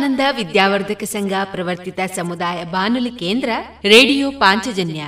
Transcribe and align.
ವಿವೇಕಾನಂದ 0.00 0.36
ವಿದ್ಯಾವರ್ಧಕ 0.36 1.04
ಸಂಘ 1.04 1.32
ಪ್ರವರ್ತಿತ 1.44 1.98
ಸಮುದಾಯ 2.16 2.64
ಬಾನುಲಿ 2.64 3.10
ಕೇಂದ್ರ 3.10 3.50
radio 3.84 4.30
Panchajanya 4.30 5.02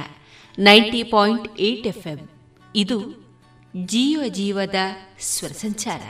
ninety 0.59 1.03
point 1.03 1.61
eight 1.61 1.87
FM. 1.87 2.29
ಇದು 2.77 3.01
ಜೀವ 3.77 4.23
ಜೀವದ 4.29 4.75
ಸ್ವರ 5.21 5.49
ಸಂಚಾರ. 5.49 6.01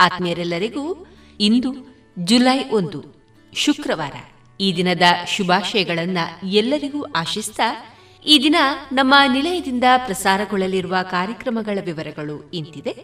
ಆತ್ಮೀಯರೆಲ್ಲರಿಗೂ 0.00 1.06
ಇಂದು 1.40 1.96
ಜುಲೈ 2.18 2.70
ಒಂದು, 2.70 3.04
ಶುಕ್ರವಾರ. 3.52 4.12
ಈ 4.60 4.76
ದಿನದ 4.76 5.02
ಶುಭಾಶಯಗಳನ್ನ 5.26 6.18
ಎಲ್ಲರಿಗೂ 6.44 7.02
ಆಶಿಸ್ತಾ 7.02 7.96
ಈ 8.26 8.40
ದಿನ 8.42 8.56
ನಮ್ಮ 8.92 9.14
ನಿಲಯದಿಂದ 9.32 9.84
ಪ್ರಸಾರಗೊಳ್ಳಲಿರುವ 9.96 10.96
ಕಾರ್ಯಕ್ರಮಗಳ 11.02 11.78
ವಿವರಗಳು 11.84 12.50
ಇಂತಿದೆ. 12.54 12.96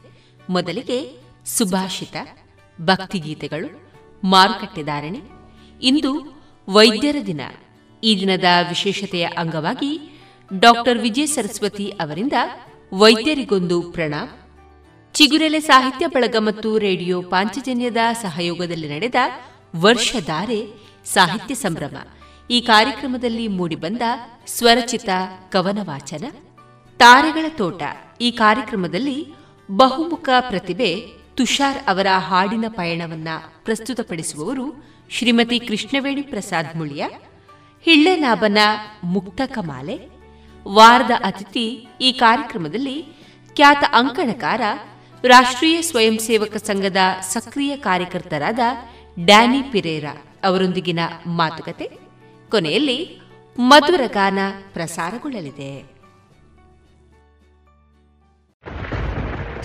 ಮೊದಲಿಗೆ 0.50 1.20
ಸುಭಾಷಿತ, 1.46 2.17
ಭಕ್ತಿಗೀತೆಗಳು 2.81 3.86
ಮಾರುಕಟ್ಟೆದಾರಣೆ. 4.25 5.21
ಇಂದು 5.83 6.43
ವೈದ್ಯರ 6.69 7.17
ದಿನ. 7.27 7.41
ಈ 8.05 8.17
ದಿನದ 8.21 8.45
ವಿಶೇಷತೆಯ 8.69 9.25
ಅಂಗವಾಗಿ 9.25 10.21
ಡಾಕ್ಟರ್ 10.59 10.99
ವಿಜಯ 10.99 11.27
ಸರಸ್ವತಿ 11.27 11.91
ಅವರಿಂದ 11.91 12.33
ವೈದ್ಯರಿಗೊಂದು 12.95 13.83
ಪ್ರಣಾಮ್. 13.83 14.31
ಚಿಗುರೆಲೆ 15.15 15.61
ಸಾಹಿತ್ಯ 15.61 16.07
ಬಳಗ 16.07 16.37
ಮತ್ತು 16.39 16.79
ರೇಡಿಯೋ 16.79 17.23
ಪಾಂಚಜನ್ಯದ 17.23 17.97
ಸಹಯೋಗದಲ್ಲಿ 18.23 18.89
ನಡೆದ 18.89 19.15
ವರ್ಷಧಾರೆ 19.77 20.67
ಸಾಹಿತ್ಯ 21.05 21.55
ಸಂಭ್ರಮ. 21.55 21.97
ಈ 22.51 22.61
ಕಾರ್ಯಕ್ರಮದಲ್ಲಿ 22.61 23.49
ಮೂಡಿಬಂದ 23.49 24.03
ಸ್ವರಚಿತ 24.47 25.09
ಕವನ 25.51 25.79
ವಾಚನ 25.83 26.25
ತಾರೆಗಳ 26.97 27.45
ತೋಟ. 27.49 27.83
ಈ 28.21 28.31
ಕಾರ್ಯಕ್ರಮದಲ್ಲಿ 28.31 29.35
ಬಹುಮುಖ 29.71 30.29
ಪ್ರತಿಭೆ 30.41 31.12
ತುಷಾರ್ 31.37 31.79
ಅವರ 31.87 32.06
ಹಾಡಿನ 32.19 32.65
ಪಯಣವನ್ನ 32.69 33.29
ಪ್ರಸ್ತುತಪಡಿಸುವವರು 33.65 34.67
ಶ್ರೀಮತಿ 35.11 35.59
ಕೃಷ್ಣವೇಣಿ 35.59 36.23
ಪ್ರಸಾದ್ 36.23 36.77
ಮುಳಿಯ 36.77 37.05
ಹಿಳ್ಳೆನಾಭನ 37.85 38.59
ಮುಕ್ತ 39.05 39.41
ಕಮಾಲೆ, 39.47 39.97
ವಾರದ 40.67 41.11
ಅತಿಥಿ 41.25 41.67
ಈ 42.00 42.12
ಕಾರ್ಯಕ್ರಮದಲ್ಲಿ 42.12 42.97
ಖ್ಯಾತ 43.56 43.85
ಅಂಕಣಕಾರ, 43.93 44.61
ರಾಷ್ಟ್ರೀಯ 45.25 45.83
ಸ್ವಯಂ 45.83 46.19
ಸೇವಕ 46.19 46.56
ಸಂಘದ 46.56 47.03
ಸಕ್ರಿಯ 47.21 47.77
ಕಾರ್ಯಕರ್ತರಾದ 47.77 48.59
ಡ್ಯಾನಿ 49.25 49.62
ಪಿರೇರಾ 49.62 50.15
ಅವರೊಂದಿಗಿನ 50.44 51.00
ಮಾತುಕತೆ, 51.27 51.88
ಕೊನೆಯಲ್ಲಿ 52.50 52.99
ಮಧುರ 53.59 54.00
ಗಾನ 54.06 54.38
ಪ್ರಸಾರಗೊಳ್ಳಲಿದೆ. 54.73 55.73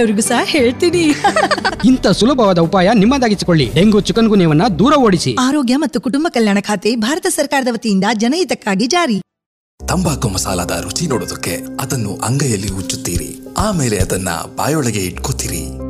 ಬೇರೆಯವರಿಗೂ 0.00 0.28
ಸಹ 0.28 0.40
ಹೇಳ್ತೀನಿ. 0.44 1.04
ಇಂಥ 1.90 2.06
ಸುಲಭವಾದ 2.06 2.58
ಉಪಾಯ 2.58 2.90
ನಿಮ್ಮದಾಗಿಸಿಕೊಳ್ಳಿ. 2.94 3.70
ಡೆಂಗು 3.74 4.00
ಚಿಕನ್ 4.00 4.28
ಗುನ್ಯವನ್ನ 4.28 4.62
ದೂರ 4.78 4.94
ಓಡಿಸಿ. 4.96 5.36
ಆರೋಗ್ಯ 5.40 5.76
ಮತ್ತು 5.76 6.00
ಕುಟುಂಬ 6.00 6.26
ಕಲ್ಯಾಣ 6.30 6.58
ಖಾತೆ 6.60 6.96
ಭಾರತ 6.96 7.26
ಸರ್ಕಾರದ 7.28 7.68
ವತಿಯಿಂದ 7.72 8.04
ಜನಹಿತಕ್ಕಾಗಿ 8.14 8.86
ಜಾರಿ. 8.86 9.18
ತಂಬಾಕು 9.80 10.28
ಮಸಾಲದ 10.28 10.80
ರುಚಿ 10.82 11.06
ನೋಡೋದಕ್ಕೆ 11.06 11.54
ಅದನ್ನು 11.80 12.16
ಅಂಗೈಯಲ್ಲಿ 12.16 12.70
ಉಚ್ಚುತ್ತೀರಿ 12.72 13.30
ಆಮೇಲೆ 13.58 13.98
ಅದನ್ನ 13.98 14.28
ಬಾಯೊಳಗೆ 14.56 15.00
ಇಟ್ಕೋತೀರಿ. 15.00 15.89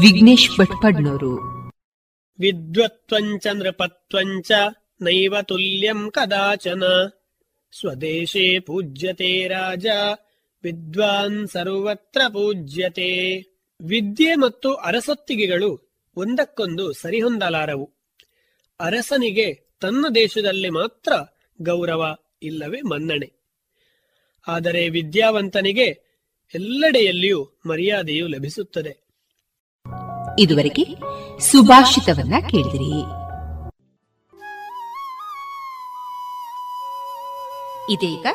ವಿಘ್ನೇಶ್ 0.00 0.58
ಭಟ್ಪಡ್ನವರು 0.58 1.32
ವಿದ್ವತ್ವಂಚ 2.40 3.46
ನೃಪತ್ವಂಚ 3.46 4.52
ನೈವ 5.00 5.34
ತುಲ್ಯಂ 5.42 6.10
ಕದಾಚನ. 6.10 6.82
ಸ್ವದೇಶೇ 7.78 8.58
ಪೂಜ್ಯತೆ 8.58 9.48
ರಾಜ, 9.48 9.86
ವಿದ್ವಾನ್ 10.62 11.48
ಸರ್ವತ್ರ 11.48 12.20
ಪೂಜ್ಯತೆ. 12.28 13.38
ವಿದ್ಯೆ 13.80 14.34
ಮತ್ತು 14.34 14.74
ಅರಸೊತ್ತಿಗೆಗಳು 14.74 16.00
ಒಂದಕ್ಕೊಂದು 16.16 16.92
ಸರಿಹೊಂದಲಾರವು. 16.92 17.90
ಅರಸನಿಗೆ 18.80 19.54
ತನ್ನ 19.80 20.06
ದೇಶದಲ್ಲಿ 20.14 20.70
ಮಾತ್ರ 20.70 21.12
ಗೌರವ 21.62 22.16
ಇಲ್ಲವೇ 22.42 22.80
ಮನ್ನಣೆ. 22.80 23.32
ಆದರೆ 24.48 24.88
ವಿದ್ಯಾವಂತನಿಗೆ 24.88 26.12
ಎಲ್ಲೆಡೆಯಲ್ಲಿಯೂ 26.54 27.48
ಮರ್ಯಾದೆಯು 27.66 28.28
ಲಭಿಸುತ್ತದೆ. 28.28 29.11
ಇದುವರೆಗೆ 30.38 30.84
ಸುಭಾಷಿತವನ್ನ 31.40 32.34
ಕೇಳಿದಿರಿ. 32.50 33.22
ಇದೀಗ 37.92 38.26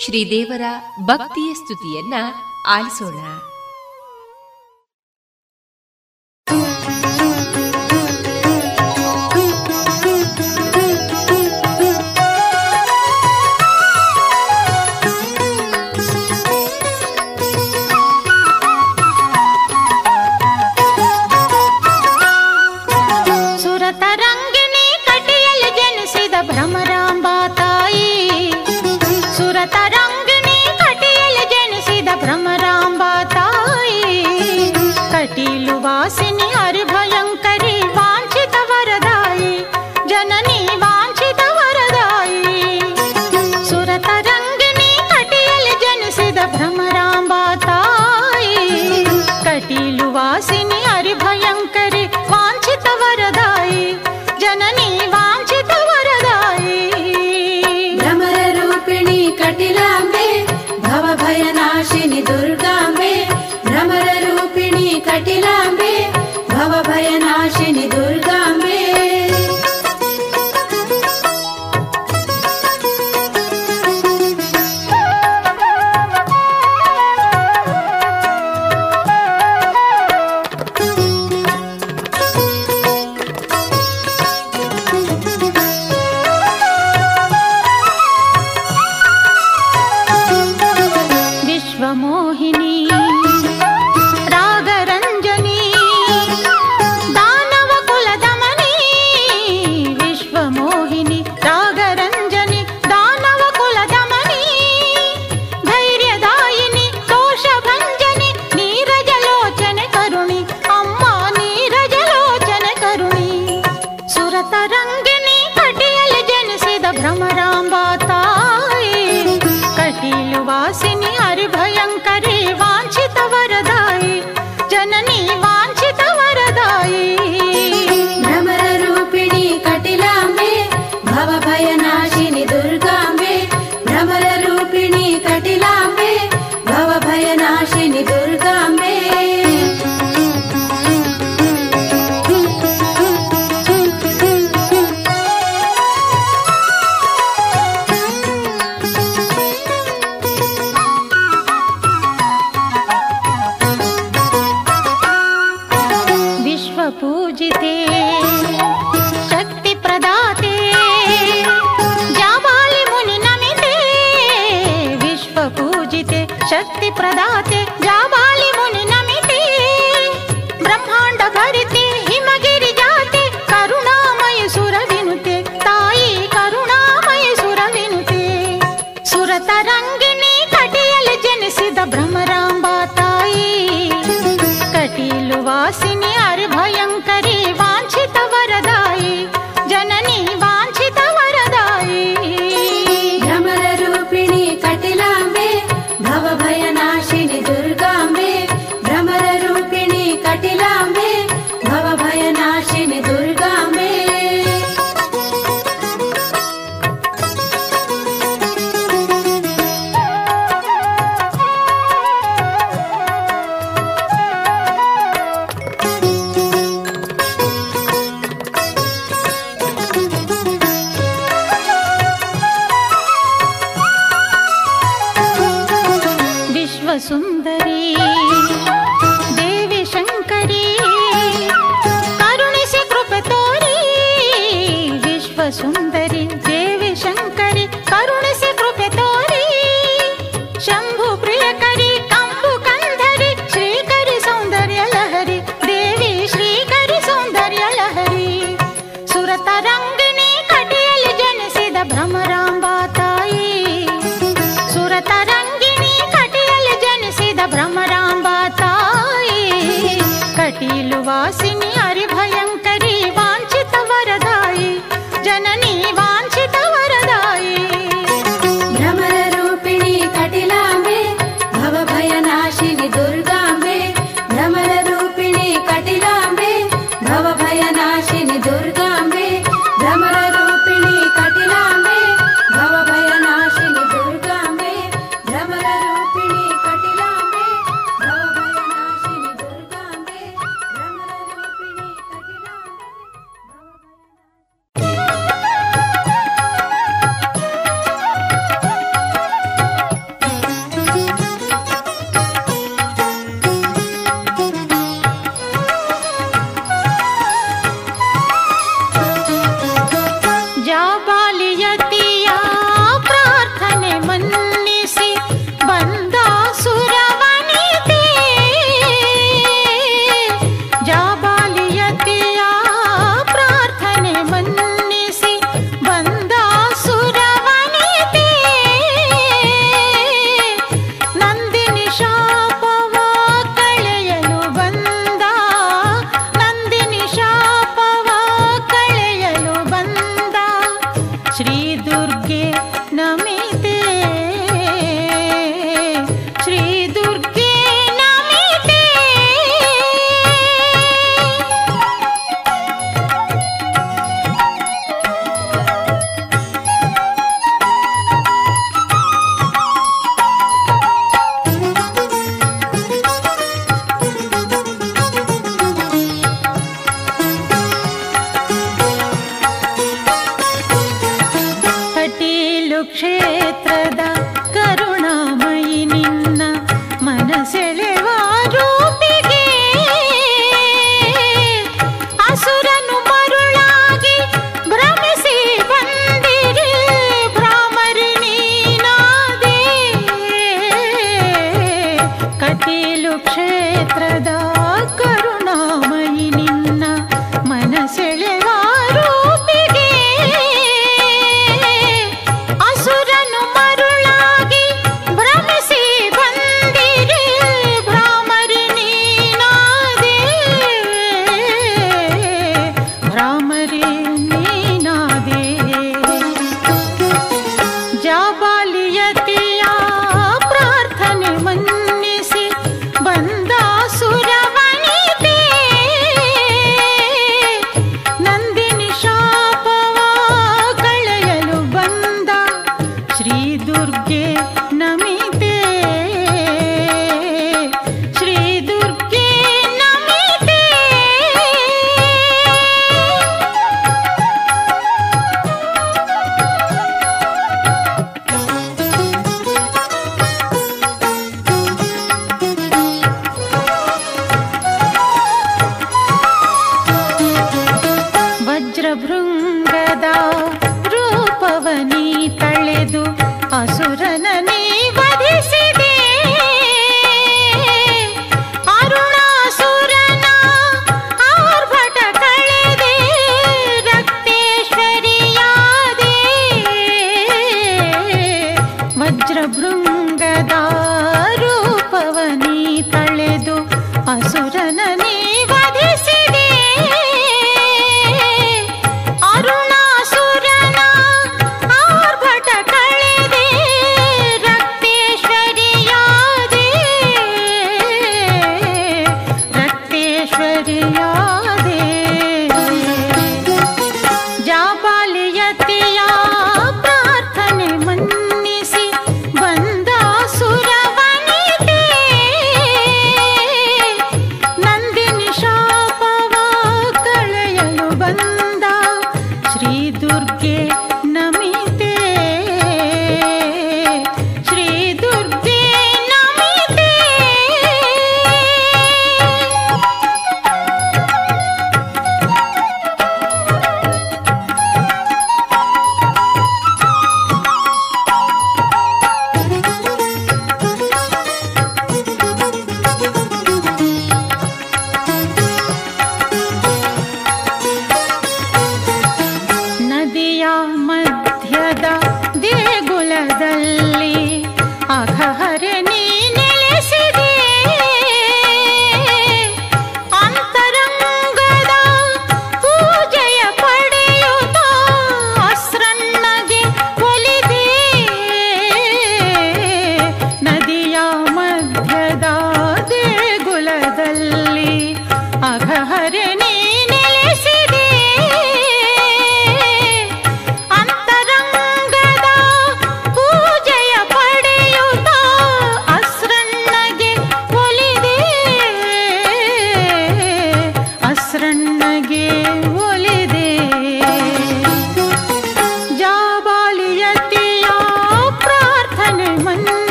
ಶ್ರೀದೇವರ 0.00 0.62
ಭಕ್ತಿಯ 1.02 1.54
ಸ್ತುತಿಯನ್ನ 1.54 2.14
ಆಲಿಸೋಣ. 2.68 3.20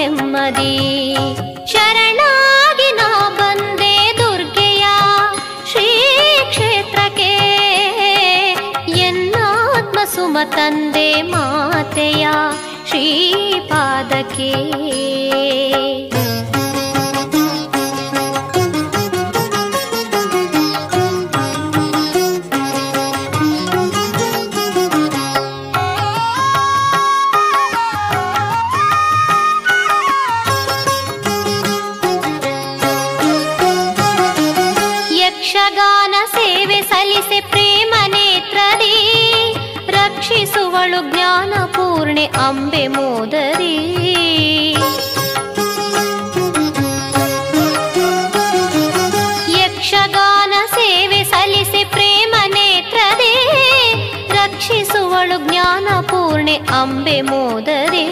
ನೆಮ್ಮದಿ. 0.00 0.74
ಶರಣಾಗಿ 1.66 2.96
ನಾ 2.96 3.08
ಬಂದೆ 3.38 4.18
ದುರ್ಗೆಯ 4.18 4.84
ಶ್ರೀ 5.70 5.88
ಕ್ಷೇತ್ರಕ್ಕೆ 6.50 7.32
ಎನ್ನಾತ್ಮ 9.00 9.98
ಸುಮ 10.14 10.38
ತಂದೆ 10.44 11.22
ಮಾತೆಯ 11.22 12.26
ಶ್ರೀಪಾದಕ್ಕೆ. 12.88 14.52
ಪೂರ್ಣೆ 42.09 42.23
ಅಂಬೆ 42.41 42.83
ಮೋದರಿ 42.93 43.73
ಯಕ್ಷಗಾನ 49.55 50.53
ಸೇವೆ 50.73 51.19
ಸಲ್ಲಿಸೆ 51.23 51.81
ಪ್ರೇಮ 51.91 52.33
ನೇತ್ರದೆ 52.55 53.33
ರಕ್ಷಿಸುವಳು 54.29 55.37
ಜ್ಞಾನ 55.47 55.87
ಪೂರ್ಣೆ 56.07 56.55
ಅಂಬೆ 56.79 57.17
ಮೋದರಿ 57.21 58.05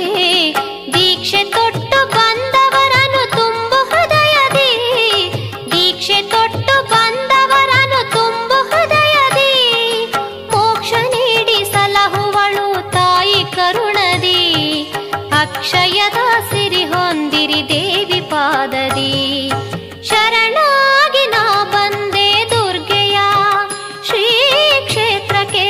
ದೀಕ್ಷೆ 0.93 1.43
ತೊಟ್ಟು 1.51 1.99
ಬಂದವರನ್ನು 2.11 2.56
ಅಕ್ಷಯದ 15.58 16.18
ಸಿರಿ 16.50 16.84
ಹೊಂದಿರಿ 16.84 17.68
ದೇವಿ 17.68 18.20
ಪಾದದಿ. 18.20 19.50
ಶರಣಾಗಿ 20.02 21.30
ನಾ 21.30 21.64
ಬಂದೆ 21.64 22.50
ದುರ್ಗೆಯ 22.50 23.18
ಶ್ರೀ 24.04 24.26
ಕ್ಷೇತ್ರಕ್ಕೆ. 24.86 25.66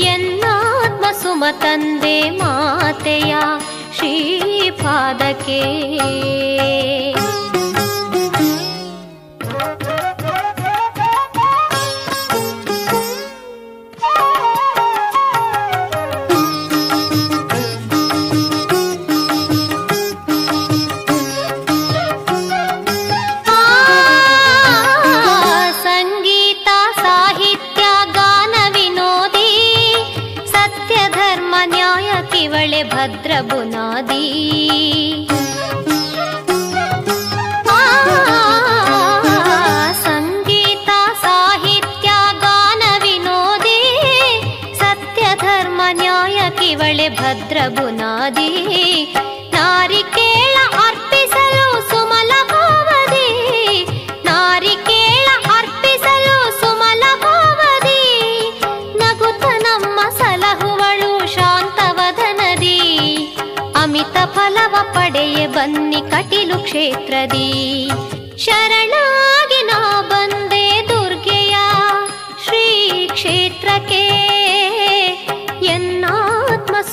ಎನ್ನಾತ್ಮ 0.00 1.04
ಸುಮ 1.22 1.44
ತಂದೆ 1.60 2.30
ಮಾತೆಯ 2.30 3.34
ಶ್ರೀಪಾದಕ್ಕೆ 3.96 5.60
ಸಂಗೀತ 6.00 6.91
ಭದ್ರ 47.61 47.61
ಬುನಾದಿ 47.75 48.51
ನಾರಿಕೇಳ 49.53 50.55
ಅರ್ಪಿಸಲು 50.79 51.65
ಸುಮಲ 51.89 52.31
ಭಾವದಿ 52.51 53.27
ನಾರಿಕೇಳ 54.27 55.27
ಅರ್ಪಿಸಲು 55.57 56.37
ಸುಮಲ 56.61 57.03
ಭಾವದಿ 57.23 58.01
ನಗುತ್ತ 59.01 59.45
ನಮ್ಮ 59.65 59.99
ಸಲಹುವಳು 60.19 61.11
ಶಾಂತವದನದಿ 61.35 62.77
ಅಮಿತ 63.83 64.17
ಫಲವ 64.35 64.75
ಪಡೆಯೆ 64.95 65.47
ಬನ್ನಿ 65.47 66.01
ಕಟಿಲು 66.11 66.59
ಕ್ಷೇತ್ರದಿ 66.63 67.47
ಶರಣಾಗಿ 68.45 69.61
ನಾ 69.71 69.79
ಬಂದೆ 70.11 70.65
ದುರ್ಗೆಯ 70.89 71.55
ಶ್ರೀ 72.45 72.65
ಕ್ಷೇತ್ರಕ್ಕೆ 73.09 74.03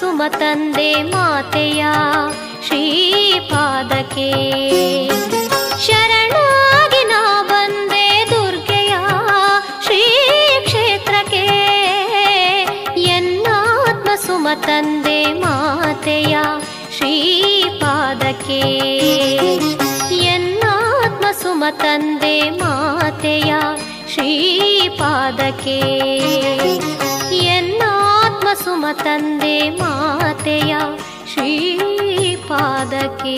ಸುಮ 0.09 0.23
ತಂದೆ 0.27 1.03
ಮಾತೆಯ 1.03 1.85
ಶ್ರೀಪಾದಕ್ಕೆ. 2.67 4.31
ಶರಣಾಗಿ 5.85 7.03
ನಾ 7.03 7.43
ಬಂದೆ 7.49 8.27
ದುರ್ಗೆಯ 8.29 8.93
ಶ್ರೀ 9.83 10.01
ಕ್ಷೇತ್ರಕ್ಕೆ 10.65 11.45
ಎನ್ನಾತ್ಮ 13.01 14.09
ಸುಮ 14.25 14.47
ತಂದೆ 14.55 15.33
ಮಾತೆಯ 15.33 16.37
ಶ್ರೀಪಾದಕ್ಕೆ. 16.97 18.61
ಎನ್ನಾತ್ಮ 20.15 21.25
ಸುಮ 21.41 21.63
ತಂದೆ 21.71 22.49
ಮಾತೆಯ 22.49 23.53
ಶ್ರೀಪಾದಕ್ಕೆ. 24.13 25.79
ಎನ್ನಾತ್ಮ 27.35 27.98
सुमतन्दे 28.63 29.57
मातया 29.79 30.81
श्रीपादके। 31.31 33.37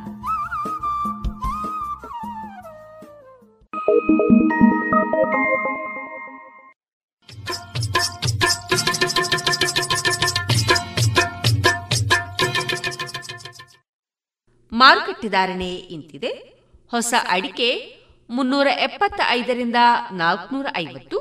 ಮಾರುಕಟ್ಟೆ 15.35 15.75
ಇಂತಿದೆ. 15.89 16.31
ಹೊಸ 16.91 17.13
ಅಡಿಕೆ 17.27 17.99
ಮುನ್ನೂರ 18.29 18.67
ಎಪ್ಪತ್ತ 18.67 19.21
ಐದರಿಂದ 19.29 19.75
ನಾಲ್ಕುನೂರ 20.11 20.65
ಐವತ್ತು 20.77 21.17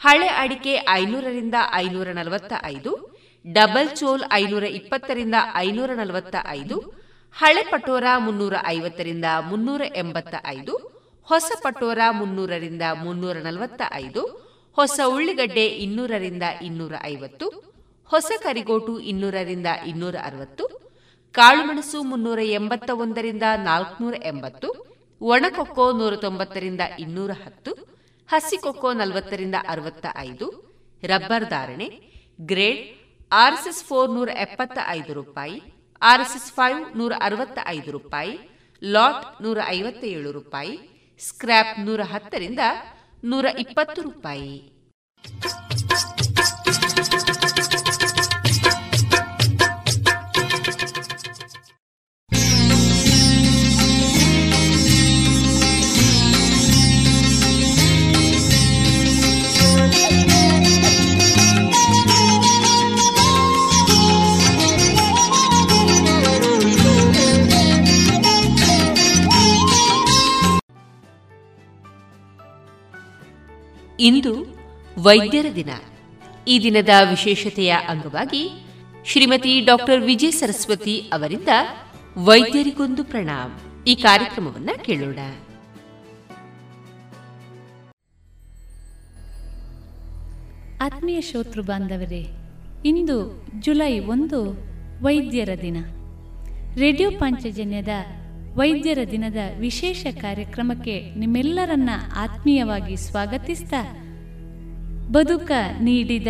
ಹಳೆ 0.00 0.26
ಅಡಿಕೆ 0.26 0.84
ಐನೂರರಿಂದ 0.88 1.54
ಐನೂರ 1.72 2.08
ನಲವತ್ತ 2.08 2.52
ಐದು 2.64 3.10
ಡಬಲ್ 3.46 3.88
ಚೋಲ್ 3.96 4.24
ಐನೂರ 4.32 4.64
ಇಪ್ಪತ್ತರಿಂದ 4.64 5.34
ಐನೂರ 5.56 5.90
ನಲವತ್ತ 5.94 6.36
ಐದು 6.48 6.94
ಹಳೆ 7.32 7.62
ಪಟೋರ 7.70 8.04
ಮುನ್ನೂರ 8.18 8.54
ಐವತ್ತರಿಂದ 8.66 9.24
ಮುನ್ನೂರ 9.40 9.82
ಎಂಬತ್ತ 9.96 10.34
ಐದು 10.46 10.74
ಹೊಸ 11.24 11.52
ಪಟೋರ 11.62 11.98
ಮುನ್ನೂರರಿಂದ 12.10 12.82
ಮುನ್ನೂರ 13.04 13.36
ನಲವತ್ತ 13.36 13.82
ಐದು 13.92 14.22
ಹೊಸ 14.72 15.00
ಉಳ್ಳಿಗಡ್ಡೆ 15.06 15.66
ಇನ್ನೂರರಿಂದ 15.66 16.42
ಇನ್ನೂರ 16.62 16.92
ಐವತ್ತು 17.04 17.46
ಹೊಸ 18.04 18.32
ಕರಿಗೋಟು 18.42 18.98
ಇನ್ನೂರರಿಂದ 19.00 19.66
ಇನ್ನೂರ 19.86 20.14
ಅರವತ್ತು 20.22 20.65
ಕಾಳುಮೆಣಸು 21.36 22.02
ಮುನ್ನೂರ 22.02 22.40
ಎಂಬತ್ತ 22.58 22.90
ಒಂದರಿಂದ 22.94 23.42
ನಾಲ್ಕುನೂರ 23.64 24.14
ಎಂಬತ್ತು 24.24 24.68
ಒಣಕೊಕ್ಕೋ 25.20 25.92
ನೂರ 25.92 26.16
ತೊಂಬತ್ತರಿಂದ 26.16 26.80
ಇನ್ನೂರ 26.98 27.30
ಹತ್ತು 27.44 27.72
ಹಸಿಕೊಕ್ಕೋ 28.28 28.92
ನಲವತ್ತರಿಂದ 28.92 29.54
ಅರವತ್ತ 29.68 30.06
ಐದು, 30.18 30.46
ರಬ್ಬರ್ 31.02 31.46
ಧಾರಣೆ, 31.48 31.88
ಗ್ರೇಡ್ 32.40 32.82
ಆರ್ಎಸ್ಎಸ್ 33.32 33.84
ಫೋರ್ 33.84 34.10
ನೂರ 34.10 34.28
ಎಪ್ಪತ್ತ 34.28 34.78
ಐದು 34.88 35.12
ರೂಪಾಯಿ, 35.14 35.62
ಆರ್ಎಸ್ಎಸ್ 36.02 36.52
ಫೈವ್ 36.52 36.98
ನೂರ 36.98 37.12
ಅರವತ್ತ 37.20 37.58
ಐದು 37.66 37.90
ರೂಪಾಯಿ, 37.90 38.34
ಲಾಟ್ 38.82 39.42
ನೂರ 39.42 39.58
ಐವತ್ತ 39.68 40.04
ಏಳು 40.04 40.32
ರೂಪಾಯಿ, 40.32 40.74
ಸ್ಕ್ರ್ಯಾಪ್ 41.20 41.80
ನೂರ 41.80 42.00
ಹತ್ತರಿಂದ 42.12 42.60
ನೂರ 43.24 43.46
ಇಪ್ಪತ್ತು 43.58 44.02
ರೂಪಾಯಿ. 44.02 44.54
ಇಂದು 74.00 74.56
ವೈದ್ಯರ 74.98 75.46
ದಿನ. 75.54 75.68
ಈ 76.48 76.60
ದಿನದ 76.62 76.88
ವಿಶೇಷತೆಯ 77.10 77.76
ಅಂಗವಾಗಿ 77.88 78.50
ಶ್ರೀಮತಿ 79.04 79.60
ಡಾಕ್ಟರ್ 79.60 80.00
ವಿಜಯ 80.00 80.30
ಸರಸ್ವತಿ 80.30 81.00
ಅವರಿಂದ 81.12 81.48
ವೈದ್ಯರಿಗೊಂದು 82.18 83.04
ಪ್ರಣಾಮ್. 83.04 83.84
ಈ 83.84 83.94
ಕಾರ್ಯಕ್ರಮವನ್ನ 83.94 84.70
ಕೇಳೋಣ. 84.84 85.18
ಆತ್ಮೀಯ 90.82 91.20
ಶ್ರೋತೃ 91.20 91.62
ಬಾಂಧವರೇ, 91.62 92.26
ಇಂದು 92.84 93.46
ಜುಲೈ 93.60 93.98
ಒಂದು 93.98 94.50
ವೈದ್ಯರ 95.04 95.48
ದಿನ. 95.62 95.76
ರೇಡಿಯೋ 96.74 97.10
ಪಾಂಚಜನ್ಯದ 97.10 97.88
ವೈದ್ಯರ 98.56 98.98
ದಿನದ 99.10 99.36
ವಿಶೇಷ 99.58 100.06
ಕಾರ್ಯಕ್ರಮಕ್ಕೆ 100.20 101.14
ನಿಮ್ಮೆಲ್ಲರನ್ನ 101.18 101.90
ಆತ್ಮೀಯವಾಗಿ 102.16 102.96
ಸ್ವಾಗತಿಸ್ತಾ. 102.96 103.92
ಬದುಕ 105.10 105.50
ನೀಡಿದ, 105.80 106.26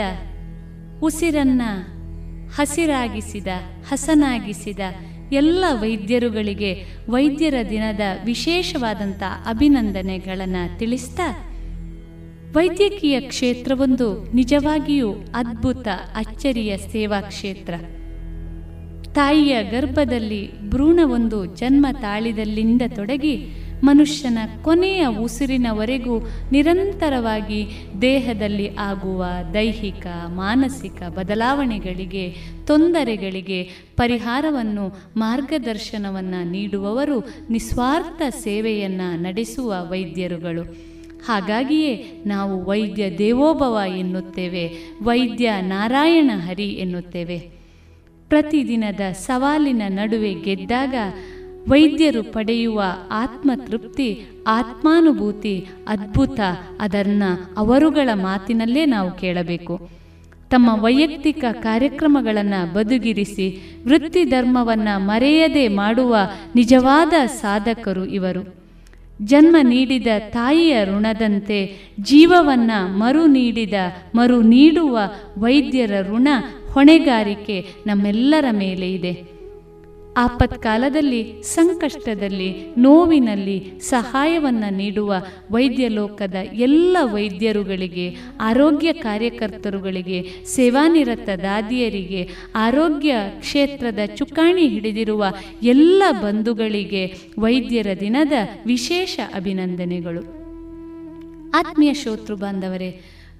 ಉಸಿರನ್ನ 1.02 1.62
ಹಸಿರಾಗಿಸಿದ, 2.54 3.46
ಹಸನಾಗಿಸಿದ 3.88 4.78
ಎಲ್ಲ 5.32 5.64
ವೈದ್ಯರುಗಳಿಗೆ 5.72 6.84
ವೈದ್ಯರ 7.10 7.54
ದಿನದ 7.70 8.00
ವಿಶೇಷವಾದಂಥ 8.24 9.22
ಅಭಿನಂದನೆಗಳನ್ನು 9.46 10.78
ತಿಳಿಸ್ತಾ. 10.78 11.52
ವೈದ್ಯಕೀಯ 12.52 13.20
ಕ್ಷೇತ್ರವೊಂದು 13.20 14.32
ನಿಜವಾಗಿಯೂ 14.34 15.12
ಅದ್ಭುತ, 15.12 15.88
ಅಚ್ಚರಿಯ 16.14 16.76
ಸೇವಾ 16.76 17.20
ಕ್ಷೇತ್ರ. 17.20 17.74
ತಾಯಿಯ 19.16 19.62
ಗರ್ಭದಲ್ಲಿ 19.62 20.70
ಭ್ರೂಣವೊಂದು 20.70 21.44
ಜನ್ಮ 21.44 21.86
ತಾಳಿದಲ್ಲಿಂದ 22.00 22.82
ತೊಡಗಿ 22.94 23.46
ಮನುಷ್ಯನ 23.84 24.38
ಕೊನೆಯ 24.62 25.06
ಉಸಿರಿನವರೆಗೂ 25.06 26.28
ನಿರಂತರವಾಗಿ 26.52 27.66
ದೇಹದಲ್ಲಿ 28.02 28.76
ಆಗುವ 28.76 29.24
ದೈಹಿಕ, 29.54 30.06
ಮಾನಸಿಕ 30.26 31.02
ಬದಲಾವಣೆಗಳಿಗೆ, 31.02 32.34
ತೊಂದರೆಗಳಿಗೆ 32.66 33.62
ಪರಿಹಾರವನ್ನು, 33.96 34.98
ಮಾರ್ಗದರ್ಶನವನ್ನು 35.16 36.50
ನೀಡುವವರು 36.50 37.18
ನಿಸ್ವಾರ್ಥ 37.50 38.22
ಸೇವೆಯನ್ನು 38.28 39.16
ನಡೆಸುವ 39.16 39.74
ವೈದ್ಯರುಗಳು. 39.90 40.96
ಹಾಗಾಗಿಯೇ 41.26 42.22
ನಾವು 42.26 42.64
ವೈದ್ಯ 42.64 43.18
ದೇವೋಭವ 43.18 43.78
ಎನ್ನುತ್ತೇವೆ, 43.98 44.64
ವೈದ್ಯ 45.02 45.52
ನಾರಾಯಣ 45.60 46.30
ಹರಿ 46.34 46.68
ಎನ್ನುತ್ತೇವೆ. 46.68 47.55
ಪ್ರತಿದಿನದ 48.28 49.12
ಸವಾಲಿನ 49.12 49.82
ನಡುವೆ 49.88 50.34
ಗೆದ್ದಾಗ 50.34 50.94
ವೈದ್ಯರು 51.68 52.22
ಪಡೆಯುವ 52.22 52.82
ಆತ್ಮತೃಪ್ತಿ, 53.10 54.22
ಆತ್ಮಾನುಭೂತಿ, 54.46 55.66
ಅದ್ಭುತ 55.88 56.40
ಅದನ್ನು 56.80 57.54
ಅವರುಗಳ 57.56 58.08
ಮಾತಿನಲ್ಲೇ 58.14 58.84
ನಾವು 58.86 59.10
ಕೇಳಬೇಕು. 59.10 59.88
ತಮ್ಮ 60.50 60.82
ವೈಯಕ್ತಿಕ 60.82 61.44
ಕಾರ್ಯಕ್ರಮಗಳನ್ನು 61.52 62.74
ಬದುಗಿರಿಸಿ 62.74 63.76
ವೃತ್ತಿ 63.84 64.24
ಧರ್ಮವನ್ನು 64.24 64.98
ಮರೆಯದೆ 64.98 65.68
ಮಾಡುವ 65.68 66.16
ನಿಜವಾದ 66.54 67.26
ಸಾಧಕರು 67.26 68.04
ಇವರು. 68.04 68.54
ಜನ್ಮ 69.22 69.56
ನೀಡಿದ 69.62 70.06
ತಾಯಿಯ 70.18 70.84
ಋಣದಂತೆ 70.84 71.74
ಜೀವವನ್ನು 72.00 72.98
ಮರು 72.98 73.26
ನೀಡಿದ, 73.26 73.74
ಮರು 74.14 74.42
ನೀಡುವ 74.42 74.98
ವೈದ್ಯರ 75.38 75.92
ಋಣ 76.02 76.28
ಹೊಣೆಗಾರಿಕೆ 76.76 77.64
ನಮ್ಮೆಲ್ಲರ 77.86 78.44
ಮೇಲೆ 78.52 78.92
ಇದೆ. 78.92 79.36
ಆಪತ್ಕಾಲದಲ್ಲಿ, 80.18 81.42
ಸಂಕಷ್ಟದಲ್ಲಿ, 81.42 82.48
ನೋವಿನಲ್ಲಿ 82.78 83.72
ಸಹಾಯವನ್ನು 83.80 84.76
ನೀಡುವ 84.76 85.14
ವೈದ್ಯ 85.50 85.88
ಲೋಕದ 85.88 86.34
ಎಲ್ಲ 86.52 86.96
ವೈದ್ಯರುಗಳಿಗೆ, 87.02 88.16
ಆರೋಗ್ಯ 88.40 88.92
ಕಾರ್ಯಕರ್ತರುಗಳಿಗೆ, 88.92 90.18
ಸೇವಾನಿರತ 90.44 91.28
ದಾದಿಯರಿಗೆ, 91.42 92.28
ಆರೋಗ್ಯ 92.54 93.14
ಕ್ಷೇತ್ರದ 93.40 93.98
ಚುಕ್ಕಾಣಿ 94.16 94.68
ಹಿಡಿದಿರುವ 94.68 95.24
ಎಲ್ಲ 95.62 96.02
ಬಂಧುಗಳಿಗೆ 96.22 97.14
ವೈದ್ಯರ 97.38 97.86
ದಿನದ 98.00 98.32
ವಿಶೇಷ 98.66 99.20
ಅಭಿನಂದನೆಗಳು. 99.34 100.24
ಆತ್ಮೀಯ 101.58 101.94
ಶ್ರೋತೃ 101.94 102.34
ಬಾಂಧವರೇ 102.34 102.90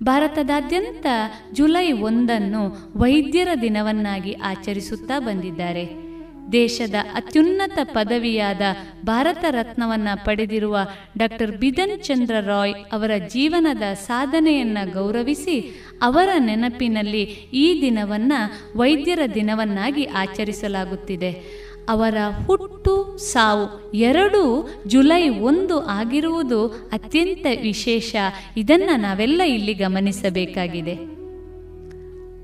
ಭಾರತದಾದ್ಯಂತ 0.02 1.06
ಜುಲೈ 1.52 1.92
ಒಂದನ್ನು 1.92 2.92
ವೈದ್ಯರ 2.98 3.48
ದಿನವನ್ನಾಗಿ 3.62 4.32
ಆಚರಿಸುತ್ತಾ 4.32 5.18
ಬಂದಿದ್ದಾರೆ. 5.18 6.06
ದೇಶದ 6.52 6.94
ಅತ್ಯುನ್ನತ 7.14 7.78
ಪದವಿಯಾದ 7.82 8.60
ಭಾರತ 9.04 9.44
ರತ್ನವನ್ನು 9.50 10.24
ಪಡೆದಿರುವ 10.24 10.78
ಡಾಕ್ಟರ್ 11.18 11.56
ಬಿಧನ್ 11.56 12.04
ಚಂದ್ರ 12.04 12.40
ರಾಯ್ 12.40 12.74
ಅವರ 12.92 13.10
ಜೀವನದ 13.28 13.92
ಸಾಧನೆಯನ್ನು 13.94 14.92
ಗೌರವಿಸಿ 14.92 15.86
ಅವರ 16.02 16.28
ನೆನಪಿನಲ್ಲಿ 16.38 17.22
ಈ 17.52 17.80
ದಿನವನ್ನು 17.80 18.78
ವೈದ್ಯರ 18.78 19.18
ದಿನವನ್ನಾಗಿ 19.34 20.04
ಆಚರಿಸಲಾಗುತ್ತಿದೆ. 20.04 21.65
ಅವರ 21.88 22.14
ಹುಟ್ಟು 22.46 23.18
ಸಾವು 23.18 23.92
ಎರಡೂ 23.94 24.68
ಜುಲೈ 24.86 25.28
ಒಂದು 25.28 25.80
ಆಗಿರುವುದು 25.80 26.66
ಅತ್ಯಂತ 26.66 27.46
ವಿಶೇಷ. 27.62 28.16
ಇದನ್ನು 28.56 28.96
ನಾವೆಲ್ಲ 28.96 29.42
ಇಲ್ಲಿ 29.42 29.74
ಗಮನಿಸಬೇಕಾಗಿದೆ. 29.74 30.94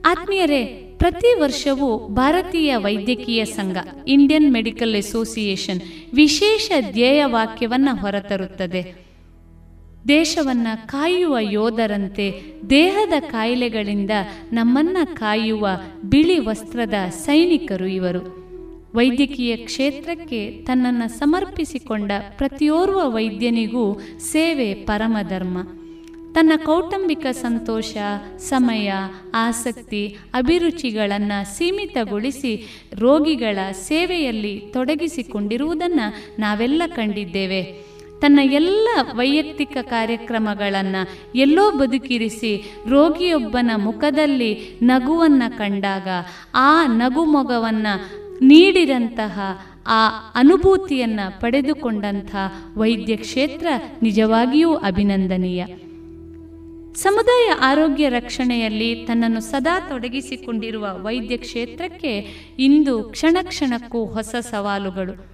ಆತ್ಮೀಯರೇ, 0.04 0.64
ಪ್ರತಿ 0.98 1.40
ವರ್ಷವೂ 1.40 2.08
ಭಾರತೀಯ 2.08 2.76
ವೈದ್ಯಕೀಯ 2.76 3.44
ಸಂಘ, 3.44 3.76
ಇಂಡಿಯನ್ 4.08 4.52
ಮೆಡಿಕಲ್ 4.52 4.96
ಅಸೋಸಿಯೇಷನ್ 4.96 5.80
ವಿಶೇಷ 6.14 6.72
ಧ್ಯೇಯ 6.92 7.24
ವಾಕ್ಯವನ್ನು 7.24 8.00
ಹೊರತರುತ್ತದೆ. 8.00 8.94
ದೇಶವನ್ನ 10.08 10.66
ಕಾಯುವ 10.86 11.38
ಯೋಧರಂತೆ, 11.40 12.42
ದೇಹದ 12.70 13.12
ಕಾಯಿಲೆಗಳಿಂದ 13.20 14.10
ನಮ್ಮನ್ನ 14.52 14.96
ಕಾಯುವ 15.14 15.68
ಬಿಳಿ 16.04 16.38
ವಸ್ತ್ರದ 16.38 16.94
ಸೈನಿಕರು 17.10 17.86
ಇವರು. 17.86 18.41
ವೈದ್ಯಕೀಯ 18.94 19.56
ಕ್ಷೇತ್ರಕ್ಕೆ 19.56 20.62
ತನ್ನನ್ನು 20.62 21.08
ಸಮರ್ಪಿಸಿಕೊಂಡ 21.08 22.12
ಪ್ರತಿಯೋರ್ವ 22.36 23.14
ವೈದ್ಯನಿಗೂ 23.14 24.00
ಸೇವೆ 24.18 24.74
ಪರಮಧರ್ಮ. 24.74 25.58
ತನ್ನ 26.34 26.52
ಕೌಟುಂಬಿಕ 26.64 27.26
ಸಂತೋಷ, 27.32 27.96
ಸಮಯ, 28.38 28.92
ಆಸಕ್ತಿ, 29.34 30.16
ಅಭಿರುಚಿಗಳನ್ನು 30.34 31.58
ಸೀಮಿತಗೊಳಿಸಿ 31.58 32.82
ರೋಗಿಗಳ 32.98 33.58
ಸೇವೆಯಲ್ಲಿ 33.72 34.62
ತೊಡಗಿಸಿಕೊಂಡಿರುವುದನ್ನು 34.72 36.36
ನಾವೆಲ್ಲ 36.38 36.82
ಕಂಡಿದ್ದೇವೆ. 36.86 37.92
ತನ್ನ 38.20 38.40
ಎಲ್ಲ 38.42 38.88
ವೈಯಕ್ತಿಕ 39.12 39.76
ಕಾರ್ಯಕ್ರಮಗಳನ್ನು 39.82 41.32
ಎಲ್ಲೋ 41.34 41.70
ಬದುಕಿರಿಸಿ 41.70 42.76
ರೋಗಿಯೊಬ್ಬನ 42.88 43.70
ಮುಖದಲ್ಲಿ 43.76 44.78
ನಗುವನ್ನು 44.82 45.58
ಕಂಡಾಗ 45.58 46.08
ಆ 46.54 46.86
ನಗು 46.86 47.24
ಮೊಗವನ್ನು 47.24 48.21
ನೀಡಿದಂತಹ 48.40 49.40
ಆ 49.86 50.08
ಅನುಭೂತಿಯನ್ನು 50.34 51.40
ಪಡೆದುಕೊಂಡಂಥ 51.40 52.36
ವೈದ್ಯ 52.76 53.16
ಕ್ಷೇತ್ರ 53.16 53.66
ನಿಜವಾಗಿಯೂ 54.02 54.74
ಅಭಿನಂದನೀಯ. 54.74 55.64
ಸಮುದಾಯ 56.94 57.52
ಆರೋಗ್ಯ 57.60 58.08
ರಕ್ಷಣೆಯಲ್ಲಿ 58.08 58.94
ತನ್ನನ್ನು 58.94 59.40
ಸದಾ 59.40 59.80
ತೊಡಗಿಸಿಕೊಂಡಿರುವ 59.80 60.86
ವೈದ್ಯ 60.92 61.36
ಕ್ಷೇತ್ರಕ್ಕೆ 61.36 62.18
ಇಂದು 62.58 63.02
ಕ್ಷಣ 63.02 63.36
ಕ್ಷಣಕ್ಕೂ 63.42 64.04
ಹೊಸ 64.04 64.34
ಸವಾಲುಗಳು. 64.40 65.26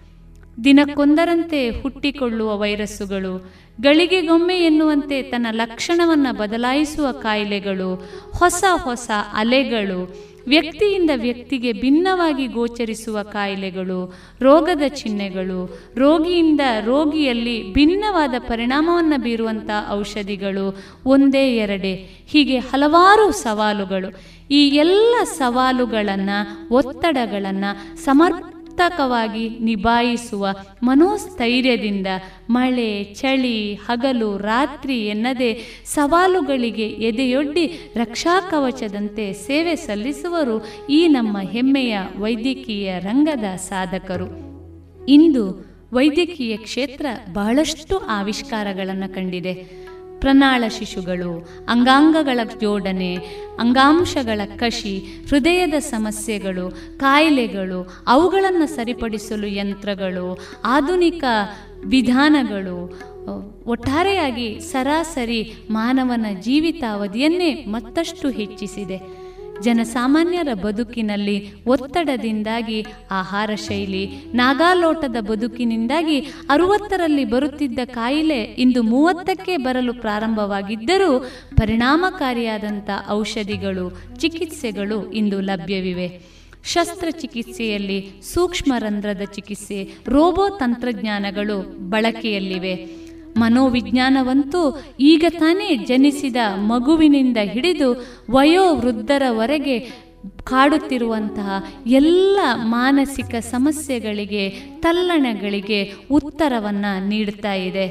ದಿನಕ್ಕೊಂದರಂತೆ 0.64 1.70
ಹುಟ್ಟಿಕೊಳ್ಳುವ 1.70 2.58
ವೈರಸ್ಸುಗಳು, 2.58 3.52
ಗಳಿಗೆಗೊಮ್ಮೆ 3.80 4.58
ಎನ್ನುವಂತೆ 4.58 5.22
ತನ್ನ 5.22 5.46
ಲಕ್ಷಣವನ್ನು 5.50 6.38
ಬದಲಾಯಿಸುವ 6.38 7.12
ಕಾಯಿಲೆಗಳು, 7.12 8.10
ಹೊಸ 8.38 8.64
ಹೊಸ 8.84 9.10
ಅಲೆಗಳು 9.32 10.27
ವ್ಯಕ್ತಿಯಿಂದ 10.48 11.10
ವ್ಯಕ್ತಿಗೆ 11.16 11.72
ಭಿನ್ನವಾಗಿ 11.72 12.46
ಗೋಚರಿಸುವ 12.46 13.22
ಕಾಯಿಲೆಗಳು, 13.22 14.14
ರೋಗದ 14.40 14.82
ಚಿಹ್ನೆಗಳು, 14.88 15.78
ರೋಗಿಯಿಂದ 15.96 16.60
ರೋಗಿಯಲ್ಲಿ 16.84 17.72
ಭಿನ್ನವಾದ 17.72 18.34
ಪರಿಣಾಮವನ್ನು 18.38 19.20
ಬೀರುವಂಥ 19.20 19.70
ಔಷಧಿಗಳು 19.90 20.76
ಒಂದೇ 21.06 21.56
ಎರಡೇ. 21.56 21.94
ಹೀಗೆ 22.26 22.58
ಹಲವಾರು 22.58 23.32
ಸವಾಲುಗಳು. 23.32 24.38
ಈ 24.50 24.68
ಎಲ್ಲ 24.68 25.14
ಸವಾಲುಗಳನ್ನು, 25.24 26.74
ಒತ್ತಡಗಳನ್ನು 26.74 27.98
ಸಮರ್ಥಕವಾಗಿ 28.78 29.48
ನಿಭಾಯಿಸುವ 29.58 30.48
ಮನೋಸ್ಥೈರ್ಯದಿಂದ 30.82 32.06
ಮಳೆ, 32.50 33.04
ಚಳಿ, 33.04 33.74
ಹಗಲು, 33.74 34.36
ರಾತ್ರಿ 34.36 35.06
ಎನ್ನದೇ 35.06 35.50
ಸವಾಲುಗಳಿಗೆ 35.84 36.86
ಎದೆಯೊಡ್ಡಿ 36.88 37.66
ರಕ್ಷಾಕವಚದಂತೆ 37.96 39.32
ಸೇವೆ 39.32 39.76
ಸಲ್ಲಿಸುವರು 39.76 40.56
ಈ 40.90 41.08
ನಮ್ಮ 41.08 41.38
ಹೆಮ್ಮೆಯ 41.40 41.98
ವೈದ್ಯಕೀಯ 42.18 42.98
ರಂಗದ 42.98 43.56
ಸಾಧಕರು. 43.56 44.28
ಇಂದು 45.06 45.44
ವೈದ್ಯಕೀಯ 45.92 46.56
ಕ್ಷೇತ್ರ 46.56 47.06
ಬಹಳಷ್ಟು 47.32 47.98
ಆವಿಷ್ಕಾರಗಳನ್ನು 47.98 49.14
ಕಂಡಿದೆ. 49.14 49.54
ಪ್ರಣಾಳ 50.18 50.64
ಶಿಶುಗಳು, 50.68 51.48
ಅಂಗಾಂಗಗಳ 51.68 52.40
ಜೋಡಣೆ, 52.60 53.16
ಅಂಗಾಂಶಗಳ 53.58 54.40
ಕಷಿ 54.56 54.98
ಹೃದಯದ 55.28 55.74
ಸಮಸ್ಯೆಗಳು, 55.78 56.70
ಕಾಯಿಲೆಗಳು, 56.98 58.04
ಅವುಗಳನ್ನು 58.06 58.66
ಸರಿಪಡಿಸಲು 58.66 59.46
ಯಂತ್ರಗಳು, 59.46 60.38
ಆಧುನಿಕ 60.64 61.24
ವಿಧಾನಗಳು 61.84 62.78
ಒಟ್ಟಾರೆಯಾಗಿ 63.66 64.60
ಸರಾಸರಿ 64.60 65.54
ಮಾನವನ 65.70 66.26
ಜೀವಿತಾವಧಿಯನ್ನೇ 66.40 67.64
ಮತ್ತಷ್ಟು 67.64 68.30
ಹೆಚ್ಚಿಸಿದೆ. 68.30 69.27
ಜನಸಾಮಾನ್ಯರ 69.62 70.48
ಬದುಕಿನಲ್ಲಿ 70.54 71.64
ಒತ್ತಡದಿಂದಾಗಿ 71.64 72.86
ಆಹಾರ 73.10 73.50
ಶೈಲಿ, 73.54 74.06
ನಾಗಾಲೋಟದ 74.34 75.16
ಬದುಕಿನಿಂದಾಗಿ 75.20 76.20
ಅರುವತ್ತರಲ್ಲಿ 76.20 77.24
ಬರುತ್ತಿದ್ದ 77.24 77.78
ಕಾಯಿಲೆ 77.84 78.42
ಇಂದು 78.42 78.82
ಮೂವತ್ತಕ್ಕೆ 78.82 79.56
ಬರಲು 79.56 79.94
ಪ್ರಾರಂಭವಾಗಿದ್ದರೂ 79.94 81.18
ಪರಿಣಾಮಕಾರಿಯಾದಂಥ 81.56 82.90
ಔಷಧಿಗಳು, 83.08 84.16
ಚಿಕಿತ್ಸೆಗಳು 84.16 85.12
ಇಂದು 85.12 85.40
ಲಭ್ಯವಿವೆ. 85.40 86.38
ಶಸ್ತ್ರಚಿಕಿತ್ಸೆಯಲ್ಲಿ 86.64 88.10
ಸೂಕ್ಷ್ಮ 88.34 88.74
ರಂಧ್ರದ 88.78 89.22
ಚಿಕಿತ್ಸೆ, 89.22 89.90
ರೋಬೋ 90.06 90.48
ತಂತ್ರಜ್ಞಾನಗಳು 90.48 91.88
ಬಳಕೆಯಲ್ಲಿವೆ. 91.90 93.07
ಮನೋವಿಜ್ಞಾನವಂತೂ 93.38 94.62
ಈಗ 95.00 95.24
ತಾನೇ 95.38 95.76
ಜನಿಸಿದ 95.76 96.36
ಮಗುವಿನಿಂದ 96.56 97.36
ಹಿಡಿದು 97.44 97.88
ವಯೋವೃದ್ಧರವರೆಗೆ 98.30 100.08
ಕಾಡುತ್ತಿರುವಂತಹ 100.44 101.50
ಎಲ್ಲ 101.86 102.38
ಮಾನಸಿಕ 102.54 103.34
ಸಮಸ್ಯೆಗಳಿಗೆ, 103.40 104.44
ತಲ್ಲಣಗಳಿಗೆ 104.80 105.80
ಉತ್ತರವನ್ನು 106.10 107.08
ನೀಡ್ತಾ 107.08 107.52
ಇದೆ. 107.54 107.86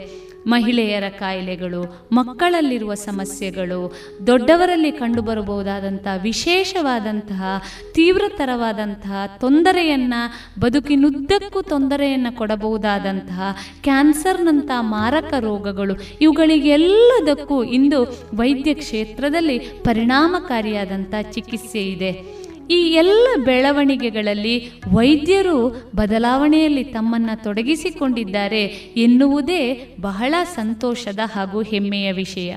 ಮಹಿಳೆಯರ 0.47 1.03
ಕಾಯಿಲೆಗಳು, 1.19 2.09
ಮಕ್ಕಳಲ್ಲಿರುವ 2.11 2.93
ಸಮಸ್ಯೆಗಳು, 2.93 3.93
ದೊಡ್ಡವರಲ್ಲಿ 4.27 4.91
ಕಂಡುಬರಬಹುದಾದಂತಹ 4.91 6.21
ವಿಶೇಷವಾದಂತಹ 6.21 7.43
ತೀವ್ರತರವಾದಂತಹ 7.93 9.37
ತೊಂದರೆಯನ್ನು 9.39 10.21
ಬದುಕಿನುದ್ದಕ್ಕೂ 10.59 11.61
ತೊಂದರೆಯನ್ನು 11.61 12.37
ಕೊಡಬಹುದಾದಂತಹ 12.37 13.57
ಕ್ಯಾನ್ಸರ್ನಂಥ 13.83 14.71
ಮಾರಕ 14.79 15.33
ರೋಗಗಳು 15.39 15.95
ಇವುಗಳಿಗೆಲ್ಲದಕ್ಕೂ 16.21 17.63
ಇಂದು 17.63 17.99
ವೈದ್ಯ 18.35 18.73
ಕ್ಷೇತ್ರದಲ್ಲಿ 18.73 19.59
ಪರಿಣಾಮಕಾರಿಯಾದಂಥ 19.59 21.13
ಚಿಕಿತ್ಸೆ 21.31 21.83
ಇದೆ. 21.83 22.36
ಈ 22.69 22.75
ಎಲ್ಲ 22.75 23.27
ಬೆಳವಣಿಗೆಗಳಲ್ಲಿ 23.45 24.71
ವೈದ್ಯರು 24.93 25.89
ಬದಲಾವಣೆಯಲ್ಲಿ 25.95 26.83
ತಮ್ಮನ್ನು 26.83 27.43
ತೊಡಗಿಸಿಕೊಂಡಿದ್ದಾರೆ 27.43 28.63
ಎನ್ನುವುದೇ 28.97 29.95
ಬಹಳ 30.01 30.33
ಸಂತೋಷದ 30.43 31.19
ಹಾಗೂ 31.33 31.61
ಹೆಮ್ಮೆಯ 31.61 32.11
ವಿಷಯ. 32.11 32.55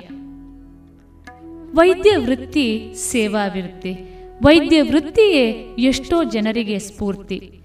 ವೈದ್ಯ 1.74 2.16
ವೃತ್ತಿ 2.16 2.92
ಸೇವಾ 2.94 3.46
ವೃತ್ತಿ 3.46 3.94
ವೈದ್ಯ 4.42 4.82
ವೃತ್ತಿಯೇ 4.82 5.50
ಎಷ್ಟೋ 5.78 6.24
ಜನರಿಗೆ 6.24 6.78
ಸ್ಫೂರ್ತಿ. 6.78 7.59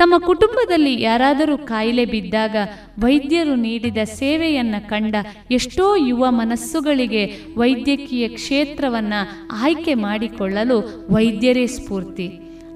ತಮ್ಮ 0.00 0.14
ಕುಟುಂಬದಲ್ಲಿ 0.26 0.92
ಯಾರಾದರೂ 1.02 1.56
ಕಾಯಿಲೆ 1.70 2.04
ಬಿದ್ದಾಗ 2.04 2.56
ವೈದ್ಯರು 3.02 3.54
ನೀಡಿದ 3.54 4.00
ಸೇವೆಯನ್ನು 4.20 4.88
ಕಂಡ 4.88 5.14
ಎಷ್ಟೋ 5.50 5.86
ಯುವ 5.96 6.24
ಮನಸ್ಸುಗಳಿಗೆ 6.30 7.24
ವೈದ್ಯಕೀಯ 7.56 8.28
ಕ್ಷೇತ್ರವನ್ನು 8.28 9.20
ಆಯ್ಕೆ 9.62 9.94
ಮಾಡಿಕೊಳ್ಳಲು 10.06 10.78
ವೈದ್ಯರೇ 11.14 11.66
ಸ್ಫೂರ್ತಿ. 11.76 12.28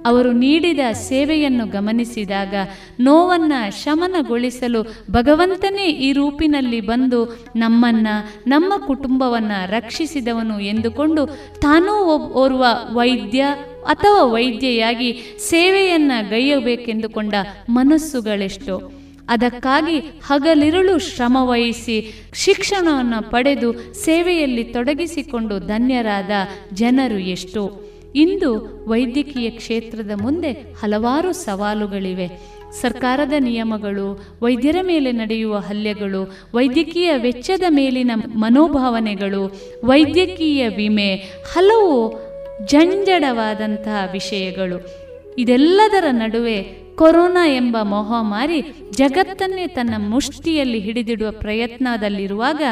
ಅವರು 0.04 0.32
ನೀಡಿದ 0.32 0.78
ಸೇವೆಯನ್ನು 0.92 1.66
ಗಮನಿಸಿದಾಗ 1.66 2.54
ನೋವನ್ನು 3.00 3.82
ಶಮನಗೊಳಿಸಲು 3.82 4.82
ಭಗವಂತನೇ 5.10 5.86
ಈ 5.88 6.12
ರೂಪಿನಲ್ಲಿ 6.12 6.80
ಬಂದು 6.80 7.50
ನಮ್ಮನ್ನ, 7.56 8.06
ನಮ್ಮ 8.46 8.86
ಕುಟುಂಬವನ್ನು 8.86 9.70
ರಕ್ಷಿಸಿದವನು 9.70 10.60
ಎಂದುಕೊಂಡು 10.60 11.26
ತಾನೂ 11.60 12.02
ಓರ್ವ 12.16 12.64
ವೈದ್ಯ 12.92 13.44
ಅಥವಾ 13.86 14.22
ವೈದ್ಯೆಯಾಗಿ 14.22 15.36
ಸೇವೆಯನ್ನು 15.38 16.30
ಗೈಯಬೇಕೆಂದುಕೊಂಡ 16.30 17.34
ಮನಸ್ಸುಗಳೆಷ್ಟು. 17.68 19.04
ಅದಕ್ಕಾಗಿ 19.28 19.98
ಹಗಲಿರುಳು 19.98 20.98
ಶ್ರಮವಹಿಸಿ 20.98 22.26
ಶಿಕ್ಷಣವನ್ನು 22.34 23.30
ಪಡೆದು 23.30 23.94
ಸೇವೆಯಲ್ಲಿ 23.94 24.64
ತೊಡಗಿಸಿಕೊಂಡು 24.64 25.58
ಧನ್ಯರಾದ 25.58 26.30
ಜನರು 26.72 27.18
ಎಷ್ಟೋ. 27.18 27.83
ಇಂದು 28.14 28.84
ವೈದ್ಯಕೀಯ 28.88 29.50
ಕ್ಷೇತ್ರದ 29.50 30.10
ಮುಂದೆ 30.22 30.52
ಹಲವಾರು 30.52 31.32
ಸವಾಲುಗಳಿವೆ. 31.32 32.54
ಸರ್ಕಾರದ 32.80 33.32
ನಿಯಮಗಳು, 33.38 34.38
ವೈದ್ಯರ 34.42 34.76
ಮೇಲೆ 34.82 35.12
ನಡೆಯುವ 35.12 35.56
ಹಲ್ಲೆಗಳು, 35.56 36.32
ವೈದ್ಯಕೀಯ 36.54 37.12
ವೆಚ್ಚದ 37.16 37.62
ಮೇಲಿನ 37.68 38.10
ಮನೋಭಾವನೆಗಳು, 38.14 39.60
ವೈದ್ಯಕೀಯ 39.84 40.68
ವಿಮೆ, 40.68 41.14
ಹಲವು 41.52 42.20
ಜಂಜಡವಾದಂತಹ 42.66 44.08
ವಿಷಯಗಳು. 44.12 45.04
ಇದೆಲ್ಲದರ 45.38 46.04
ನಡುವೆ 46.10 46.62
ಕೊರೋನಾ 46.94 47.46
ಎಂಬ 47.46 47.76
ಮಹಾಮಾರಿ 47.82 48.62
ಜಗತ್ತನ್ನೇ 48.90 49.66
ತನ್ನ 49.66 49.94
ಮುಷ್ಟಿಯಲ್ಲಿ 49.98 50.78
ಹಿಡಿದಿಡುವ 50.80 51.30
ಪ್ರಯತ್ನದಲ್ಲಿರುವಾಗ 51.30 52.62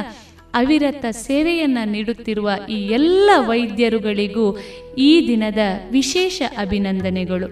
ಅವಿರತ 0.55 1.05
ಸೇವೆಯನ್ನು 1.11 1.91
ನೀಡುತ್ತಿರುವ 1.91 2.51
ಈ 2.71 2.75
ಎಲ್ಲ 2.75 3.31
ವೈದ್ಯರುಗಳಿಗೂ 3.37 4.59
ಈ 4.99 5.29
ದಿನದ 5.29 5.59
ವಿಶೇಷ 5.91 6.43
ಅಭಿನಂದನೆಗಳು. 6.59 7.49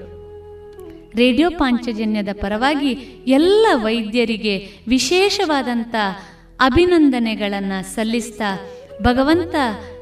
ರೇಡಿಯೋ 1.16 1.50
ಪಾಂಚಜನ್ಯದ 1.50 2.28
ಪರವಾಗಿ 2.32 2.90
ಎಲ್ಲ 3.26 3.66
ವೈದ್ಯರಿಗೆ 3.74 4.68
ವಿಶೇಷವಾದಂಥ 4.88 5.94
ಅಭಿನಂದನೆಗಳನ್ನು 6.60 7.94
ಸಲ್ಲಿಸ್ತಾ 7.94 8.70
ಭಗವಂತ 9.02 9.54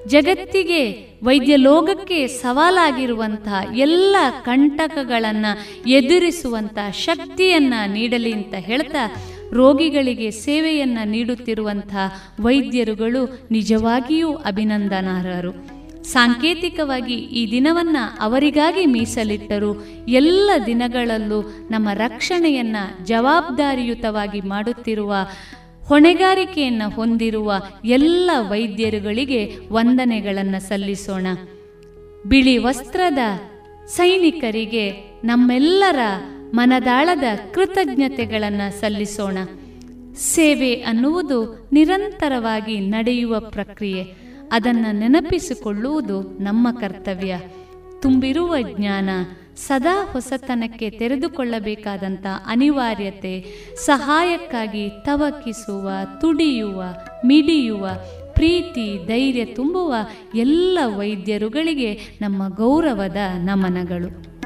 ಜಗತ್ತಿಗೆ, 0.06 1.08
ವೈದ್ಯ 1.22 1.56
ಲೋಕಕ್ಕೆ 1.56 2.26
ಸವಾಲಾಗಿರುವಂತಹ 2.26 3.78
ಎಲ್ಲ 3.78 4.16
ಕಂಟಕಗಳನ್ನು 4.42 5.52
ಎದುರಿಸುವಂಥ 5.88 6.78
ಶಕ್ತಿಯನ್ನು 6.92 7.92
ನೀಡಲಿ 7.92 8.32
ಅಂತ 8.32 8.54
ಹೇಳ್ತಾ 8.54 9.16
ರೋಗಿಗಳಿಗೆ 9.52 10.30
ಸೇವೆಯನ್ನು 10.30 11.08
ನೀಡುತ್ತಿರುವಂಥ 11.08 11.94
ವೈದ್ಯರುಗಳು 12.40 13.48
ನಿಜವಾಗಿಯೂ 13.50 14.34
ಅಭಿನಂದನಾರ್ಹರು. 14.34 15.78
ಸಾಂಕೇತಿಕವಾಗಿ 16.02 17.14
ಈ 17.14 17.50
ದಿನವನ್ನು 17.50 18.18
ಅವರಿಗಾಗಿ 18.20 18.86
ಮೀಸಲಿಟ್ಟರು. 18.86 19.84
ಎಲ್ಲ 20.08 20.50
ದಿನಗಳಲ್ಲೂ 20.66 21.42
ನಮ್ಮ 21.70 21.88
ರಕ್ಷಣೆಯನ್ನು 21.94 23.06
ಜವಾಬ್ದಾರಿಯುತವಾಗಿ 23.06 24.40
ಮಾಡುತ್ತಿರುವ, 24.40 25.14
ಹೊಣೆಗಾರಿಕೆಯನ್ನು 25.84 26.94
ಹೊಂದಿರುವ 26.94 27.62
ಎಲ್ಲ 27.84 28.30
ವೈದ್ಯರುಗಳಿಗೆ 28.38 29.56
ವಂದನೆಗಳನ್ನು 29.72 30.60
ಸಲ್ಲಿಸೋಣ. 30.60 31.26
ಬಿಳಿ 32.26 32.58
ವಸ್ತ್ರದ 32.58 33.18
ಸೈನಿಕರಿಗೆ 33.86 34.92
ನಮ್ಮೆಲ್ಲರ 35.24 35.98
ಮನದಾಳದ 36.54 37.24
ಕೃತಜ್ಞತೆಗಳನ್ನು 37.54 38.80
ಸಲ್ಲಿಸೋಣ. 38.80 39.38
ಸೇವೆ 40.14 40.74
ಅನ್ನುವುದು 40.74 41.68
ನಿರಂತರವಾಗಿ 41.72 42.80
ನಡೆಯುವ 42.80 43.40
ಪ್ರಕ್ರಿಯೆ. 43.40 44.02
ಅದನ್ನು 44.52 44.98
ನೆನಪಿಸಿಕೊಳ್ಳುವುದು 44.98 46.22
ನಮ್ಮ 46.22 46.70
ಕರ್ತವ್ಯ. 46.70 47.40
ತುಂಬಿರುವ 48.00 48.56
ಜ್ಞಾನ, 48.76 49.10
ಸದಾ 49.56 50.08
ಹೊಸತನಕ್ಕೆ 50.12 50.90
ತೆರೆದುಕೊಳ್ಳಬೇಕಾದಂಥ 50.90 52.26
ಅನಿವಾರ್ಯತೆ, 52.46 53.40
ಸಹಾಯಕ್ಕಾಗಿ 53.76 54.90
ತವಕಿಸುವ, 55.04 55.90
ತುಡಿಯುವ, 56.20 56.82
ಮಿಡಿಯುವ, 57.26 57.90
ಪ್ರೀತಿ, 58.32 59.06
ಧೈರ್ಯ 59.06 59.44
ತುಂಬುವ 59.44 59.94
ಎಲ್ಲ 60.34 60.78
ವೈದ್ಯರುಗಳಿಗೆ 60.84 62.18
ನಮ್ಮ 62.20 62.48
ಗೌರವದ 62.48 63.16
ನಮನಗಳು. 63.38 64.38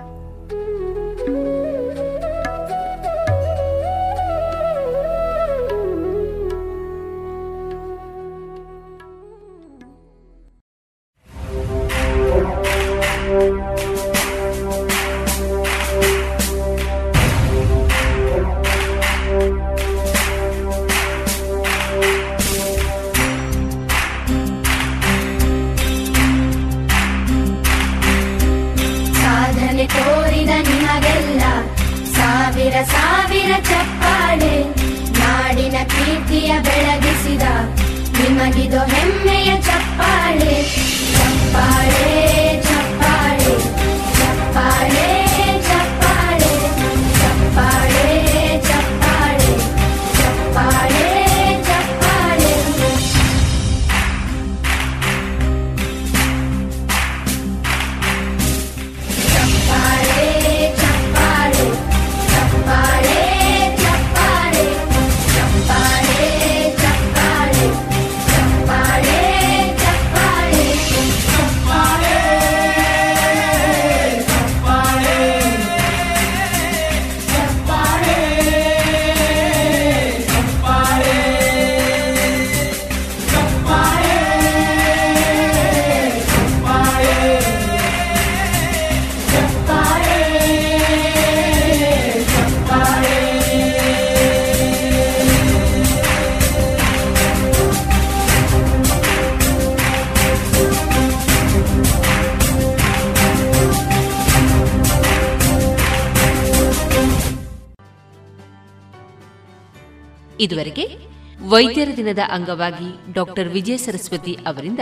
ದಿನದ 112.13 112.31
ಅಂಗವಾಗಿ 112.31 113.15
ಡಾಕ್ಟರ್ 113.15 113.49
ವಿಜಯ 113.49 113.77
ಸರಸ್ವತಿ 113.77 114.35
ಅವರಿಂದ 114.35 114.81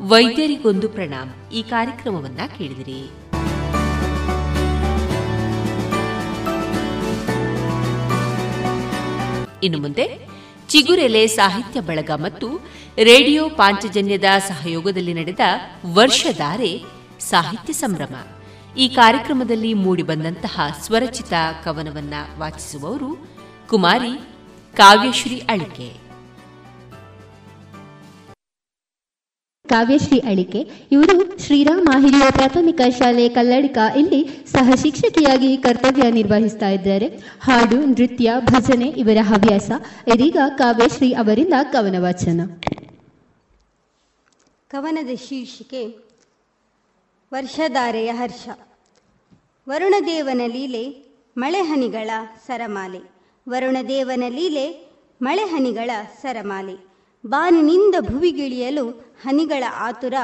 ವೈದ್ಯರಿಗೊಂದು 0.00 0.88
ಪ್ರಣಾಮ್ 0.88 1.52
ಈ 1.52 1.62
ಕಾರ್ಯಕ್ರಮವನ್ನ 1.62 2.40
ಕೇಳಿದಿರಿ. 2.58 3.10
ಇನ್ನು 9.62 9.78
ಮುಂದೆ 9.78 10.18
ಚಿಗುರೆಲೆ 10.68 11.26
ಸಾಹಿತ್ಯ 11.26 11.80
ಬಳಗ 11.80 12.10
ಮತ್ತು 12.10 12.48
ರೇಡಿಯೋ 13.02 13.48
ಪಾಂಚಜನ್ಯದ 13.48 14.24
ಸಹಯೋಗದಲ್ಲಿ 14.48 15.14
ನಡೆದ 15.14 15.40
ವರ್ಷಧಾರೆ 15.94 16.82
ಸಾಹಿತ್ಯ 17.20 17.72
ಸಂಭ್ರಮ. 17.72 18.14
ಈ 18.76 18.88
ಕಾರ್ಯಕ್ರಮದಲ್ಲಿ 18.88 19.74
ಮೂಡಿಬಂದಂತಹ 19.74 20.60
ಸ್ವರಚಿತ 20.82 21.32
ಕವನವನ್ನ 21.64 22.14
ವಾಚಿಸುವವರು 22.38 23.28
ಕುಮಾರಿ 23.68 24.20
ಕಾವ್ಯಶ್ರೀ 24.76 25.38
ಅಳಿಕೆ. 25.38 26.05
ಕಾವ್ಯಶ್ರೀ 29.68 30.18
ಅಳಿಕೆ. 30.18 30.60
ಇವರು 30.92 31.38
ಶ್ರೀರಾಮ 31.38 31.88
ಹಿರಿಯ 31.98 32.30
ಪ್ರಾಥಮಿಕ 32.30 32.80
ಶಾಲೆ 32.98 33.28
ಕಲ್ಲಡಿಕ 33.28 33.78
ಇಲ್ಲಿ 33.96 34.20
ಸಹ 34.46 34.70
ಶಿಕ್ಷಕಿಯಾಗಿ 34.82 35.56
ಕರ್ತವ್ಯ 35.56 36.10
ನಿರ್ವಹಿಸ್ತಾ 36.10 36.68
ಇದ್ದಾರೆ. 36.68 37.06
ಹಾಡು, 37.40 37.76
ನೃತ್ಯ, 37.76 38.32
ಭಜನೆ 38.38 38.88
ಇವರ 38.88 39.18
ಹವ್ಯಾಸ. 39.22 39.70
ಇದೀಗ 40.14 40.36
ಕಾವ್ಯಶ್ರೀ 40.58 41.12
ಅವರಿಂದ 41.12 41.54
ಕವನ 41.72 41.96
ವಾಚನ 41.98 42.40
ಕವನದ 44.68 45.14
ಶೀರ್ಷಿಕೆ, 45.28 45.82
ವರ್ಷಧಾರೆಯ 47.32 48.10
ಹರ್ಷ. 48.12 48.48
ವರುಣದೇವನ 49.68 50.40
ಲೀಲೆ, 50.46 50.84
ಮಳೆಹನಿಗಳ 51.38 52.10
ಸರಮಾಲೆ. 52.46 53.00
ವರುಣದೇವನ 53.48 54.24
ಲೀಲೆ, 54.28 54.66
ಮಳೆಹನಿಗಳ 55.22 55.90
ಸರಮಾಲೆ. 56.22 56.85
ಬಾನಿನಿಂದ 57.26 57.94
ಭುವಿಗಿಳಿಯಲು 58.00 58.90
ಹನಿಗಳ 59.22 59.64
ಆತುರ, 59.76 60.14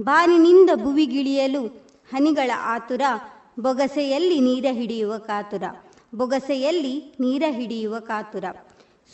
ಬಾನಿನಿಂದ 0.00 0.70
ಭುವಿಗಿಳಿಯಲು 0.74 1.66
ಹನಿಗಳ 2.12 2.50
ಆತುರ, 2.62 3.00
ಬೊಗಸೆಯಲ್ಲಿ 3.60 4.40
ನೀರ 4.40 4.64
ಹಿಡಿಯುವ 4.70 5.18
ಕಾತುರ, 5.18 5.62
ಬೊಗಸೆಯಲ್ಲಿ 6.14 7.16
ನೀರ 7.20 7.42
ಹಿಡಿಯುವ 7.50 7.98
ಕಾತುರ. 7.98 8.44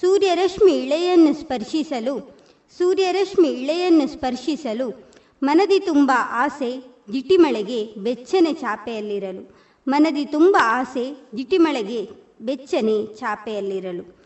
ಸೂರ್ಯರಶ್ಮಿ 0.01 0.73
ಇಳೆಯನ್ನು 0.73 1.35
ಸ್ಪರ್ಶಿಸಲು, 1.35 2.37
ಸೂರ್ಯರಶ್ಮಿ 2.79 3.49
ಇಳೆಯನ್ನು 3.49 4.09
ಸ್ಪರ್ಶಿಸಲು 4.09 5.11
ಮನದಿ 5.43 5.81
ತುಂಬ 5.81 6.13
ಆಸೆ 6.17 6.85
ಜಿಟಿಮಳೆಗೆ 7.13 7.85
ಬೆಚ್ಚನೆ 7.85 8.53
ಚಾಪೆಯಲ್ಲಿರಲು. 8.53 9.57
ಮನದಿ 9.89 10.25
ತುಂಬ 10.25 10.57
ಆಸೆ 10.61 11.29
ಜಿಟಿಮಳೆಗೆ 11.35 12.09
ಬೆಚ್ಚನೆ 12.41 13.07
ಚಾಪೆಯಲ್ಲಿರಲು. 13.07 14.21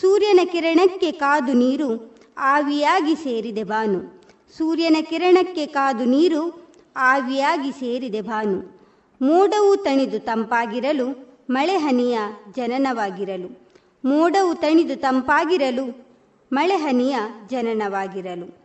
ಸೂರ್ಯನ 0.00 0.40
ಕಿರಣಕ್ಕೆ 0.44 1.12
ಕಾದು 1.12 1.52
ನೀರು 1.52 2.09
ಆವಿಯಾಗಿ 2.40 3.14
ಸೇರಿದೆ 3.14 3.62
ಬಾನು. 3.62 4.22
ಸೂರ್ಯನ 4.58 4.96
ಕಿರಣಕ್ಕೆ 5.02 5.66
ಕಾದು 5.66 6.04
ನೀರು 6.04 6.72
ಆವಿಯಾಗಿ 6.96 7.70
ಸೇರಿದೆ 7.72 8.20
ಬಾನು. 8.20 8.80
ಮೋಡವು 9.22 9.76
ತಣಿದು 9.76 10.18
ತಂಪಾಗಿರಲು 10.18 11.30
ಮಳೆ 11.50 11.76
ಹನಿಯ 11.76 12.18
ಜನನವಾಗಿರಲು. 12.56 13.70
ಮೋಡವು 14.04 14.54
ತಣಿದು 14.54 14.96
ತಂಪಾಗಿರಲು 14.96 16.06
ಮಳೆ 16.52 16.76
ಹನಿಯ 16.76 17.16
ಜನನವಾಗಿರಲು. 17.50 18.60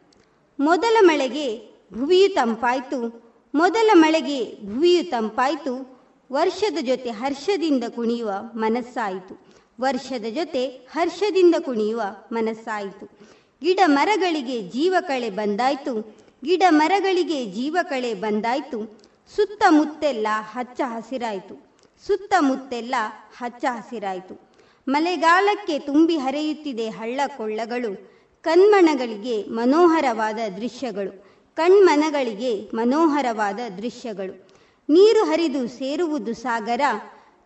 ಮೊದಲ 0.59 0.97
ಮಳೆಗೆ 1.01 1.61
ಭುವಿಯು 1.93 2.33
ತಂಪಾಯಿತು, 2.33 3.23
ಮೊದಲ 3.55 3.89
ಮಳೆಗೆ 3.93 4.57
ಭುವಿಯು 4.73 5.09
ತಂಪಾಯಿತು, 5.09 5.99
ವರ್ಷದ 6.31 6.77
ಜೊತೆ 6.81 7.09
ಹರ್ಷದಿಂದ 7.09 7.83
ಕುಣಿಯುವ 7.95 8.31
ಮನಸ್ಸಾಯಿತು. 8.55 9.45
ವರ್ಷದ 9.81 10.25
ಜೊತೆ 10.35 10.67
ಹರ್ಷದಿಂದ 10.67 11.55
ಕುಣಿಯುವ 11.59 12.01
ಮನಸ್ಸಾಯಿತು. 12.31 13.35
ಗಿಡ 13.65 13.79
ಮರಗಳಿಗೆ 13.85 14.61
ಜೀವಕಳೆ 14.61 15.29
ಬಂದಾಯ್ತು. 15.29 16.15
ಗಿಡ 16.43 16.63
ಮರಗಳಿಗೆ 16.69 17.45
ಜೀವಕಳೆ 17.45 18.13
ಬಂದಾಯ್ತು. 18.13 18.99
ಸುತ್ತಮುತ್ತೆಲ್ಲ 19.35 20.27
ಹಚ್ಚ 20.31 20.81
ಹಸಿರಾಯಿತು. 20.85 21.77
ಸುತ್ತಮುತ್ತೆಲ್ಲ 22.07 22.95
ಹಚ್ಚ 23.37 23.65
ಹಸಿರಾಯಿತು. 23.69 24.51
ಮಳೆಗಾಲಕ್ಕೆ 24.87 25.79
ತುಂಬಿ 25.79 26.17
ಹರಿಯುತ್ತಿದೆ 26.17 26.89
ಹಳ್ಳ 26.89 27.19
ಕೊಳ್ಳಗಳು. 27.37 28.11
ಕಣ್ಮಣಗಳಿಗೆ 28.41 29.43
ಮನೋಹರವಾದ 29.43 30.39
ದೃಶ್ಯಗಳು. 30.57 31.25
ಕಣ್ಮನಗಳಿಗೆ 31.55 32.69
ಮನೋಹರವಾದ 32.73 33.59
ದೃಶ್ಯಗಳು. 33.77 34.49
ನೀರು 34.89 35.25
ಹರಿದು 35.25 35.67
ಸೇರುವುದು 35.67 36.33
ಸಾಗರ. 36.33 36.81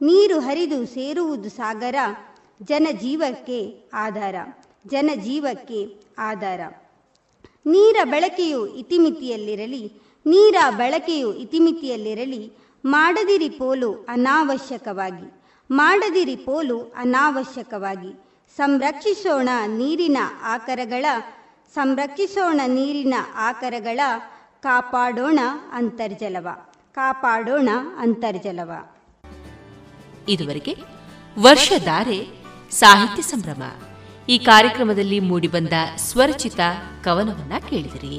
ನೀರು 0.01 0.39
ಹರಿದು 0.39 0.85
ಸೇರುವುದು 0.85 1.49
ಸಾಗರ. 1.49 1.95
ಜನಜೀವಕ್ಕೆ 2.61 3.89
ಆಧಾರ. 3.93 4.35
ಜನಜೀವಕ್ಕೆ 4.87 5.97
ಆಧಾರ. 6.17 6.59
ನೀರ 7.65 7.95
ಬಳಕೆಯು 8.03 8.67
ಇತಿಮಿತಿಯಲ್ಲಿರಲಿ, 8.67 10.01
ನೀರ 10.25 10.55
ಬಳಕೆಯು 10.69 11.33
ಇತಿಮಿತಿಯಲ್ಲಿರಲಿ, 11.33 12.53
ಮಾಡದಿರಿ 12.85 13.49
ಪೋಲು 13.49 13.93
ಅನಾವಶ್ಯಕವಾಗಿ, 13.93 15.41
ಮಾಡದಿರಿ 15.71 16.35
ಪೋಲು 16.35 16.81
ಅನಾವಶ್ಯಕವಾಗಿ. 16.81 18.29
ಸಂರಕ್ಷಿಸೋಣ 18.57 19.49
ನೀರಿನ 19.67 20.17
ಆಕರಗಳ, 20.43 21.05
ಸಂರಕ್ಷಿಸೋಣ 21.75 22.61
ನೀರಿನ 22.67 23.13
ಆಕರಗಳ 23.35 23.99
ಕಾಪಾಡೋಣ 24.61 25.39
ಅಂತರ್ಜಲವ 25.73 26.47
ಕಾಪಾಡೋಣ 26.95 27.69
ಅಂತರ್ಜಲವ. 27.97 28.71
ಇದುವರೆಗೆ 30.29 30.75
ವರ್ಷಧಾರೆ 31.39 32.27
ಸಾಹಿತ್ಯ 32.71 33.21
ಸಂಭ್ರಮ. 33.21 33.63
ಈ 34.29 34.37
ಕಾರ್ಯಕ್ರಮದಲ್ಲಿ 34.37 35.19
ಮೂಡಿಬಂದ 35.19 35.73
ಸ್ವರಚಿತ 35.95 36.59
ಕವನವನ್ನ 37.03 37.53
ಕೇಳಿದಿರಿ. 37.69 38.15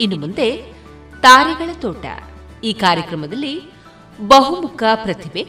ಇನ್ನು 0.00 0.16
ಮುಂದೆ 0.16 0.56
ತಾರೆಗಳ 1.20 1.70
ತೋಟ. 1.80 2.04
ಈ 2.64 2.72
ಕಾರ್ಯಕ್ರಮದಲ್ಲಿ 2.72 3.60
ಬಹುಮುಖ 4.26 4.82
ಪ್ರತಿಭೆ 4.94 5.46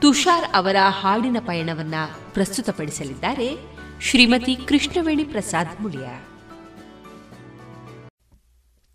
ತುಷಾರ್ 0.00 0.44
ಅವರ 0.54 0.76
ಹಾಡಿನ 0.88 1.36
ಪಯಣವನ್ನ 1.46 1.94
ಪ್ರಸ್ತುತಪಡಿಸಲಿದ್ದಾರೆ 2.32 3.56
ಶ್ರೀಮತಿ 4.00 4.56
ಕೃಷ್ಣವೇಣಿ 4.56 5.24
ಪ್ರಸಾದ್ 5.24 5.80
ಮುಳಿಯ. 5.80 6.08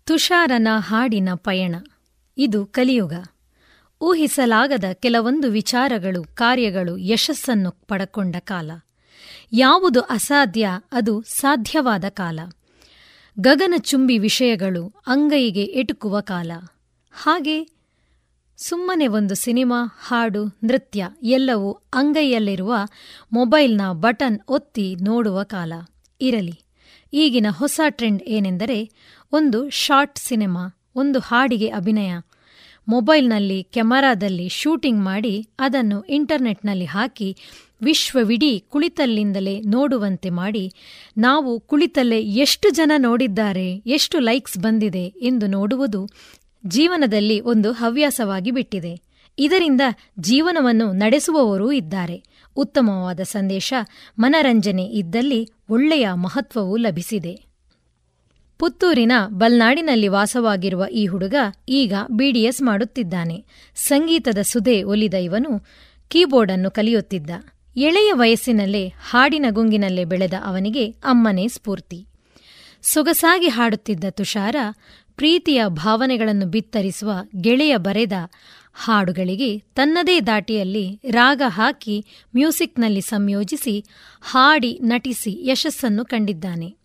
ತುಷಾರನ 0.04 0.68
ಹಾಡಿನ 0.76 1.28
ಪಯಣ. 1.36 1.76
ಇದು 2.38 2.66
ಕಲಿಯುಗ. 2.66 3.12
ಊಹಿಸಲಾಗದ 4.00 4.84
ಕೆಲವೊಂದು 4.92 5.50
ವಿಚಾರಗಳು, 5.50 6.24
ಕಾರ್ಯಗಳು 6.34 6.98
ಯಶಸ್ಸನ್ನು 6.98 7.70
ಪಡಕೊಂಡ 7.70 8.36
ಕಾಲ. 8.38 8.70
ಯಾವುದು 9.52 10.00
ಅಸಾಧ್ಯ, 10.00 10.68
ಅದು 10.92 11.22
ಸಾಧ್ಯವಾದ 11.22 12.04
ಕಾಲ. 12.08 12.40
ಗಗನಚುಂಬಿ 13.40 14.18
ವಿಷಯಗಳು 14.18 14.94
ಅಂಗೈಗೆ 15.06 15.62
ಎಟುಕುವ 15.62 16.20
ಕಾಲ. 16.20 16.52
ಹಾಗೆ 17.12 17.76
ಸುಮ್ಮನೆ 18.56 19.06
ಒಂದು 19.06 19.34
ಸಿನಿಮಾ, 19.34 19.98
ಹಾಡು, 20.06 20.44
ನೃತ್ಯ 20.44 21.08
ಎಲ್ಲವೂ 21.22 21.72
ಅಂಗೈಯಲ್ಲಿರುವ 21.72 22.76
ಮೊಬೈಲ್ನ 23.32 23.80
ಬಟನ್ 23.92 24.40
ಒತ್ತಿ 24.48 24.96
ನೋಡುವ 24.96 25.42
ಕಾಲ. 25.42 25.72
ಇರಲಿ, 26.20 26.60
ಈಗಿನ 27.12 27.46
ಹೊಸ 27.50 27.80
ಟ್ರೆಂಡ್ 27.88 28.22
ಏನೆಂದರೆ 28.22 28.90
ಒಂದು 29.32 29.70
ಶಾರ್ಟ್ 29.70 30.18
ಸಿನಿಮಾ, 30.18 30.78
ಒಂದು 30.96 31.18
ಹಾಡಿಗೆ 31.18 31.68
ಅಭಿನಯ 31.68 32.14
ಮೊಬೈಲ್ನಲ್ಲಿ 32.88 33.62
ಕೆಮರಾದಲ್ಲಿ 33.62 34.48
ಶೂಟಿಂಗ್ 34.48 35.04
ಮಾಡಿ 35.04 35.48
ಅದನ್ನು 35.58 36.02
ಇಂಟರ್ನೆಟ್ನಲ್ಲಿ 36.02 36.84
ಹಾಕಿ 36.84 37.36
ವಿಶ್ವವಿಡೀ 37.82 38.58
ಕುಳಿತಲ್ಲಿಂದಲೇ 38.58 39.60
ನೋಡುವಂತೆ 39.60 40.30
ಮಾಡಿ, 40.30 40.72
ನಾವು 41.18 41.60
ಕುಳಿತಲ್ಲೇ 41.60 42.22
ಎಷ್ಟು 42.22 42.70
ಜನ 42.70 42.92
ನೋಡಿದ್ದಾರೆ, 42.98 43.82
ಎಷ್ಟು 43.86 44.18
ಲೈಕ್ಸ್ 44.18 44.58
ಬಂದಿದೆ 44.58 45.14
ಎಂದು 45.22 45.46
ನೋಡುವುದು 45.46 46.08
ಜೀವನದಲ್ಲಿ 46.66 47.40
ಒಂದು 47.40 47.72
ಹವ್ಯಾಸವಾಗಿ 47.72 48.50
ಬಿಟ್ಟಿದೆ. 48.50 49.00
ಇದರಿಂದ 49.38 49.80
ಜೀವನವನ್ನು 50.18 50.92
ನಡೆಸುವವರೂ 50.92 51.72
ಇದ್ದಾರೆ. 51.72 52.22
ಉತ್ತಮವಾದ 52.56 53.20
ಸಂದೇಶ 53.20 53.74
ಮನರಂಜನೆ 54.18 54.84
ಇದ್ದಲ್ಲಿ 54.84 55.50
ಒಳ್ಳೆಯ 55.70 56.08
ಮಹತ್ವವೂ 56.14 56.76
ಲಭಿಸಿದೆ. 56.76 57.55
ಪುತ್ತೂರಿನ 58.58 59.12
ಬಲ್ನಾಡಿನಲ್ಲಿ 59.28 60.08
ವಾಸವಾಗಿರುವ 60.08 60.84
ಈ 60.92 61.06
ಹುಡುಗ 61.06 61.34
ಈಗ 61.68 61.94
ಬಿಡಿಎಸ್ 62.10 62.62
ಮಾಡುತ್ತಿದ್ದಾನೆ. 62.62 63.44
ಸಂಗೀತದ 63.76 64.38
ಸುದೆ 64.42 64.82
ಒಲಿದ 64.82 65.14
ಇವನು 65.14 65.64
ಕೀಬೋರ್ಡ್ 66.08 66.52
ಅನ್ನು 66.52 66.70
ಕಲಿಯುತ್ತಿದ್ದ. 66.70 67.30
ಎಳೆಯ 67.76 68.12
ವಯಸ್ಸಿನಲ್ಲೇ 68.12 68.92
ಹಾಡಿನ 69.10 69.46
ಗುಂಗಿನಲ್ಲೇ 69.50 70.04
ಬೆಳೆದ 70.04 70.32
ಅವನಿಗೆ 70.44 70.90
ಅಮ್ಮನೇ 70.90 71.48
ಸ್ಫೂರ್ತಿ. 71.48 72.06
ಸೊಗಸಾಗಿ 72.82 73.48
ಹಾಡುತ್ತಿದ್ದ 73.48 74.04
ತುಷಾರ 74.10 74.56
ಪ್ರೀತಿಯ 75.16 75.64
ಭಾವನೆಗಳನ್ನು 75.66 76.46
ಬಿತ್ತರಿಸುವ 76.46 77.12
ಗೆಳೆಯ 77.40 77.76
ಬರೆದ 77.76 78.12
ಹಾಡುಗಳಿಗೆ 78.74 79.58
ತನ್ನದೇ 79.58 80.20
ದಾಟಿಯಲ್ಲಿ 80.20 81.00
ರಾಗ 81.10 81.42
ಹಾಕಿ 81.46 82.04
ಮ್ಯೂಸಿಕ್ನಲ್ಲಿ 82.36 83.00
ಸಂಯೋಜಿಸಿ 83.00 83.84
ಹಾಡಿ 84.20 84.78
ನಟಿಸಿ 84.82 85.46
ಯಶಸ್ಸನ್ನು 85.46 86.04
ಕಂಡಿದ್ದಾನೆ. 86.04 86.76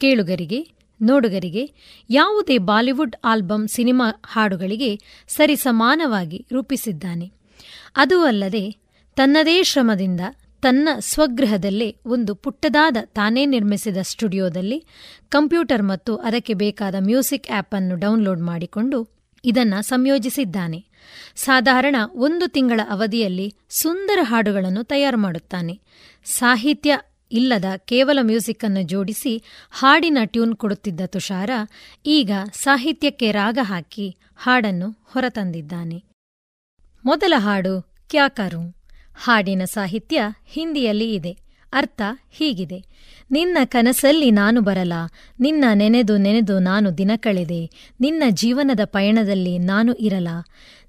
ಕೇಳುಗರಿಗೆ 0.00 0.77
ನೋಡುಗರಿಗೆ 1.02 1.72
ಯಾವುದೇ 2.10 2.58
ಬಾಲಿವುಡ್ 2.58 3.16
ಆಲ್ಬಂ 3.24 3.68
ಸಿನಿಮಾ 3.68 4.22
ಹಾಡುಗಳಿಗೆ 4.26 5.00
ಸರಿಸಮಾನವಾಗಿ 5.28 6.46
ರೂಪಿಸಿದ್ದಾನೆ. 6.52 7.32
ಅದೂ 7.96 8.24
ಅಲ್ಲದೆ 8.24 8.76
ತನ್ನದೇ 9.16 9.62
ಶ್ರಮದಿಂದ 9.62 10.20
ತನ್ನ 10.62 10.88
ಸ್ವಗೃಹದಲ್ಲೇ 10.98 11.96
ಒಂದು 12.06 12.34
ಪುಟ್ಟದಾದ 12.34 12.96
ತಾನೇ 13.04 13.46
ನಿರ್ಮಿಸಿದ 13.46 13.96
ಸ್ಟುಡಿಯೋದಲ್ಲಿ 14.02 14.84
ಕಂಪ್ಯೂಟರ್ 15.28 15.82
ಮತ್ತು 15.82 16.16
ಅದಕ್ಕೆ 16.16 16.54
ಬೇಕಾದ 16.54 16.94
ಮ್ಯೂಸಿಕ್ 16.98 17.50
ಆಪ್ 17.50 17.74
ಅನ್ನು 17.74 17.96
ಡೌನ್ಲೋಡ್ 17.96 18.40
ಮಾಡಿಕೊಂಡು 18.40 19.08
ಇದನ್ನು 19.44 19.82
ಸಂಯೋಜಿಸಿದ್ದಾನೆ. 19.82 20.84
ಸಾಧಾರಣ 21.36 21.96
ಒಂದು 22.14 22.48
ತಿಂಗಳ 22.48 22.80
ಅವಧಿಯಲ್ಲಿ 22.90 23.54
ಸುಂದರ 23.70 24.18
ಹಾಡುಗಳನ್ನು 24.22 24.84
ತಯಾರು 24.84 25.18
ಮಾಡುತ್ತಾನೆ. 25.18 25.80
ಸಾಹಿತ್ಯ 26.24 26.98
ಇಲ್ಲದ 27.32 27.64
ಕೇವಲ 27.78 28.18
ಮ್ಯೂಸಿಕ್ 28.22 28.64
ಅನ್ನು 28.64 28.82
ಜೋಡಿಸಿ 28.82 29.42
ಹಾಡಿನ 29.70 30.18
ಟ್ಯೂನ್ 30.24 30.56
ಕೊಡುತ್ತಿದ್ದ 30.56 31.00
ತುಷಾರ 31.06 31.50
ಈಗ 32.06 32.30
ಸಾಹಿತ್ಯಕ್ಕೆ 32.52 33.32
ರಾಗ 33.32 33.58
ಹಾಕಿ 33.62 34.16
ಹಾಡನ್ನು 34.36 35.02
ಹೊರತಂದಿದ್ದಾನೆ. 35.04 36.02
ಮೊದಲ 37.04 37.34
ಹಾಡು 37.36 37.82
ಕ್ಯಾಕರು 38.10 38.76
ಹಾಡಿನ 39.16 39.62
ಸಾಹಿತ್ಯ 39.64 40.22
ಹಿಂದಿಯಲ್ಲಿ 40.46 41.14
ಇದೆ. 41.14 41.38
ಅರ್ಥ 41.72 42.02
ಹೀಗಿದೆ. 42.30 42.84
ನಿನ್ನ 43.30 43.58
ಕನಸಲ್ಲಿ 43.64 44.30
ನಾನು 44.30 44.60
ಬರಲ. 44.60 44.92
ನಿನ್ನ 45.40 45.64
ನೆನೆದು 45.74 46.16
ನೆನೆದು 46.16 46.58
ನಾನು 46.58 46.98
ದಿನ 46.98 47.10
ಕಳೆದೆ. 47.16 47.92
ನಿನ್ನ 48.00 48.22
ಜೀವನದ 48.30 48.80
ಪಯಣದಲ್ಲಿ 48.84 49.58
ನಾನು 49.58 49.94
ಇರಲ. 49.94 50.28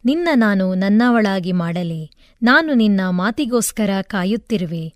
ನಿನ್ನ 0.06 0.30
ನಾನು 0.36 0.76
ನನ್ನವಳಾಗಿ 0.76 1.52
ಮಾಡಲಿ. 1.52 2.12
ನಾನು 2.44 2.74
ನಿನ್ನ 2.74 3.02
ಮಾತಿಗೋಸ್ಕರ 3.10 3.90
ಕಾಯುತ್ತಿರುವೆ. 4.02 4.94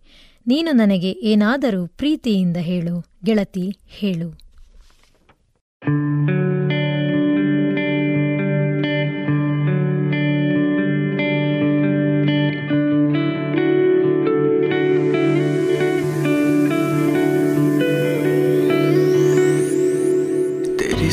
ನೀನು 0.48 0.72
ನನಗೆ 0.72 1.16
ಏನಾದರೂ 1.24 1.88
ಪ್ರೀತಿಯಿಂದ 1.88 2.58
ಹೇಳು. 2.58 3.04
ಗೆಳತಿ, 3.24 3.78
ಹೇಳು. 3.88 4.44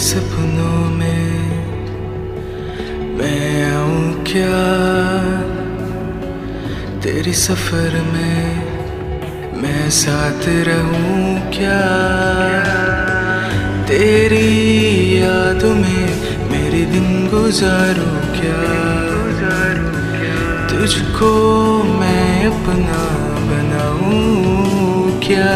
सपनों 0.01 0.99
में 0.99 1.31
मैं 3.17 3.65
आऊं 3.77 4.25
क्या? 4.25 4.55
तेरी 7.03 7.33
सफर 7.33 8.13
में 8.13 8.40
साथ 9.91 10.43
रहूँ 10.47 11.51
क्या? 11.51 11.81
तेरी 13.89 14.49
यादों 15.19 15.75
में 15.75 16.09
मेरे 16.51 16.85
दिन 16.85 17.27
गुजारूं 17.27 18.21
क्या? 18.41 18.61
तुझको 20.69 21.33
मैं 21.83 22.47
अपना 22.47 23.03
बनाऊँ 23.51 25.21
क्या? 25.21 25.53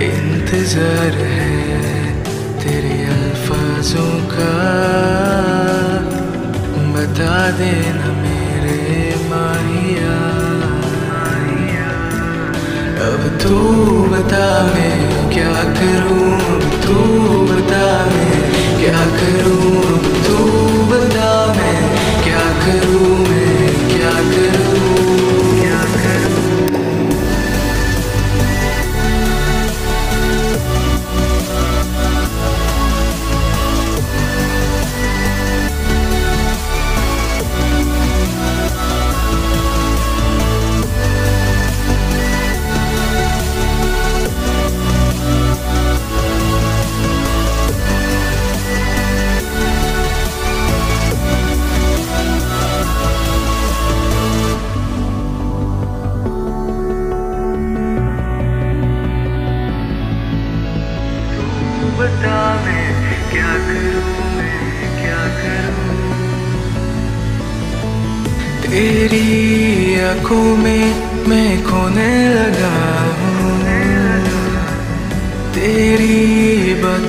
इंतज़ार 0.00 1.14
है 1.14 2.22
तेरे 2.60 3.04
अल्फाजों 3.04 4.26
का। 4.26 4.52
बता 6.96 7.50
देना 7.50 8.15
तू 13.48 13.58
बता 14.02 14.46
मैं 14.74 14.94
क्या 15.30 15.52
करूँ? 15.52 16.60
तू 16.82 16.94
बता 17.46 18.06
मैं 18.06 18.42
क्या 18.80 19.00
करूँ? 19.16 19.98
तू 20.26 20.36
बता 20.86 21.54
मैं 21.56 21.78
क्या 22.24 22.44
करूँ? 22.64 23.18
मैं 23.28 23.74
क्या 23.88 24.10
करूँ? 24.10 24.65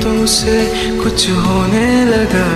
तेरी 0.07 0.17
बातों 0.17 0.25
से 0.25 0.57
कुछ 1.03 1.29
होने 1.29 2.05
लगा 2.05 2.47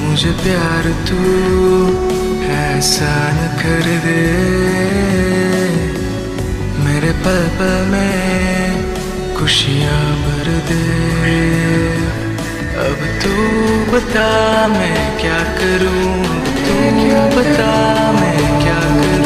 मुझे 0.00 0.30
प्यार 0.32 0.84
तू 1.08 1.18
ऐसा 2.52 3.14
न 3.32 3.48
कर 3.60 3.86
दे। 4.04 4.22
मेरे 6.84 7.12
पल 7.24 7.42
पल 7.58 7.74
में 7.90 9.36
खुशियाँ 9.36 10.04
भर 10.22 10.48
दे। 10.68 10.84
अब 12.86 12.98
तू 13.22 13.32
बता 13.92 14.30
मैं 14.68 15.20
क्या 15.20 15.40
करूँ? 15.58 16.04
तू 16.64 16.74
क्या 17.02 17.24
बता 17.36 17.72
मैं 18.12 18.40
क्या 18.62 18.80
करूँ? 18.80 19.21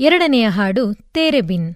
ಎರಡನೆಯ 0.00 0.48
ಹಾಡು 0.48 0.94
ತೇರೆಬಿನ್. 0.94 1.74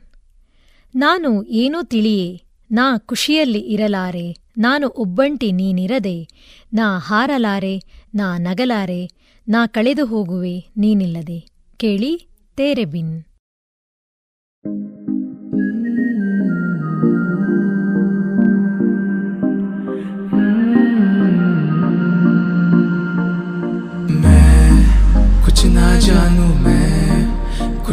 ನಾನು 0.94 1.42
ಏನೂ 1.42 1.82
ತಿಳಿಯೇ, 1.82 2.42
ನಾ 2.70 2.98
ಖುಷಿಯಲ್ಲಿ 2.98 3.58
ಇರಲಾರೆ, 3.58 4.36
ನಾನು 4.58 4.88
ಒಬ್ಬಂಟಿ 4.88 5.52
ನೀನಿರದೆ, 5.52 6.28
ನಾ 6.74 6.98
ಹಾರಲಾರೆ, 6.98 7.82
ನಾ 8.14 8.38
ನಗಲಾರೆ, 8.38 9.10
ನಾ 9.48 9.66
ಕಳೆದು 9.66 10.06
ಹೋಗುವೆ 10.06 10.64
ನೀನಿಲ್ಲದೆ. 10.76 11.48
ಕೇಳಿ 11.76 12.26
ತೇರೆ 12.56 12.84
ಬಿನ್ 12.84 13.24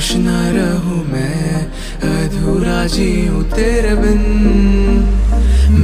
कुछ 0.02 0.15
ना 0.18 0.38
रहूँ 0.49 1.03
मैं, 1.06 1.61
अधूरा 2.02 2.86
जी 2.88 3.06
जीऊं 3.06 3.41
तेरे 3.44 3.94
बिन। 3.95 4.22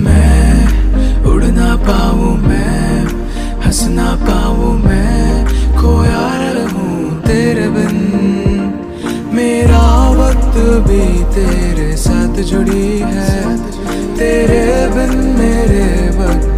मैं 0.06 1.24
उड़ 1.24 1.44
ना 1.44 1.76
पाऊँ 1.86 2.32
मैं, 2.38 3.06
हंस 3.66 3.84
ना 3.90 4.08
पाऊँ 4.24 4.74
मैं, 4.80 5.46
खोया 5.78 6.26
रहूँ 6.54 7.22
तेरे 7.22 7.68
बिन। 7.70 7.98
मेरा 9.34 9.86
वक्त 10.10 10.58
भी 10.90 11.06
तेरे 11.36 11.96
साथ 11.98 12.42
जुड़ी 12.42 12.90
है, 13.00 13.58
तेरे 14.18 14.66
बिन 14.96 15.18
मेरे 15.38 15.86
वक्त 16.18 16.57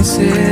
me 0.00 0.04
ser. 0.04 0.49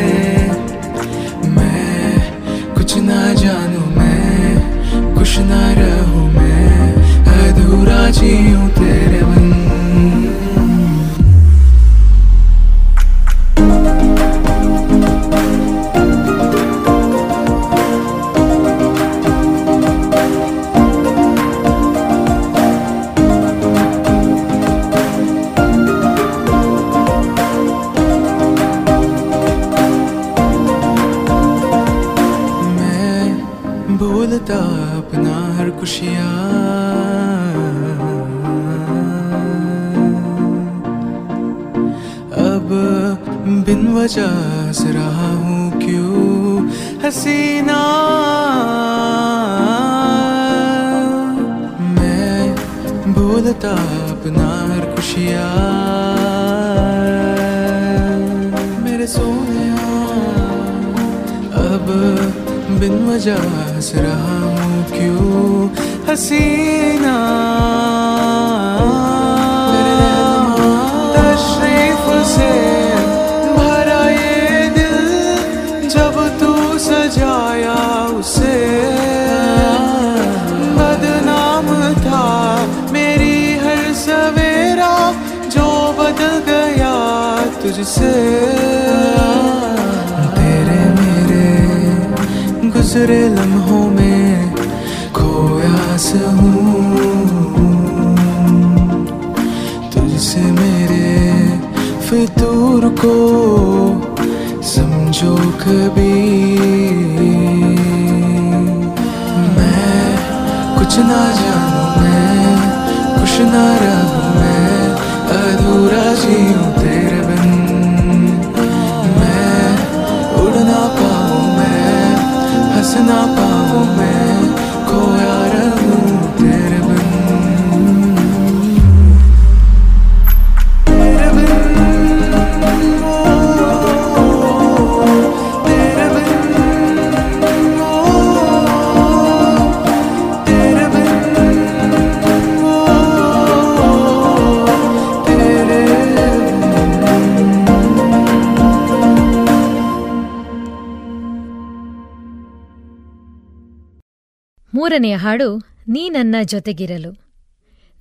ಮೂರನೆಯ 154.98 155.16
ಹಾಡು, 155.16 155.62
ನೀ 155.88 156.08
ನನ್ನ 156.08 156.34
ಜೊತೆಗಿರಲು. 156.44 157.12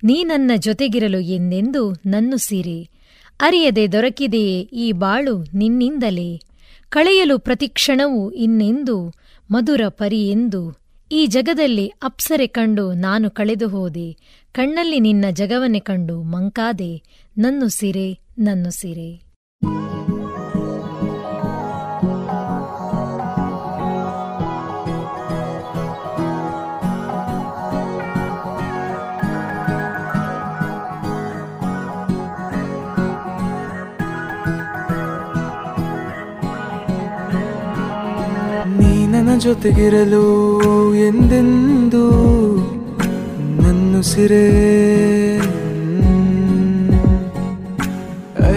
ನೀ 0.04 0.24
ನನ್ನ 0.24 0.50
ಜೊತೆಗಿರಲು 0.56 1.20
ಎಂದೆಂದು 1.20 1.92
ನನ್ನ 1.92 2.34
ಸಿರಿ. 2.36 2.90
ಅರಿಯದೆ 3.40 3.92
ದೊರಕಿದೆಯೇ 3.92 4.60
ಈ 4.60 4.92
ಬಾಳು 4.92 5.44
ನಿನ್ನಿಂದಲೇ. 5.54 6.40
ಕಳೆಯಲು 6.88 7.38
ಪ್ರತಿಕ್ಷಣವೂ 7.38 8.30
ಇನ್ನೆಂದು, 8.30 9.14
ಮಧುರ 9.50 9.80
ಪರಿಯೆಂದು 9.88 10.74
ಈ 11.12 11.26
ಜಗದಲ್ಲಿ 11.26 11.88
ಅಪ್ಸರೆ 11.88 12.46
ಕಂಡು 12.46 12.92
ನಾನು 12.92 13.30
ಕಳೆದು 13.30 13.68
ಹೋದೆ. 13.68 14.16
ಕಣ್ಣಲ್ಲಿ 14.52 15.00
ನಿನ್ನ 15.00 15.24
ಜಗವನ್ನೇ 15.30 15.80
ಕಂಡು 15.80 16.22
ಮಂಕಾದೆ. 16.22 17.02
ನನ್ನು 17.38 17.68
ಸಿರೆ 17.68 18.18
ನನ್ನು 18.38 18.70
ಸಿರೆ. 18.70 19.27
ಜೊತೆಗಿರಲು 39.38 40.24
ಎಂದೆಂದು 40.94 42.04
ನನ್ನುಸಿರೇ? 43.62 44.46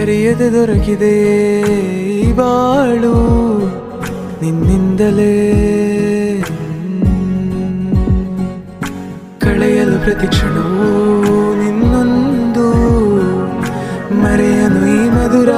ಅರಿಯದೆ 0.02 0.52
ದೊರಕಿದೆ 0.52 1.16
ಬಾಳು 2.36 3.16
ನಿನ್ನಿಂದಲೇ. 4.42 5.62
ಕಳೆಯಲು 9.40 10.04
ಪ್ರತಿ 10.04 10.28
ಕ್ಷಣವೂ 10.28 10.92
ನಿನ್ನೊಂದು 11.56 12.68
ಮರೆಯನು 14.16 14.88
ಈ 14.88 15.10
ಮಧುರ 15.10 15.50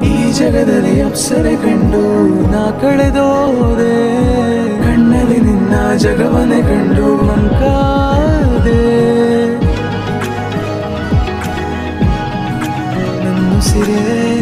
ಈ 0.05 0.33
ಜಗದಲ್ಲಿ 0.33 1.01
ಅಪ್ಸರೆ 1.01 1.57
ಕಂಡು 1.57 2.03
ನಾ 2.51 2.71
ಕಳೆದೋದೆ. 2.71 3.97
ಕಣ್ಣಲ್ಲಿ 4.83 5.41
ನಿನ್ನ 5.41 5.97
ಜಗವನೆ 5.97 6.63
ಕಂಡು 6.63 7.17
ಮಂಕಾದೆ. 7.25 8.83
ನನ್ನುಸಿರೇ 13.25 14.40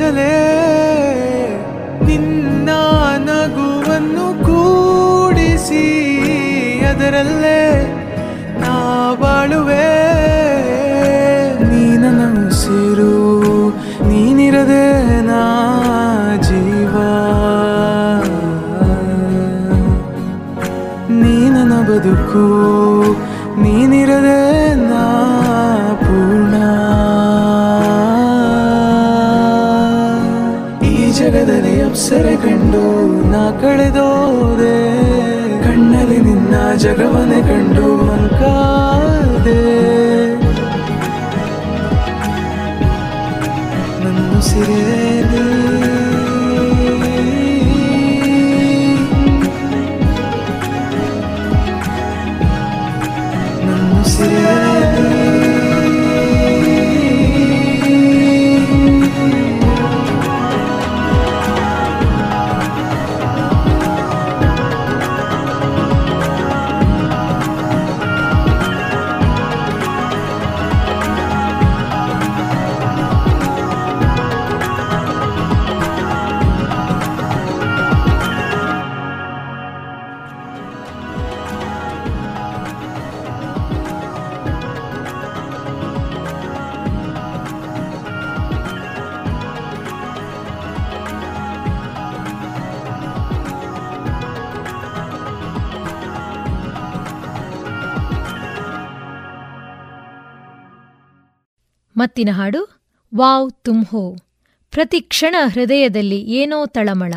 ಚಲೇ 0.00 0.34
ನಿನ್ನ 2.04 2.70
ನಗುವನ್ನು 3.18 4.44
ಕೂಡಿಸಿ 4.44 5.84
ಅದರಲ್ಲೇ 6.84 7.60
ನಾ 8.58 8.72
ಬಾಳುವೆ 9.14 9.88
ನೀನ 11.70 12.04
ಉಸಿರು 12.48 13.12
ನೀನಿರದೆ 14.08 14.86
ನಾ 15.20 15.42
ಜೀವ. 16.36 16.94
ನೀ 21.10 21.36
ಬದುಕು 21.82 22.44
ಮತ್ತಿನ 102.19 102.29
ಹಾಡು 102.31 102.61
ವಾವ್ 103.11 103.49
ತುಮ್ 103.63 103.83
ಹೋ 103.85 104.03
ಪ್ರತಿ 104.73 104.99
ಕ್ಷಣ 105.09 105.35
ಹೃದಯದಲ್ಲಿ 105.45 106.19
ಏನೋ 106.39 106.65
ತಳಮಳ 106.67 107.13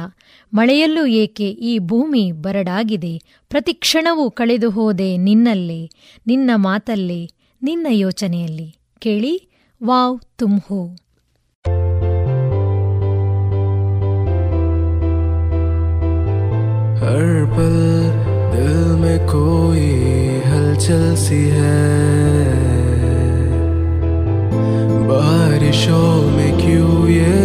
ಮಳೆಯಲ್ಲೂ 0.53 1.07
ಏಕೆ 1.23 1.49
ಈ 1.63 1.79
ಭೂಮಿ 1.89 2.25
ಬರಡಾಗಿದೆ 2.45 3.15
ಪ್ರತಿ 3.51 3.73
ಕ್ಷಣವೂ 3.79 4.31
ಕಳೆದು 4.31 4.71
ಹೋದೆ 4.71 5.17
ನಿನ್ನಲ್ಲೇ 5.19 5.81
ನಿನ್ನ 6.27 6.51
ಮಾತಲ್ಲೇ 6.67 7.21
ನಿನ್ನ 7.63 7.87
ಯೋಚನೆಯಲ್ಲಿ 7.97 8.69
ಕೇಳಿ 9.03 9.35
ವಾವ್ 9.81 10.17
ತುಮ್ 10.37 10.61
ಹೋ 10.61 10.81
हर 17.01 17.21
पल 17.53 17.75
दिल 18.53 18.73
में 18.97 19.19
कोई 19.29 19.85
हलचल 20.45 21.15
सी 21.17 21.41
है 21.51 21.77
बारिशों 25.14 26.12
में 26.32 26.52
क्यों 26.58 27.08
ये 27.08 27.38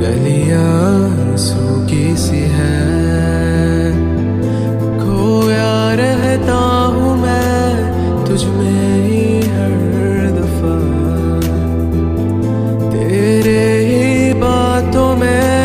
गलियाँ 0.00 1.36
सूखी 1.36 2.16
सी 2.16 2.40
है? 2.56 3.90
खोया 5.00 5.94
रहता 5.94 6.58
हूँ 6.94 7.16
मैं 7.16 8.26
तुझ 8.26 8.44
में 8.44 8.94
ही 9.06 9.24
हर 9.56 9.74
दफ़ा। 10.38 10.76
तेरे 12.90 13.62
ही 13.88 14.32
बातों 14.40 15.16
में 15.16 15.63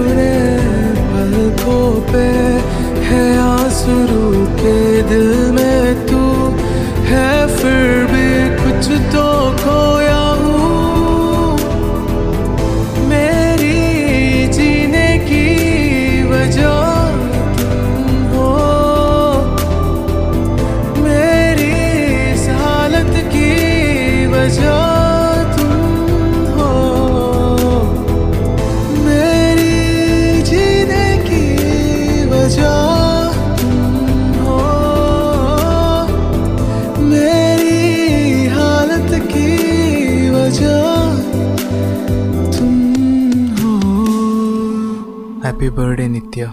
तेरे 0.00 0.32
पलकों 1.12 1.84
पे 2.10 2.26
है 3.08 3.24
आँसू 3.38 3.96
के 4.60 4.76
दिल 5.10 5.28
हैप्पी 45.60 45.76
बर्थडे 45.76 46.06
नित्या 46.08 46.46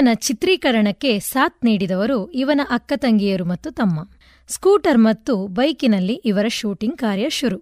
ಇವನ 0.00 0.08
ಚಿತ್ರೀಕರಣಕ್ಕೆ 0.14 1.18
ಸಾಥ್ 1.18 1.64
ನೀಡಿದವರು 1.64 2.30
ಇವನ 2.30 2.60
ಅಕ್ಕ 2.70 2.92
ತಂಗಿಯರು 2.96 3.44
ಮತ್ತು 3.44 3.70
ತಮ್ಮ. 3.70 4.08
ಸ್ಕೂಟರ್ 4.48 4.98
ಮತ್ತು 4.98 5.46
ಬೈಕಿನಲ್ಲಿ 5.46 6.12
ಇವರ 6.12 6.46
ಶೂಟಿಂಗ್ 6.48 6.96
ಕಾರ್ಯ 6.96 7.26
ಶುರು. 7.30 7.58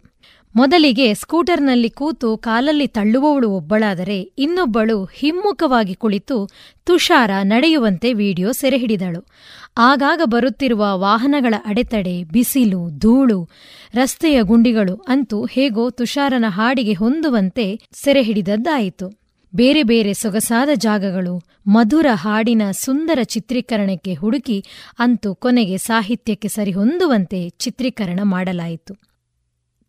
ಮೊದಲಿಗೆ 0.56 1.14
ಸ್ಕೂಟರ್ನಲ್ಲಿ 1.14 1.90
ಕೂತು 1.90 2.36
ಕಾಲಲ್ಲಿ 2.36 2.86
ತಳ್ಳುವವಳು 2.86 3.50
ಒಬ್ಬಳಾದರೆ 3.50 4.20
ಇನ್ನೊಬ್ಬಳು 4.20 5.04
ಹಿಮ್ಮುಖವಾಗಿ 5.04 5.94
ಕುಳಿತು 5.94 6.48
ತುಷಾರ 6.84 7.30
ನಡೆಯುವಂತೆ 7.42 8.12
ವಿಡಿಯೋ 8.12 8.52
ಸೆರೆಹಿಡಿದಳು. 8.52 9.26
ಆಗಾಗ 9.78 10.20
ಬರುತ್ತಿರುವ 10.24 10.86
ವಾಹನಗಳ 10.94 11.54
ಅಡೆತಡೆ, 11.64 12.24
ಬಿಸಿಲು, 12.24 12.98
ಧೂಳು, 12.98 13.48
ರಸ್ತೆಯ 13.94 14.42
ಗುಂಡಿಗಳು 14.42 14.96
ಅಂತೂ 15.08 15.44
ಹೇಗೋ 15.44 15.90
ತುಷಾರನ 15.90 16.44
ಹಾಡಿಗೆ 16.48 16.92
ಹೊಂದುವಂತೆ 16.92 17.80
ಸೆರೆಹಿಡಿದದ್ದಾಯಿತು. 17.92 19.27
ಬೇರೆ 19.54 19.82
ಬೇರೆ 19.82 20.12
ಸೊಗಸಾದ 20.14 20.68
ಜಾಗಗಳು, 20.74 21.42
ಮಧುರ 21.66 22.06
ಹಾಡಿನ 22.14 22.62
ಸುಂದರ 22.70 23.18
ಚಿತ್ರೀಕರಣಕ್ಕೆ 23.24 24.14
ಹುಡುಕಿ 24.14 24.64
ಅಂತೂ 24.98 25.34
ಕೊನೆಗೆ 25.34 25.76
ಸಾಹಿತ್ಯಕ್ಕೆ 25.76 26.48
ಸರಿಹೊಂದುವಂತೆ 26.48 27.48
ಚಿತ್ರೀಕರಣ 27.48 28.20
ಮಾಡಲಾಯಿತು. 28.22 28.94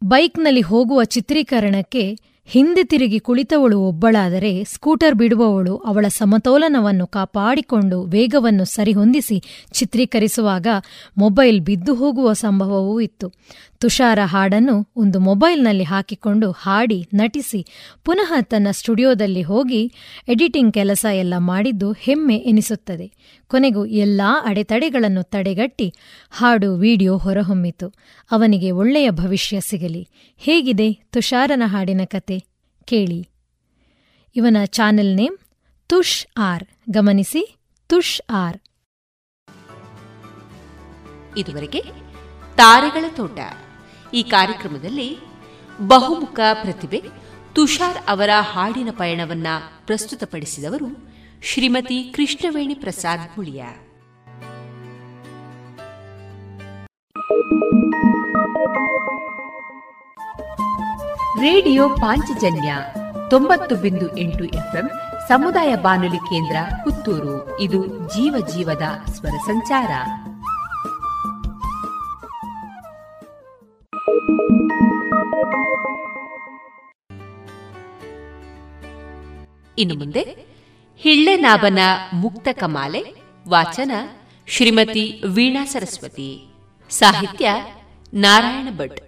ಬೈಕ್ನಲ್ಲಿ 0.03 0.61
ಹೋಗುವ 0.61 1.03
ಚಿತ್ರೀಕರಣಕ್ಕೆ 1.03 2.17
ಹಿಂದೆ 2.45 2.83
ತಿರುಗಿ 2.83 3.19
ಕುಳಿತವಳು 3.19 3.79
ಒಬ್ಬಳಾದರೆ 3.79 4.63
ಸ್ಕೂಟರ್ 4.63 5.15
ಬಿಡುವವಳು 5.15 5.77
ಅವಳ 5.77 6.05
ಸಮತೋಲನವನ್ನು 6.07 7.07
ಕಾಪಾಡಿಕೊಂಡು 7.07 8.03
ವೇಗವನ್ನು 8.03 8.65
ಸರಿಹೊಂದಿಸಿ 8.65 9.43
ಚಿತ್ರೀಕರಿಸುವಾಗ 9.71 10.67
ಮೊಬೈಲ್ 11.17 11.59
ಬಿದ್ದು 11.61 11.93
ಹೋಗುವ 11.93 12.33
ಸಂಭವವೂ 12.33 13.01
ಇತ್ತು. 13.01 13.27
ತುಷಾರ 13.79 14.19
ಹಾಡನ್ನು 14.23 14.87
ಒಂದು 14.95 15.19
ಮೊಬೈಲ್ನಲ್ಲಿ 15.19 15.83
ಹಾಕಿಕೊಂಡು 15.83 16.51
ಹಾಡಿ 16.51 17.09
ನಟಿಸಿ 17.13 17.67
ಪುನಃ 18.05 18.33
ತನ್ನ 18.41 18.67
ಸ್ಟುಡಿಯೋದಲ್ಲಿ 18.71 19.41
ಹೋಗಿ 19.41 19.93
ಎಡಿಟಿಂಗ್ 20.27 20.73
ಕೆಲಸ 20.73 21.05
ಎಲ್ಲ 21.13 21.33
ಮಾಡಿದ್ದು 21.37 21.91
ಹೆಮ್ಮೆ 21.91 22.35
ಎನಿಸುತ್ತದೆ. 22.35 23.11
ಕೊನೆಗೂ 23.47 23.85
ಎಲ್ಲಾ 23.85 24.41
ಅಡೆತಡೆಗಳನ್ನು 24.43 25.23
ತಡೆಗಟ್ಟಿ 25.23 25.93
ಹಾಡು 26.31 26.75
ವಿಡಿಯೋ 26.75 27.17
ಹೊರಹೊಮ್ಮಿತು. 27.17 27.89
ಅವನಿಗೆ 28.31 28.71
ಒಳ್ಳೆಯ 28.71 29.11
ಭವಿಷ್ಯ 29.11 29.61
ಸಿಗಲಿ. 29.61 30.09
ಹೇಗಿದೆ 30.37 30.93
ತುಷಾರನ 30.93 31.63
ಹಾಡಿನ 31.65 32.01
ಕತೆ? 32.05 32.39
ಕೇಳಿ. 32.85 33.29
ಇವನ 34.35 34.57
ಚಾನೆಲ್ 34.65 35.15
ನೇಮ್ 35.15 35.37
ತುಷ್ 35.87 36.25
ಆರ್. 36.37 36.63
ಗಮನಿಸಿ 36.89 37.57
ತುಷ್ 37.87 38.21
ಆರ್. 38.29 38.57
ಇದುವರೆಗೆ 41.37 41.81
ತಾರೆಗಳ 42.55 43.05
ತೋಟ. 43.15 43.39
ಈ 44.13 44.23
ಕಾರ್ಯಕ್ರಮದಲ್ಲಿ 44.23 45.17
ಬಹುಮುಖ 45.81 46.39
ಪ್ರತಿಭೆ 46.53 47.03
ತುಷಾರ್ 47.53 47.97
ಅವರ 48.07 48.29
ಹಾಡಿನ 48.39 48.89
ಪಯಣವನ್ನ 48.91 49.47
ಪ್ರಸ್ತುತಪಡಿಸಿದವರು 49.85 51.13
ಶ್ರೀಮತಿ 51.43 52.13
ಕೃಷ್ಣವೇಣಿ 52.15 52.73
ಪ್ರಸಾದ್ 52.73 53.37
ಮುಳಿಯ. 53.37 53.63
ರೇಡಿಯೋ 61.41 61.89
ಪಾಂಚಜನ್ಯ 61.89 62.75
ತೊಂಬತ್ತು 63.29 63.75
ಬಿಂದು 63.75 64.17
ಎಂಟು 64.17 64.43
ಎಫ್ಎಂ 64.43 64.89
ಸಮುದಾಯ 65.27 65.75
ಬಾನುಲಿ 65.75 66.17
ಕೇಂದ್ರ 66.17 66.55
ಪುತ್ತೂರು. 66.83 67.59
ಇದು 67.59 67.87
ಜೀವ 67.87 68.35
ಜೀವದ 68.55 69.11
ಸ್ವರ 69.11 69.37
ಸಂಚಾರ. 69.45 69.89
ಇನ್ನು 79.77 79.95
ಮುಂದೆ 79.95 80.23
ಹಿಳ್ಳೆನಾಭನ 80.97 81.79
ಮುಕ್ತ 82.13 82.47
ಕಮಾಲೆ, 82.51 83.15
ವಾಚನ 83.47 83.91
ಶ್ರೀಮತಿ 84.47 85.23
ವೀಣಾ 85.35 85.65
ಸರಸ್ವತಿ, 85.65 86.47
ಸಾಹಿತ್ಯ 86.89 87.49
ನಾರಾಯಣ 88.13 88.67
ಭಟ್. 88.75 88.99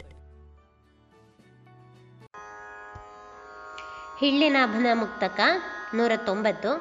ಹಿಳ್ಳೆನಾಭನ 4.20 4.88
ಮುಕ್ತಕ 4.94 5.40
ನೂರ 5.96 6.12
ತೊಂಬತ್ತು, 6.16 6.72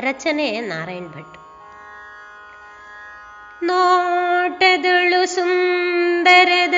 ರಚನೆ 0.00 0.60
ನಾರಾಯಣ 0.60 1.06
ಭಟ್. 1.06 1.36
ನೋಟದಳು 3.64 5.34
ಸುಂದರದ 5.34 6.74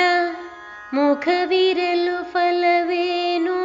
ಮುಖವಿರಲು 0.95 2.25
ಫಲವೇನು? 2.25 3.57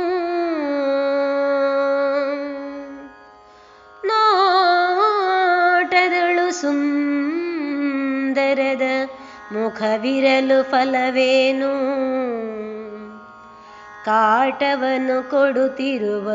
ನೋಟದಳು 4.07 6.61
ಸುಂದರದ 6.61 8.81
ಮುಖವಿರಲು 9.53 10.63
ಫಲವೇನು? 10.63 11.73
ಕಾಟವನ್ನು 14.05 15.29
ಕೊಡುತ್ತಿರುವ 15.29 16.31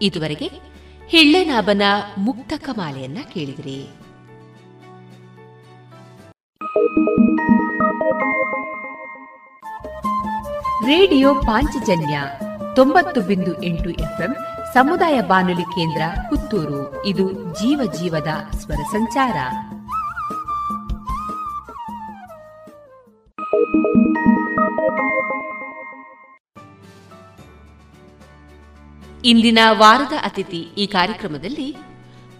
ಇದುವರೆಗೆ 0.02 0.50
ಹಿಳ್ಳೆನಾಭನ 1.06 1.82
ಮುಕ್ತ 2.18 2.52
ಕಮಾಲೆಯನ್ನ 2.56 3.18
ಕೇಳಿದ್ರಿ. 3.32 3.90
ರೇಡಿಯೋ 10.86 11.34
ಪಾಂಚಜನ್ಯ 11.34 12.20
ತೊಂಬತ್ತು 12.76 13.20
ಬಿಂದು 13.20 13.62
ಎಂಟು 13.62 13.90
ಎಫ್ಎಂ 13.90 14.36
ಸಮುದಾಯ 14.74 15.20
ಬಾನುಲಿ 15.20 15.62
ಕೇಂದ್ರ 15.62 16.02
ಪುತ್ತೂರು. 16.28 17.06
ಇದು 17.06 17.32
ಜೀವ 17.32 17.92
ಜೀವದ 17.92 18.28
ಸ್ವರ 18.56 18.82
ಸಂಚಾರ. 18.90 19.36
ಇಂದಿನ 29.24 29.58
ವಾರದ 29.70 30.12
ಅತಿಥಿ 30.24 30.56
ಈ 30.56 30.86
ಕಾರ್ಯಕ್ರಮದಲ್ಲಿ 30.86 31.76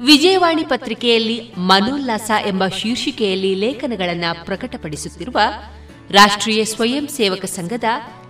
ವಿಜಯವಾಣಿ 0.01 0.62
ಪತ್ರಿಕೆಯಲ್ಲಿ 0.65 1.55
ಮನೋಲ್ಲಾಸ 1.59 2.31
ಎಂಬ 2.47 2.66
ಶೀರ್ಷಿಕೆಯಲ್ಲಿ 2.66 3.55
ಲೇಖನಗಳನ್ನು 3.55 4.44
ಪ್ರಕಟಪಡಿಸುತ್ತಿರುವ 4.44 5.40
ರಾಷ್ಟ್ರೀಯ 6.11 6.65
ಸ್ವಯಂ 6.65 7.09
ಸೇವಕ 7.09 7.44
ಸಂಘದ 7.44 7.85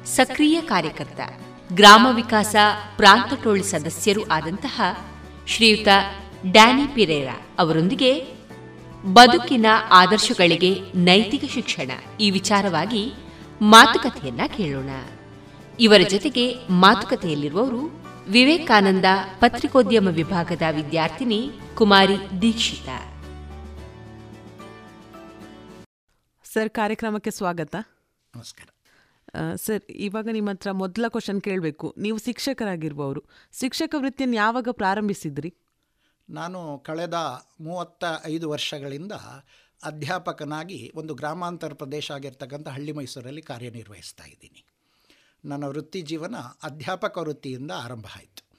ಸಕ್ರಿಯ 0.04 0.60
ಕಾರ್ಯಕರ್ತ 0.60 1.20
ಗ್ರಾಮ 1.72 2.06
ವಿಕಾಸ 2.14 2.56
ಪ್ರಾಂತ 2.96 3.42
ಟೋಳಿ 3.42 3.62
ಸದಸ್ಯರೂ 3.62 4.28
ಆದಂತಹ 4.28 4.80
ಶ್ರೀಯುತ 5.46 5.88
ಡ್ಯಾನಿ 6.52 6.86
ಪಿರೇರಾ 6.86 7.46
ಅವರೊಂದಿಗೆ 7.58 8.26
ಬದುಕಿನ 9.12 9.66
ಆದರ್ಶಗಳಿಗೆ 9.90 10.80
ನೈತಿಕ 10.94 11.44
ಶಿಕ್ಷಣ 11.44 11.90
ಈ 12.20 12.30
ವಿಚಾರವಾಗಿ 12.30 13.14
ಮಾತುಕತೆಯನ್ನ 13.62 14.40
ಕೇಳೋಣ. 14.46 14.90
ಇವರ 15.80 16.00
ಜೊತೆಗೆ 16.08 16.54
ಮಾತುಕತೆಯಲ್ಲಿರುವವರು 16.70 18.04
ವಿವೇಕಾನಂದ 18.28 19.04
ಪತ್ರಿಕೋದ್ಯಮ 19.38 20.08
ವಿಭಾಗದ 20.08 20.62
ವಿದ್ಯಾರ್ಥಿನಿ 20.70 21.50
ಕುಮಾರಿ 21.74 22.42
ದೀಕ್ಷಿತ. 22.42 22.88
ಸರ್ 26.44 26.70
ಕಾರ್ಯಕ್ರಮಕ್ಕೆ 26.70 27.30
ಸ್ವಾಗತ. 27.30 27.74
ನಮಸ್ಕಾರ. 28.36 28.79
ಸರ್ 29.56 29.82
ಇವಾಗ 29.90 30.28
ನಿಮ್ಮ 30.32 30.50
ಹತ್ರ 30.50 30.70
ಮೊದಲ 30.70 31.04
ಕ್ವಶನ್ 31.08 31.42
ಕೇಳಬೇಕು. 31.42 31.94
ನೀವು 31.98 32.18
ಶಿಕ್ಷಕರಾಗಿರುವವರು. 32.18 33.24
ಶಿಕ್ಷಕ 33.52 33.94
ವೃತ್ತಿಯನ್ನು 33.98 34.36
ಯಾವಾಗ 34.36 34.68
ಪ್ರಾರಂಭಿಸಿದ್ರಿ? 34.72 35.54
ನಾನು 36.30 36.82
ಕಳೆದ 36.86 37.14
ಮೂವತ್ತ 37.60 38.04
ಐದು 38.24 38.50
ವರ್ಷಗಳಿಂದ 38.50 39.12
ಅಧ್ಯಾಪಕನಾಗಿ 39.84 40.92
ಒಂದು 40.94 41.14
ಗ್ರಾಮಾಂತರ 41.14 41.72
ಪ್ರದೇಶ 41.72 42.10
ಆಗಿರ್ತಕ್ಕಂಥ 42.10 42.68
ಹಳ್ಳಿ 42.68 42.92
ಮೈಸೂರಲ್ಲಿ 42.92 43.42
ಕಾರ್ಯನಿರ್ವಹಿಸ್ತಾ 43.42 44.24
ಇದ್ದೀನಿ. 44.24 44.64
ನನ್ನ 45.44 45.64
ವೃತ್ತಿ 45.64 46.00
ಜೀವನ 46.00 46.34
ಅಧ್ಯಾಪಕ 46.62 47.18
ವೃತ್ತಿಯಿಂದ 47.18 47.70
ಆರಂಭ 47.70 48.06
ಆಯಿತು. 48.16 48.50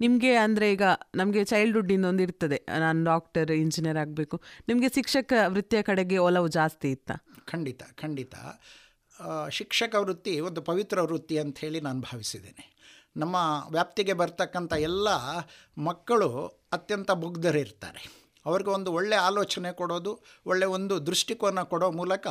ನಿಮಗೆ 0.00 0.34
ಅಂದರೆ 0.34 0.72
ಈಗ 0.72 0.82
ನಮಗೆ 1.14 1.44
ಚೈಲ್ಡ್ಹುಡ್ 1.44 1.92
ಇನ್ನೊಂದು 1.92 2.22
ಇರ್ತದೆ. 2.22 2.66
ನಾನು 2.78 3.04
ಡಾಕ್ಟರ್ 3.04 3.50
ಇಂಜಿನಿಯರ್ 3.50 3.98
ಆಗಬೇಕು. 3.98 4.42
ನಿಮಗೆ 4.68 4.88
ಶಿಕ್ಷಕ 4.88 5.32
ವೃತ್ತಿಯ 5.46 5.82
ಕಡೆಗೆ 5.82 6.18
ಒಲವು 6.18 6.48
ಜಾಸ್ತಿ 6.48 6.90
ಇತ್ತಾ? 6.90 7.14
ಖಂಡಿತ 7.44 7.82
ಖಂಡಿತ. 7.82 8.34
ಶಿಕ್ಷಕ 9.50 9.94
ವೃತ್ತಿ 9.98 10.40
ಒಂದು 10.40 10.62
ಪವಿತ್ರ 10.62 11.02
ವೃತ್ತಿ 11.02 11.38
ಅಂತ 11.38 11.58
ಹೇಳಿ 11.58 11.80
ನಾನು 11.80 12.00
ಭಾವಿಸಿದ್ದೇನೆ. 12.00 12.64
ನಮ್ಮ 13.16 13.36
ವ್ಯಾಪ್ತಿಗೆ 13.70 14.12
ಬರ್ತಕ್ಕಂಥ 14.12 14.72
ಎಲ್ಲ 14.72 15.08
ಮಕ್ಕಳು 15.78 16.28
ಅತ್ಯಂತ 16.72 17.10
ಮುಗ್ಧರಿರ್ತಾರೆ 17.10 18.02
ಅವ್ರಿಗೆ 18.46 18.70
ಒಂದು 18.70 18.92
ಒಳ್ಳೆಯ 18.92 19.18
ಆಲೋಚನೆ 19.18 19.72
ಕೊಡೋದು 19.72 20.12
ಒಳ್ಳೆಯ 20.46 20.68
ಒಂದು 20.68 20.94
ದೃಷ್ಟಿಕೋನ 21.06 21.62
ಕೊಡೋ 21.62 21.90
ಮೂಲಕ 21.90 22.28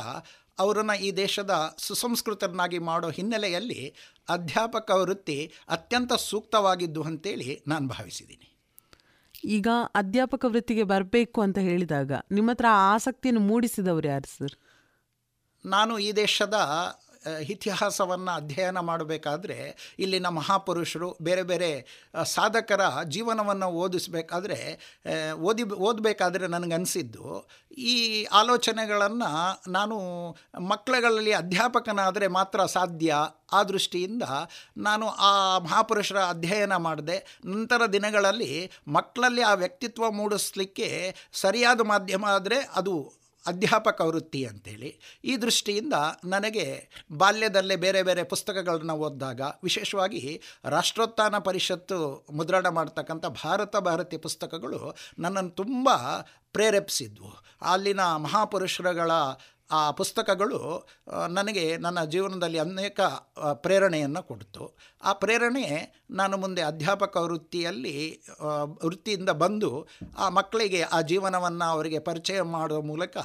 ಅವರನ್ನು 0.58 0.96
ಈ 1.00 1.10
ದೇಶದ 1.12 1.52
ಸುಸಂಸ್ಕೃತರನ್ನಾಗಿ 1.78 2.78
ಮಾಡೋ 2.78 3.10
ಹಿನ್ನೆಲೆಯಲ್ಲಿ 3.10 3.82
ಅಧ್ಯಾಪಕ 4.28 4.90
ವೃತ್ತಿ 4.94 5.52
ಅತ್ಯಂತ 5.68 6.12
ಸೂಕ್ತವಾಗಿದ್ದು 6.12 7.02
ಅಂತೇಳಿ 7.02 7.62
ನಾನು 7.68 7.88
ಭಾವಿಸಿದ್ದೀನಿ. 7.88 8.48
ಈಗ 9.44 9.68
ಅಧ್ಯಾಪಕ 9.94 10.44
ವೃತ್ತಿಗೆ 10.48 10.82
ಬರಬೇಕು 10.82 11.40
ಅಂತ 11.40 11.58
ಹೇಳಿದಾಗ 11.58 12.12
ನಿಮ್ಮ 12.32 12.50
ಹತ್ರ 12.50 12.68
ಆಸಕ್ತಿಯನ್ನು 12.70 13.40
ಮೂಡಿಸಿದವರು 13.40 14.08
ಯಾರು 14.08 14.28
ಸರ್? 14.38 14.54
ನಾನು 15.64 15.98
ಈ 15.98 16.12
ದೇಶದ 16.12 16.54
ಇತಿಹಾಸವನ್ನು 17.50 18.32
ಅಧ್ಯಯನ 18.36 18.78
ಮಾಡಬೇಕಾದ್ರೆ 18.80 19.56
ಇಲ್ಲಿನ 19.98 20.26
ಮಹಾಪುರುಷರು, 20.26 21.16
ಬೇರೆ 21.22 21.42
ಬೇರೆ 21.42 21.68
ಸಾಧಕರ 22.24 22.80
ಜೀವನವನ್ನು 23.04 23.66
ಓದಿಸ್ಬೇಕಾದ್ರೆ 23.66 24.58
ಓದಿ, 25.34 25.62
ಓದಬೇಕಾದ್ರೆ 25.62 26.46
ನನಗನ್ಸಿದ್ದು, 26.46 27.48
ಈ 27.78 28.24
ಆಲೋಚನೆಗಳನ್ನು 28.24 29.30
ನಾನು 29.70 29.96
ಮಕ್ಕಳಲ್ಲಿ 30.60 31.32
ಅಧ್ಯಾಪಕನಾದರೆ 31.32 32.28
ಮಾತ್ರ 32.28 32.66
ಸಾಧ್ಯ 32.66 33.14
ಆ 33.52 33.62
ದೃಷ್ಟಿಯಿಂದ 33.62 34.22
ನಾನು 34.76 35.08
ಆ 35.08 35.58
ಮಹಾಪುರುಷರ 35.58 36.16
ಅಧ್ಯಯನ 36.16 36.76
ಮಾಡಿದೆ. 36.76 37.40
ನಂತರ 37.44 37.82
ದಿನಗಳಲ್ಲಿ 37.92 38.70
ಮಕ್ಕಳಲ್ಲಿ 38.88 39.42
ಆ 39.42 39.54
ವ್ಯಕ್ತಿತ್ವ 39.54 40.10
ಮೂಡಿಸ್ಲಿಕ್ಕೆ 40.10 41.16
ಸರಿಯಾದ 41.32 41.80
ಮಾಧ್ಯಮ 41.80 42.24
ಆದರೆ 42.24 42.60
ಅದು 42.74 43.21
ಅಧ್ಯಾಪಕ 43.46 44.00
ವೃತ್ತಿ 44.00 44.44
ಅಂಥೇಳಿ 44.44 45.20
ಈ 45.24 45.36
ದೃಷ್ಟಿಯಿಂದ 45.36 45.92
ನನಗೆ 46.24 46.88
ಬಾಲ್ಯದಲ್ಲೇ 47.12 47.76
ಬೇರೆ 47.76 48.02
ಬೇರೆ 48.02 48.22
ಪುಸ್ತಕಗಳನ್ನು 48.22 48.94
ಓದಿದಾಗ, 48.94 49.40
ವಿಶೇಷವಾಗಿ 49.62 50.40
ರಾಷ್ಟ್ರೋತ್ಥಾನ 50.64 51.38
ಪರಿಷತ್ತು 51.38 52.26
ಮುದ್ರಣ 52.32 52.68
ಮಾಡ್ತಕ್ಕಂಥ 52.68 53.26
ಭಾರತ 53.26 53.76
ಭಾರತಿ 53.76 54.16
ಪುಸ್ತಕಗಳು 54.16 54.96
ನನ್ನನ್ನು 55.18 55.50
ತುಂಬ 55.50 55.88
ಪ್ರೇರೇಪಿಸಿದ್ವು. 56.52 57.32
ಅಲ್ಲಿನ 57.62 58.00
ಮಹಾಪುರುಷರುಗಳ 58.00 59.10
ಆ 59.72 59.90
ಪುಸ್ತಕಗಳು 59.90 60.58
ನನಗೆ 61.30 61.64
ನನ್ನ 61.76 62.00
ಜೀವನದಲ್ಲಿ 62.04 62.58
ಅನೇಕ 62.58 63.00
ಪ್ರೇರಣೆಯನ್ನು 63.54 64.22
ಕೊಡ್ತು. 64.22 64.64
ಆ 65.04 65.12
ಪ್ರೇರಣೆ 65.12 65.66
ನಾನು 66.10 66.36
ಮುಂದೆ 66.36 66.62
ಅಧ್ಯಾಪಕ 66.62 67.16
ವೃತ್ತಿಯಲ್ಲಿ 67.16 67.96
ವೃತ್ತಿಯಿಂದ 68.86 69.30
ಬಂದು, 69.42 69.70
ಆ 70.18 70.28
ಮಕ್ಕಳಿಗೆ 70.28 70.82
ಆ 70.82 71.00
ಜೀವನವನ್ನು 71.00 71.64
ಅವರಿಗೆ 71.64 71.98
ಪರಿಚಯ 71.98 72.42
ಮಾಡುವ 72.56 72.80
ಮೂಲಕ 72.82 73.16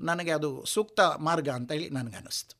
ನನಗೆ 0.00 0.30
ಅದು 0.30 0.50
ಸೂಕ್ತ 0.66 1.00
ಮಾರ್ಗ 1.00 1.48
ಅಂತ 1.48 1.72
ಹೇಳಿ 1.72 1.88
ನನಗನ್ನಿಸ್ತು. 1.90 2.54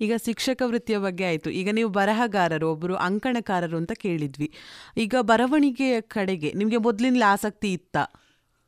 ಈಗ 0.00 0.12
ಶಿಕ್ಷಕ 0.24 0.62
ವೃತ್ತಿಯ 0.66 0.98
ಬಗ್ಗೆ 0.98 1.24
ಆಯಿತು. 1.24 1.48
ಈಗ 1.50 1.68
ನೀವು 1.72 1.90
ಬರಹಗಾರರು 1.90 2.68
ಒಬ್ಬರು 2.70 2.94
ಅಂಕಣಕಾರರು 2.96 3.76
ಅಂತ 3.76 3.92
ಕೇಳಿದ್ವಿ. 3.92 4.48
ಈಗ 4.96 5.14
ಬರವಣಿಗೆಯ 5.20 6.00
ಕಡೆಗೆ 6.00 6.52
ನಿಮಗೆ 6.52 6.76
ಮೊದಲಿಂದಲೇ 6.76 7.24
ಆಸಕ್ತಿ 7.24 7.72
ಇತ್ತಾ? 7.72 8.04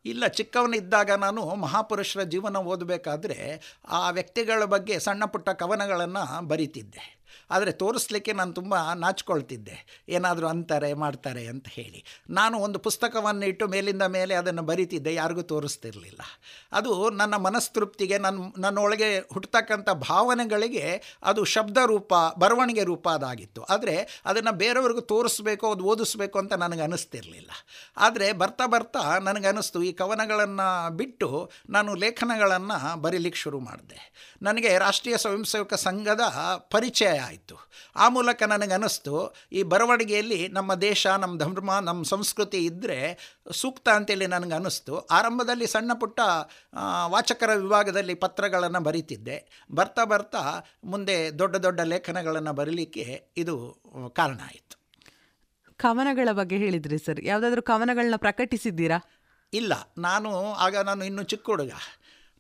ಇಲ್ಲ 0.05 0.27
ಚಿಕ್ಕವನಿದ್ದಾಗ 0.27 1.11
ನಾನು 1.11 1.55
ಮಹಾಪುರುಷರ 1.55 2.23
ಜೀವನ 2.23 2.57
ಓದಬೇಕಾದ್ರೆ 2.57 3.61
ಆ 3.89 4.11
ವ್ಯಕ್ತಿಗಳ 4.11 4.65
ಬಗ್ಗೆ 4.65 4.99
ಸಣ್ಣ 4.99 5.25
ಪುಟ್ಟ 5.25 5.49
ಕವನಗಳನ್ನು 5.49 6.49
ಬರೀತಿದ್ದೆ. 6.49 7.14
ಆದರೆ 7.51 7.73
ತೋರಿಸ್ಲಿಕ್ಕೆ 7.73 8.33
ನಾನು 8.33 8.53
ತುಂಬ 8.53 8.75
ನಾಚಿಕೊಳ್ತಿದ್ದೆ. 8.95 10.05
ಏನಾದರೂ 10.09 10.47
ಅಂತಾರೆ, 10.47 10.93
ಮಾಡ್ತಾರೆ 10.95 11.47
ಅಂತ 11.47 11.67
ಹೇಳಿ. 11.69 12.05
ನಾನು 12.31 12.59
ಒಂದು 12.59 12.79
ಪುಸ್ತಕವನ್ನು 12.79 13.47
ಇಟ್ಟು 13.47 13.69
ಮೇಲಿಂದ 13.69 14.03
ಮೇಲೆ 14.03 14.35
ಅದನ್ನು 14.35 14.63
ಬರಿತಿದ್ದೆ, 14.63 15.15
ಯಾರಿಗೂ 15.15 15.43
ತೋರಿಸ್ತಿರಲಿಲ್ಲ. 15.43 16.21
ಅದು 16.73 17.11
ನನ್ನ 17.11 17.35
ಮನಸ್ತೃಪ್ತಿಗೆ 17.37 18.19
ನನ್ನ 18.19 18.51
ನನ್ನೊಳಗೆ 18.59 19.19
ಹುಟ್ಟತಕ್ಕಂಥ 19.19 19.91
ಭಾವನೆಗಳಿಗೆ 19.91 21.03
ಅದು 21.23 21.45
ಶಬ್ದ 21.45 21.79
ರೂಪ, 21.87 22.13
ಬರವಣಿಗೆ 22.39 22.85
ರೂಪ 22.85 23.09
ಅದಾಗಿತ್ತು. 23.09 23.63
ಆದರೆ 23.63 23.97
ಅದನ್ನು 24.27 24.53
ಬೇರೆಯವ್ರಿಗೂ 24.53 25.01
ತೋರಿಸ್ಬೇಕು, 25.01 25.73
ಅದು 25.73 25.85
ಓದಿಸ್ಬೇಕು 25.85 26.39
ಅಂತ 26.39 26.53
ನನಗೆ 26.53 26.83
ಅನ್ನಿಸ್ತಿರಲಿಲ್ಲ 26.83 27.51
ಆದರೆ 27.97 28.33
ಬರ್ತಾ 28.33 28.67
ಬರ್ತಾ 28.67 29.19
ನನಗನ್ನಿಸ್ತು 29.19 29.83
ಈ 29.83 29.93
ಕವನಗಳನ್ನು 29.93 30.69
ಬಿಟ್ಟು 30.97 31.51
ನಾನು 31.71 31.95
ಲೇಖನಗಳನ್ನು 31.95 32.97
ಬರೀಲಿಕ್ಕೆ 32.97 33.41
ಶುರು 33.41 33.61
ಮಾಡಿದೆ. 33.61 33.99
ನನಗೆ 34.43 34.79
ರಾಷ್ಟ್ರೀಯ 34.79 35.17
ಸ್ವಯಂ 35.17 35.45
ಸೇವಕ 35.45 35.75
ಸಂಘದ 35.75 36.25
ಪರಿಚಯ 36.71 37.21
ಆಯಿತು. 37.27 37.57
ಆ 37.97 38.09
ಮೂಲಕ 38.09 38.43
ನನಗನ್ನಿಸ್ತು 38.43 39.35
ಈ 39.53 39.63
ಬರವಣಿಗೆಯಲ್ಲಿ 39.63 40.49
ನಮ್ಮ 40.49 40.75
ದೇಶ 40.75 41.07
ನಮ್ಮ 41.07 41.39
ಧರ್ಮ 41.39 41.79
ನಮ್ಮ 41.79 42.05
ಸಂಸ್ಕೃತಿ 42.05 42.59
ಇದ್ದರೆ 42.59 42.99
ಸೂಕ್ತ 43.53 43.89
ಅಂತೇಳಿ 43.89 44.27
ನನಗೆ 44.27 44.55
ಅನ್ನಿಸ್ತು 44.55 44.99
ಆರಂಭದಲ್ಲಿ 44.99 45.67
ಸಣ್ಣ 45.67 45.93
ಪುಟ್ಟ 45.93 46.21
ವಾಚಕರ 47.07 47.55
ವಿಭಾಗದಲ್ಲಿ 47.55 48.15
ಪತ್ರಗಳನ್ನು 48.15 48.81
ಬರೀತಿದ್ದೆ. 48.81 49.39
ಬರ್ತಾ 49.71 50.05
ಬರ್ತಾ 50.05 50.43
ಮುಂದೆ 50.85 51.39
ದೊಡ್ಡ 51.39 51.57
ದೊಡ್ಡ 51.57 51.81
ಲೇಖನಗಳನ್ನು 51.81 52.53
ಬರೀಲಿಕ್ಕೆ 52.53 53.29
ಇದು 53.37 53.55
ಕಾರಣ 54.13 54.41
ಆಯಿತು. 54.45 54.75
ಕವನಗಳ 55.77 56.29
ಬಗ್ಗೆ 56.33 56.57
ಹೇಳಿದ್ರಿ 56.57 56.99
ಸರ್. 56.99 57.21
ಯಾವುದಾದ್ರೂ 57.25 57.63
ಕವನಗಳನ್ನ 57.63 58.17
ಪ್ರಕಟಿಸಿದ್ದೀರಾ? 58.17 58.99
ಇಲ್ಲ. 59.53 59.73
ನಾನು 59.99 60.31
ಆಗ 60.55 60.77
ನಾನು 60.77 61.05
ಇನ್ನೂ 61.05 61.23
ಚಿಕ್ಕ 61.23 61.47
ಹುಡುಗ. 61.47 61.71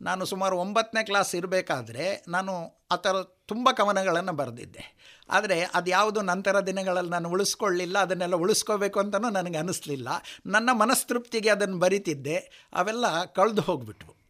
ನಾನು 0.02 0.24
ಸುಮಾರು 0.24 0.56
ಒಂಬತ್ತನೇ 0.56 1.04
ಕ್ಲಾಸ್ 1.04 1.34
ಇರಬೇಕಾದ್ರೆ 1.34 2.24
ನಾನು 2.28 2.84
ಆ 2.92 2.96
ಥರ 2.96 3.22
ತುಂಬ 3.46 3.70
ಕವನಗಳನ್ನು 3.70 4.32
ಬರೆದಿದ್ದೆ. 4.32 4.84
ಆದರೆ 5.30 5.70
ಅದು 5.74 5.90
ಯಾವುದು 5.90 6.20
ನಂತರ 6.22 6.60
ದಿನಗಳಲ್ಲಿ 6.60 7.10
ನಾನು 7.10 7.28
ಉಳಿಸ್ಕೊಳ್ಳಿಲ್ಲ 7.28 7.98
ಅದನ್ನೆಲ್ಲ 7.98 8.34
ಉಳಿಸ್ಕೋಬೇಕು 8.34 9.00
ಅಂತಲೂ 9.00 9.30
ನನಗೆ 9.30 9.58
ಅನ್ನಿಸ್ಲಿಲ್ಲ 9.58 10.08
ನನ್ನ 10.46 10.70
ಮನಸ್ತೃಪ್ತಿಗೆ 10.72 11.48
ಅದನ್ನು 11.48 11.78
ಬರಿತಿದ್ದೆ. 11.78 12.68
ಅವೆಲ್ಲ 12.72 13.24
ಕಳೆದು 13.24 13.62
ಹೋಗ್ಬಿಟ್ವು. 13.62 14.24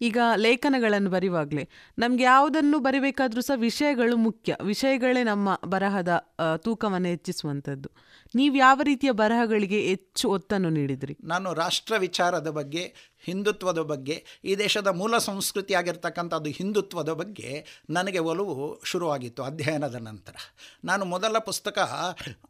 ಈಗ 0.00 0.18
ಲೇಖನಗಳನ್ನು 0.34 1.10
ಬರೆಯುವಾಗಲೇ 1.10 1.68
ನಮ್ಗೆ 1.98 2.24
ಯಾವುದನ್ನು 2.24 2.78
ಬರಿಬೇಕಾದ್ರೂ 2.78 3.40
ಸಹ 3.40 3.60
ವಿಷಯಗಳು 3.60 4.16
ಮುಖ್ಯ. 4.16 4.56
ವಿಷಯಗಳೇ 4.62 5.22
ನಮ್ಮ 5.22 5.60
ಬರಹದ 5.64 6.34
ತೂಕವನ್ನು 6.56 7.08
ಹೆಚ್ಚಿಸುವಂಥದ್ದು. 7.08 7.90
ನೀವು 8.34 8.56
ಯಾವ 8.56 8.80
ರೀತಿಯ 8.82 9.10
ಬರಹಗಳಿಗೆ 9.10 9.80
ಹೆಚ್ಚು 9.80 10.30
ಒತ್ತನ್ನು 10.30 10.70
ನೀಡಿದ್ರಿ? 10.70 11.16
ನಾನು 11.24 11.54
ರಾಷ್ಟ್ರ 11.54 11.96
ವಿಚಾರದ 11.96 12.50
ಬಗ್ಗೆ 12.50 12.94
ಹಿಂದುತ್ವದ 13.26 13.80
ಬಗ್ಗೆ, 13.82 14.24
ಈ 14.44 14.54
ದೇಶದ 14.54 14.86
ಮೂಲ 14.86 15.18
ಸಂಸ್ಕೃತಿ 15.18 15.74
ಆಗಿರ್ತಕ್ಕಂಥದ್ದು 15.74 16.50
ಹಿಂದುತ್ವದ 16.50 17.12
ಬಗ್ಗೆ 17.12 17.66
ನನಗೆ 17.90 18.18
ಒಲವು 18.18 18.80
ಶುರುವಾಗಿತ್ತು 18.84 19.42
ಅಧ್ಯಯನದ 19.42 19.94
ನಂತರ. 19.94 20.34
ನಾನು 20.84 21.04
ಮೊದಲ 21.04 21.38
ಪುಸ್ತಕ 21.38 21.78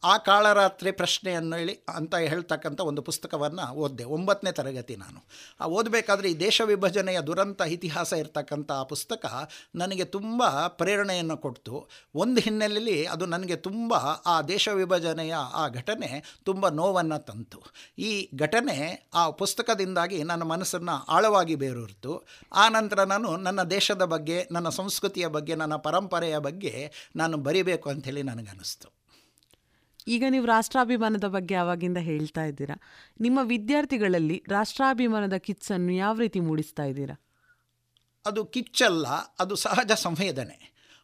ಆ 0.05 0.17
ಕಾಳರಾತ್ರಿ 0.17 0.93
ಪ್ರಶ್ನೆಯನ್ನು 0.93 1.57
ಹೇಳಿ 1.57 1.85
ಅಂತ 1.95 2.15
ಹೇಳ್ತಕ್ಕಂಥ 2.15 2.81
ಒಂದು 2.81 3.03
ಪುಸ್ತಕವನ್ನು 3.03 3.75
ಓದಿದೆ, 3.75 4.05
ಒಂಬತ್ತನೇ 4.05 4.53
ತರಗತಿ 4.53 4.97
ನಾನು. 4.97 5.27
ಆ 5.61 5.67
ಓದಬೇಕಾದ್ರೆ 5.67 6.31
ಈ 6.31 6.35
ದೇಶ 6.35 6.61
ವಿಭಜನೆಯ 6.65 7.21
ದುರಂತ 7.21 7.61
ಇತಿಹಾಸ 7.61 8.13
ಇರ್ತಕ್ಕಂಥ 8.13 8.71
ಆ 8.73 8.83
ಪುಸ್ತಕ 8.83 9.27
ನನಗೆ 9.75 10.05
ತುಂಬ 10.05 10.43
ಪ್ರೇರಣೆಯನ್ನು 10.67 11.37
ಕೊಡ್ತು. 11.37 11.89
ಒಂದು 12.15 12.41
ಹಿನ್ನೆಲೆಯಲ್ಲಿ 12.41 13.07
ಅದು 13.07 13.27
ನನಗೆ 13.27 13.57
ತುಂಬ 13.57 13.95
ಆ 14.27 14.43
ದೇಶ 14.43 14.69
ವಿಭಜನೆಯ 14.69 15.35
ಆ 15.55 15.69
ಘಟನೆ 15.69 16.41
ತುಂಬ 16.45 16.69
ನೋವನ್ನು 16.69 17.25
ತಂತು. 17.25 17.63
ಈ 17.99 18.29
ಘಟನೆ 18.37 19.11
ಆ 19.15 19.31
ಪುಸ್ತಕದಿಂದಾಗಿ 19.31 20.23
ನನ್ನ 20.23 20.43
ಮನಸ್ಸನ್ನು 20.59 20.95
ಆಳವಾಗಿ 21.15 21.55
ಬೇರೂರಿತು. 21.55 22.13
ಆ 22.53 22.69
ನಂತರ 22.69 23.01
ನಾನು 23.15 23.37
ನನ್ನ 23.47 23.63
ದೇಶದ 23.63 24.05
ಬಗ್ಗೆ 24.15 24.39
ನನ್ನ 24.53 24.69
ಸಂಸ್ಕೃತಿಯ 24.69 25.27
ಬಗ್ಗೆ 25.39 25.55
ನನ್ನ 25.55 25.77
ಪರಂಪರೆಯ 25.89 26.39
ಬಗ್ಗೆ 26.39 26.93
ನಾನು 27.17 27.37
ಬರಿಬೇಕು 27.49 27.89
ಅಂಥೇಳಿ 27.91 28.23
ನನಗನ್ನಿಸ್ತು. 28.23 28.89
ಈಗ 30.09 30.25
ನೀವು 30.31 30.47
ರಾಷ್ಟ್ರಾಭಿಮಾನದ 30.47 31.27
ಬಗ್ಗೆ 31.29 31.55
ಆವಾಗಿಂದ 31.55 31.99
ಹೇಳ್ತಾ 31.99 32.45
ಇದ್ದೀರಾ. 32.45 32.77
ನಿಮ್ಮ 33.21 33.39
ವಿದ್ಯಾರ್ಥಿಗಳಲ್ಲಿ 33.45 34.39
ರಾಷ್ಟ್ರಾಭಿಮಾನದ 34.49 35.37
ಕಿಚ್ಚನ್ನು 35.37 35.93
ಯಾವ 35.93 36.15
ರೀತಿ 36.19 36.41
ಮೂಡಿಸ್ತಾ 36.41 36.85
ಇದ್ದೀರಾ? 36.85 37.17
ಅದು 38.27 38.45
ಕಿಚ್ಚಲ್ಲ 38.45 39.09
ಅದು 39.39 39.55
ಸಹಜ 39.57 39.93
ಸಂವೇದನೆ. 39.93 40.59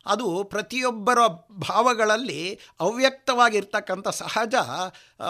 ಅದು 0.06 0.26
ಪ್ರತಿಯೊಬ್ಬರ 0.44 1.20
ಭಾವಗಳಲ್ಲಿ 1.68 2.40
ಅವ್ಯಕ್ತವಾಗಿರ್ತಕ್ಕಂಥ 2.80 4.08
ಸಹಜ 4.08 4.54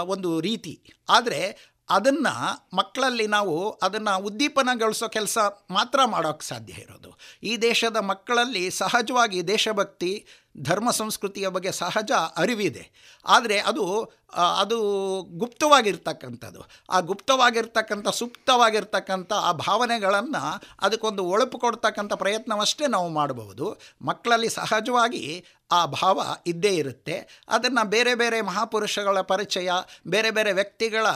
ಒಂದು 0.04 0.30
ರೀತಿ. 0.40 0.74
ಆದರೆ 1.08 1.40
ಅದನ್ನು 1.88 2.66
ಮಕ್ಕಳಲ್ಲಿ 2.76 3.26
ನಾವು 3.26 3.70
ಅದನ್ನು 3.70 4.22
ಉದ್ದೀಪನಗೊಳಿಸೋ 4.22 5.08
ಕೆಲಸ 5.08 5.38
ಮಾತ್ರ 5.70 6.00
ಮಾಡೋಕ್ಕೆ 6.04 6.46
ಸಾಧ್ಯ 6.46 6.72
ಇರೋದು. 6.72 7.18
ಈ 7.42 7.56
ದೇಶದ 7.56 7.96
ಮಕ್ಕಳಲ್ಲಿ 7.96 8.70
ಸಹಜವಾಗಿ 8.70 9.48
ದೇಶಭಕ್ತಿ, 9.48 10.26
ಧರ್ಮ 10.60 10.90
ಸಂಸ್ಕೃತಿಯ 10.90 11.48
ಬಗ್ಗೆ 11.48 11.72
ಸಹಜ 11.72 12.10
ಅರಿವಿದೆ. 12.36 13.14
ಆದರೆ 13.26 13.58
ಅದು 13.58 14.12
ಅದು 14.58 14.78
ಗುಪ್ತವಾಗಿರ್ತಕ್ಕಂಥದ್ದು. 15.22 16.62
ಆ 16.90 17.00
ಗುಪ್ತವಾಗಿರ್ತಕ್ಕಂಥ, 17.00 18.08
ಸುಪ್ತವಾಗಿರ್ತಕ್ಕಂಥ 18.08 19.32
ಆ 19.32 19.52
ಭಾವನೆಗಳನ್ನು 19.52 20.60
ಅದಕ್ಕೊಂದು 20.80 21.24
ಒಳಪು 21.24 21.58
ಕೊಡ್ತಕ್ಕಂಥ 21.58 22.12
ಪ್ರಯತ್ನವಷ್ಟೇ 22.12 22.86
ನಾವು 22.86 23.08
ಮಾಡಬಹುದು. 23.08 23.80
ಮಕ್ಕಳಲ್ಲಿ 24.02 24.48
ಸಹಜವಾಗಿ 24.48 25.44
ಆ 25.74 25.86
ಭಾವ 25.86 26.18
ಇದ್ದೇ 26.46 26.72
ಇರುತ್ತೆ. 26.76 27.16
ಅದನ್ನು 27.48 27.82
ಬೇರೆ 27.88 28.14
ಬೇರೆ 28.14 28.40
ಮಹಾಪುರುಷಗಳ 28.40 29.20
ಪರಿಚಯ 29.20 29.68
ಬೇರೆ 30.06 30.30
ಬೇರೆ 30.30 30.52
ವ್ಯಕ್ತಿಗಳ 30.52 31.06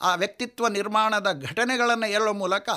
ಆ 0.00 0.14
ವ್ಯಕ್ತಿತ್ವ 0.14 0.68
ನಿರ್ಮಾಣದ 0.68 1.28
ಘಟನೆಗಳನ್ನು 1.48 2.06
ಹೇಳೋ 2.06 2.32
ಮೂಲಕ 2.32 2.68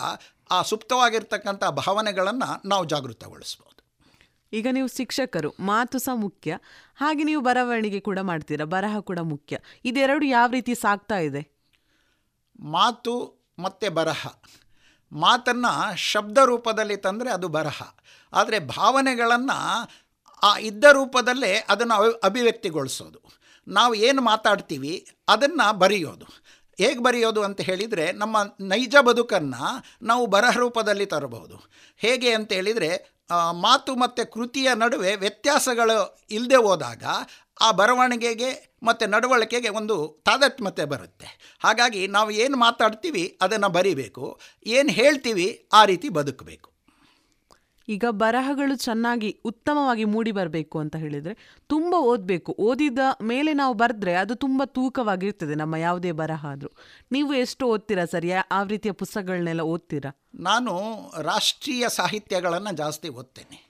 ಆ 0.52 0.62
ಸುಪ್ತವಾಗಿರ್ತಕ್ಕಂಥ 0.62 1.64
ಭಾವನೆಗಳನ್ನು 1.64 2.50
ನಾವು 2.68 2.86
ಜಾಗೃತಗೊಳಿಸ್ಬೋದು. 2.86 3.76
ಈಗ 4.54 4.68
ನೀವು 4.72 4.88
ಶಿಕ್ಷಕರು 4.88 5.50
ಮಾತು 5.60 5.98
ಸಹ 6.00 6.16
ಮುಖ್ಯ. 6.16 6.58
ಹಾಗೆ 6.96 7.24
ನೀವು 7.24 7.42
ಬರವಣಿಗೆ 7.42 8.00
ಕೂಡ 8.00 8.20
ಮಾಡ್ತೀರಾ 8.22 8.66
ಬರಹ 8.66 9.00
ಕೂಡ 9.00 9.20
ಮುಖ್ಯ. 9.20 9.58
ಇದೆರಡು 9.86 10.26
ಯಾವ 10.26 10.50
ರೀತಿ 10.52 10.76
ಸಾಕ್ತಾ 10.76 11.18
ಇದೆ? 11.18 11.42
ಮಾತು 12.60 13.14
ಮತ್ತು 13.60 13.88
ಬರಹ. 13.92 14.28
ಮಾತನ್ನು 15.12 15.96
ಶಬ್ದ 15.96 16.38
ರೂಪದಲ್ಲಿ 16.46 16.98
ತಂದರೆ 16.98 17.30
ಅದು 17.32 17.48
ಬರಹ. 17.48 17.82
ಆದರೆ 18.34 18.60
ಭಾವನೆಗಳನ್ನು 18.60 19.60
ಆ 20.44 20.58
ಇದ್ದ 20.58 20.84
ರೂಪದಲ್ಲೇ 20.84 21.66
ಅದನ್ನು 21.70 21.96
ಅಭಿ, 21.96 22.20
ಅಭಿವ್ಯಕ್ತಿಗೊಳಿಸೋದು. 22.24 23.22
ನಾವು 23.68 23.94
ಏನು 23.94 24.22
ಮಾತಾಡ್ತೀವಿ 24.22 25.08
ಅದನ್ನು 25.28 25.74
ಬರೆಯೋದು. 25.74 26.26
ಹೇಗೆ 26.78 27.00
ಬರೆಯೋದು 27.00 27.44
ಅಂತ 27.44 27.62
ಹೇಳಿದರೆ 27.62 28.12
ನಮ್ಮ 28.12 28.38
ನೈಜ 28.60 28.96
ಬದುಕನ್ನು 29.02 29.84
ನಾವು 30.02 30.26
ಬರಹ 30.26 30.58
ರೂಪದಲ್ಲಿ 30.58 31.06
ತರಬಹುದು. 31.06 31.72
ಹೇಗೆ 31.98 32.34
ಅಂತ 32.34 32.52
ಹೇಳಿದರೆ 32.52 33.16
ಮಾತು 33.52 33.96
ಮತ್ತು 33.96 34.32
ಕೃತಿಯ 34.32 34.70
ನಡುವೆ 34.76 35.16
ವ್ಯತ್ಯಾಸಗಳು 35.16 36.26
ಇಲ್ಲದೆ 36.30 36.56
ಹೋದಾಗ 36.56 37.04
ಆ 37.62 37.72
ಬರವಣಿಗೆಗೆ 37.72 38.78
ಮತ್ತು 38.84 39.08
ನಡವಳಿಕೆಗೆ 39.08 39.70
ಒಂದು 39.70 40.22
ತಾದಾತ್ಮ್ಯತೆ 40.26 40.86
ಬರುತ್ತೆ. 40.86 41.58
ಹಾಗಾಗಿ 41.64 42.08
ನಾವು 42.08 42.32
ಏನು 42.32 42.58
ಮಾತಾಡ್ತೀವಿ 42.58 43.38
ಅದನ್ನು 43.42 43.70
ಬರಿಬೇಕು. 43.70 44.40
ಏನು 44.66 44.90
ಹೇಳ್ತೀವಿ 44.90 45.68
ಆ 45.74 45.86
ರೀತಿ 45.86 46.10
ಬದುಕಬೇಕು. 46.10 46.75
ಈಗ 47.90 48.06
ಬರಹಗಳು 48.10 48.76
ಚೆನ್ನಾಗಿ, 48.76 49.42
ಉತ್ತಮವಾಗಿ 49.46 50.04
ಮೂಡಿ 50.04 50.32
ಬರಬೇಕು 50.32 50.80
ಅಂತ 50.80 50.96
ಹೇಳಿದರೆ 50.96 51.60
ತುಂಬ 51.68 51.96
ಓದಬೇಕು. 51.96 52.56
ಓದಿದ 52.60 53.00
ಮೇಲೆ 53.22 53.54
ನಾವು 53.54 53.74
ಬರೆದ್ರೆ 53.74 54.14
ಅದು 54.14 54.36
ತುಂಬ 54.36 54.64
ತೂಕವಾಗಿರ್ತದೆ 54.66 55.56
ನಮ್ಮ 55.56 55.76
ಯಾವುದೇ 55.76 56.12
ಬರಹ 56.12 56.46
ಆದರೂ. 56.46 56.70
ನೀವು 57.12 57.34
ಎಷ್ಟು 57.34 57.66
ಓದ್ತೀರಾ 57.66 58.06
ಸರ್? 58.06 58.26
ಆ 58.52 58.64
ರೀತಿಯ 58.64 58.92
ಪುಸ್ತಕಗಳನ್ನೆಲ್ಲ 58.92 59.62
ಓದ್ತೀರಾ? 59.62 60.26
ನಾನು 60.36 60.78
ರಾಷ್ಟ್ರೀಯ 61.22 61.90
ಸಾಹಿತ್ಯಗಳನ್ನು 61.90 62.76
ಜಾಸ್ತಿ 62.76 63.10
ಓದ್ತೇನೆ. 63.10 63.65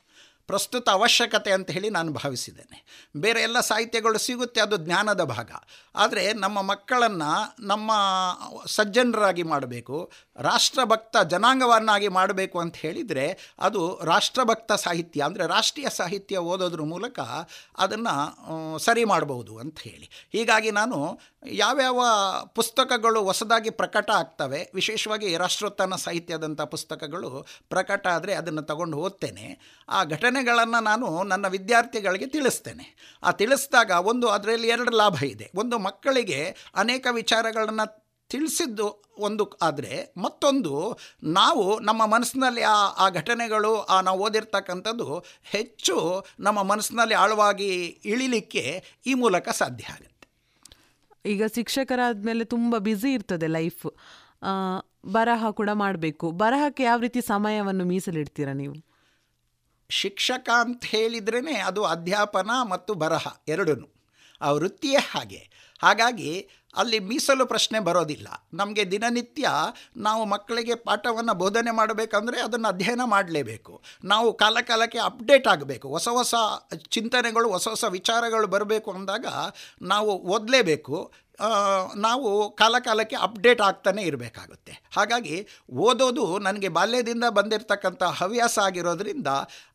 ಪ್ರಸ್ತುತ 0.49 0.87
ಅವಶ್ಯಕತೆ 0.97 1.51
ಅಂತ 1.57 1.69
ಹೇಳಿ 1.75 1.89
ನಾನು 1.97 2.09
ಭಾವಿಸಿದ್ದೇನೆ. 2.19 2.77
ಬೇರೆ 3.23 3.39
ಎಲ್ಲ 3.47 3.59
ಸಾಹಿತ್ಯಗಳು 3.69 4.19
ಸಿಗುತ್ತೆ, 4.25 4.59
ಅದು 4.65 4.77
ಜ್ಞಾನದ 4.85 5.23
ಭಾಗ. 5.33 5.51
ಆದರೆ 5.95 6.23
ನಮ್ಮ 6.43 6.57
ಮಕ್ಕಳನ್ನು 6.71 7.31
ನಮ್ಮ 7.71 7.91
ಸಜ್ಜನರಾಗಿ 8.75 9.45
ಮಾಡಬೇಕು, 9.53 9.97
ರಾಷ್ಟ್ರಭಕ್ತ 10.49 11.15
ಜನಾಂಗವನ್ನಾಗಿ 11.33 12.09
ಮಾಡಬೇಕು 12.19 12.57
ಅಂತ 12.63 12.75
ಹೇಳಿದರೆ 12.85 13.25
ಅದು 13.67 13.81
ರಾಷ್ಟ್ರಭಕ್ತ 14.11 14.71
ಸಾಹಿತ್ಯ, 14.85 15.21
ಅಂದರೆ 15.29 15.45
ರಾಷ್ಟ್ರೀಯ 15.55 15.91
ಸಾಹಿತ್ಯ 15.99 16.43
ಓದೋದ್ರ 16.53 16.83
ಮೂಲಕ 16.93 17.19
ಅದನ್ನು 17.85 18.15
ಸರಿ 18.87 19.05
ಮಾಡಬಹುದು 19.13 19.53
ಅಂತ 19.63 19.77
ಹೇಳಿ. 19.89 20.07
ಹೀಗಾಗಿ 20.35 20.71
ನಾನು 20.81 20.99
ಯಾವ್ಯಾವ 21.51 22.01
ಪುಸ್ತಕಗಳು 22.55 23.23
ಹೊಸದಾಗಿ 23.23 23.69
ಪ್ರಕಟ 23.69 24.11
ಆಗ್ತವೆ, 24.11 24.71
ವಿಶೇಷವಾಗಿ 24.73 25.37
ರಾಷ್ಟ್ರೋತ್ಥಾನ 25.37 25.95
ಸಾಹಿತ್ಯದಂಥ 25.95 26.61
ಪುಸ್ತಕಗಳು 26.61 27.45
ಪ್ರಕಟ 27.69 28.07
ಆದರೆ 28.07 28.33
ಅದನ್ನು 28.33 28.61
ತಗೊಂಡು 28.61 28.97
ಓದ್ತೇನೆ. 28.97 29.59
ಆ 29.89 30.03
ಘಟನೆಗಳನ್ನು 30.03 30.81
ನಾನು 30.81 31.23
ನನ್ನ 31.23 31.47
ವಿದ್ಯಾರ್ಥಿಗಳಿಗೆ 31.47 32.27
ತಿಳಿಸ್ತೇನೆ. 32.27 33.17
ಆ 33.23 33.31
ತಿಳಿಸಿದಾಗ 33.31 33.91
ಒಂದು 33.91 34.27
ಅದರಲ್ಲಿ 34.27 34.67
ಎರಡು 34.67 34.91
ಲಾಭ 34.91 35.23
ಇದೆ. 35.23 35.51
ಒಂದು 35.55 35.79
ಮಕ್ಕಳಿಗೆ 35.79 36.55
ಅನೇಕ 36.75 37.07
ವಿಚಾರಗಳನ್ನು 37.11 38.05
ತಿಳಿಸಿದ್ದು 38.29 39.03
ಒಂದು 39.17 39.57
ಆದರೆ, 39.61 40.13
ಮತ್ತೊಂದು 40.17 40.97
ನಾವು 41.23 41.79
ನಮ್ಮ 41.79 42.05
ಮನಸ್ಸಿನಲ್ಲಿ 42.05 42.61
ಆ 42.61 42.73
ಆ 42.73 43.09
ಘಟನೆಗಳು, 43.09 43.81
ಆ 43.81 44.01
ನಾವು 44.01 44.19
ಓದಿರ್ತಕ್ಕಂಥದ್ದು 44.19 45.23
ಹೆಚ್ಚು 45.43 46.25
ನಮ್ಮ 46.39 46.63
ಮನಸ್ಸಿನಲ್ಲಿ 46.63 47.15
ಆಳವಾಗಿ 47.15 47.83
ಇಳಿಲಿಕ್ಕೆ 48.05 48.83
ಈ 49.05 49.13
ಮೂಲಕ 49.13 49.49
ಸಾಧ್ಯ 49.49 49.85
ಆಗುತ್ತೆ. 49.85 50.14
ಈಗ 51.25 51.43
ಶಿಕ್ಷಕರಾದ 51.55 52.25
ಮೇಲೆ 52.25 52.43
ತುಂಬ 52.43 52.75
ಬ್ಯುಸಿ 52.77 53.13
ಇರ್ತದೆ 53.13 53.47
ಲೈಫ್ 53.47 53.85
ಬರಹ 55.05 55.49
ಕೂಡ 55.51 55.69
ಮಾಡಬೇಕು. 55.73 56.31
ಬರಹಕ್ಕೆ 56.31 56.83
ಯಾವ 56.83 56.99
ರೀತಿ 56.99 57.21
ಸಮಯವನ್ನು 57.21 57.85
ಮೀಸಲಿಡ್ತೀರಾ 57.85 58.53
ನೀವು? 58.53 58.75
ಶಿಕ್ಷಕ 59.89 60.49
ಅಂತ 60.59 60.83
ಹೇಳಿದ್ರೇ 60.85 61.55
ಅದು 61.55 61.83
ಅಧ್ಯಾಪನ 61.85 62.51
ಮತ್ತು 62.71 62.93
ಬರಹ 62.93 63.27
ಎರಡೂ 63.47 63.95
ಆ 64.41 64.51
ವೃತ್ತಿಯೇ 64.51 65.01
ಹಾಗೆ. 65.11 65.41
ಹಾಗಾಗಿ 65.83 66.49
ಅಲ್ಲಿ 66.75 66.99
ಮೀಸಲು 66.99 67.45
ಪ್ರಶ್ನೆ 67.45 67.79
ಬರೋದಿಲ್ಲ. 67.79 68.27
ನಮಗೆ 68.53 68.91
ದಿನನಿತ್ಯ 68.91 69.47
ನಾವು 69.97 70.25
ಮಕ್ಕಳಿಗೆ 70.25 70.75
ಪಾಠವನ್ನು 70.75 71.33
ಬೋಧನೆ 71.33 71.71
ಮಾಡಬೇಕಂದ್ರೆ 71.71 72.41
ಅದನ್ನು 72.41 72.67
ಅಧ್ಯಯನ 72.67 73.01
ಮಾಡಲೇಬೇಕು. 73.03 73.81
ನಾವು 74.03 74.33
ಕಾಲಕಾಲಕ್ಕೆ 74.33 74.99
ಅಪ್ಡೇಟ್ 74.99 75.47
ಆಗಬೇಕು. 75.47 75.87
ಹೊಸ 75.87 76.09
ಹೊಸ 76.09 76.35
ಚಿಂತನೆಗಳು, 76.89 77.49
ಹೊಸ 77.49 77.67
ಹೊಸ 77.67 77.83
ವಿಚಾರಗಳು 77.83 78.47
ಬರಬೇಕು 78.47 78.91
ಅಂದಾಗ 78.91 79.25
ನಾವು 79.81 80.11
ಓದಲೇಬೇಕು. 80.11 81.11
ನಾವು 81.95 82.51
ಕಾಲ 82.51 82.75
ಕಾಲಕ್ಕೆ 82.79 83.15
ಅಪ್ಡೇಟ್ 83.15 83.61
ಆಗ್ತಾನೆ 83.61 84.01
ಇರಬೇಕಾಗುತ್ತೆ. 84.01 84.83
ಹಾಗಾಗಿ 84.95 85.47
ಓದೋದು 85.71 86.39
ನನಗೆ 86.39 86.69
ಬಾಲ್ಯದಿಂದ 86.69 87.23
ಬಂದಿರತಕ್ಕಂಥ 87.23 88.03
ಹವ್ಯಾಸ 88.03 88.59
ಆಗಿರೋದ್ರಿಂದ 88.59 89.27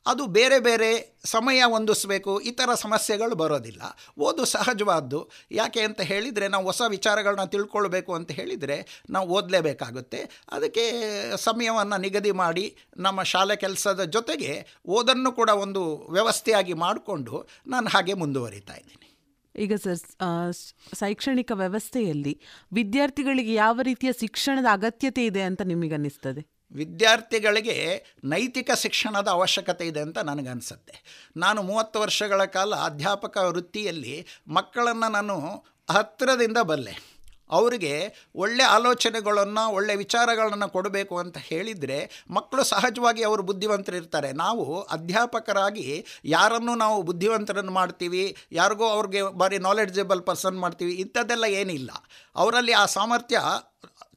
ಅದು 0.07 0.27
ಬೇರೆ 0.27 0.59
ಬೇರೆ 0.59 1.19
ಸಮಯ 1.25 1.63
ಹೊಂದಿಸ್ಬೇಕು 1.63 2.41
ಈ 2.41 2.57
ಸಮಸ್ಯೆಗಳು 2.75 3.35
ಬರೋದಿಲ್ಲ. 3.35 3.83
ಓದು 4.19 4.45
ಸಹಜವಾದ್ದು. 4.45 5.31
ಯಾಕೆ 5.51 5.81
ಅಂತ 5.81 6.01
ಹೇಳಿದರೆ 6.01 6.49
ನಾವು 6.49 6.65
ಹೊಸ 6.65 6.83
ವಿಚಾರಗಳನ್ನ 6.89 7.45
ತಿಳ್ಕೊಳ್ಬೇಕು 7.45 8.15
ಅಂತ 8.15 8.33
ಹೇಳಿದರೆ 8.33 9.05
ನಾವು 9.11 9.29
ಓದಲೇಬೇಕಾಗುತ್ತೆ. 9.29 10.31
ಅದಕ್ಕೆ 10.53 10.93
ಸಮಯವನ್ನು 11.37 12.01
ನಿಗದಿ 12.01 12.33
ಮಾಡಿ 12.33 12.77
ನಮ್ಮ 12.97 13.23
ಶಾಲೆ 13.23 13.57
ಕೆಲಸದ 13.57 14.05
ಜೊತೆಗೆ 14.05 14.67
ಓದನ್ನು 14.87 15.33
ಕೂಡ 15.33 15.49
ಒಂದು 15.49 16.07
ವ್ಯವಸ್ಥೆಯಾಗಿ 16.11 16.73
ಮಾಡಿಕೊಂಡು 16.73 17.49
ನಾನು 17.67 17.89
ಹಾಗೆ 17.89 18.15
ಮುಂದುವರಿತಾ 18.15 18.75
ಇದ್ದೀನಿ. 18.75 19.10
ಈಗ 19.59 19.75
ಸರ್ 19.75 20.53
ಶೈಕ್ಷಣಿಕ 20.99 21.53
ವ್ಯವಸ್ಥೆಯಲ್ಲಿ 21.55 22.41
ವಿದ್ಯಾರ್ಥಿಗಳಿಗೆ 22.73 23.55
ಯಾವ 23.55 23.81
ರೀತಿಯ 23.83 24.13
ಶಿಕ್ಷಣದ 24.21 24.67
ಅಗತ್ಯತೆ 24.73 25.27
ಇದೆ 25.27 25.43
ಅಂತ 25.43 25.63
ನಿಮಗನ್ನಿಸ್ತದೆ? 25.63 26.47
ವಿದ್ಯಾರ್ಥಿಗಳಿಗೆ 26.73 28.05
ನೈತಿಕ 28.25 28.71
ಶಿಕ್ಷಣದ 28.71 29.29
ಅವಶ್ಯಕತೆ 29.29 29.87
ಇದೆ 29.87 30.01
ಅಂತ 30.01 30.19
ನನಗನ್ಸುತ್ತೆ. 30.19 31.27
ನಾನು 31.37 31.63
ಮೂವತ್ತು 31.63 32.01
ವರ್ಷಗಳ 32.01 32.45
ಕಾಲ 32.45 32.75
ಅಧ್ಯಾಪಕ 32.75 33.37
ವೃತ್ತಿಯಲ್ಲಿ 33.37 34.27
ಮಕ್ಕಳನ್ನು 34.49 35.13
ನಾನು 35.13 35.65
ಹತ್ತಿರದಿಂದ 35.91 36.59
ಬಲ್ಲೆ. 36.59 37.10
ಅವರಿಗೆ 37.51 38.27
ಒಳ್ಳೆ 38.35 38.65
ಆಲೋಚನೆಗಳನ್ನು, 38.65 39.73
ಒಳ್ಳೆ 39.73 39.97
ವಿಚಾರಗಳನ್ನು 39.97 40.69
ಕೊಡಬೇಕು 40.69 41.19
ಅಂತ 41.19 41.39
ಹೇಳಿದರೆ 41.39 42.25
ಮಕ್ಕಳು 42.31 42.65
ಸಹಜವಾಗಿ 42.65 43.23
ಅವರು 43.23 43.43
ಬುದ್ಧಿವಂತರಿರ್ತಾರೆ. 43.43 44.33
ನಾವು 44.33 44.81
ಅಧ್ಯಾಪಕರಾಗಿ 44.83 46.05
ಯಾರನ್ನು 46.25 46.75
ನಾವು 46.75 47.03
ಬುದ್ಧಿವಂತರನ್ನು 47.03 47.73
ಮಾಡ್ತೀವಿ, 47.73 48.37
ಯಾರಿಗೋ 48.53 48.89
ಅವ್ರಿಗೆ 48.89 49.23
ಬಾರಿ 49.23 49.59
ನಾಲೆಡ್ಜಬಲ್ 49.59 50.23
ಪರ್ಸನ್ 50.23 50.59
ಮಾಡ್ತೀವಿ, 50.59 50.93
ಇಂಥದ್ದೆಲ್ಲ 50.95 51.45
ಏನಿಲ್ಲ. 51.45 51.91
ಅವರಲ್ಲಿ 52.37 52.73
ಆ 52.73 52.87
ಸಾಮರ್ಥ್ಯ 52.87 53.41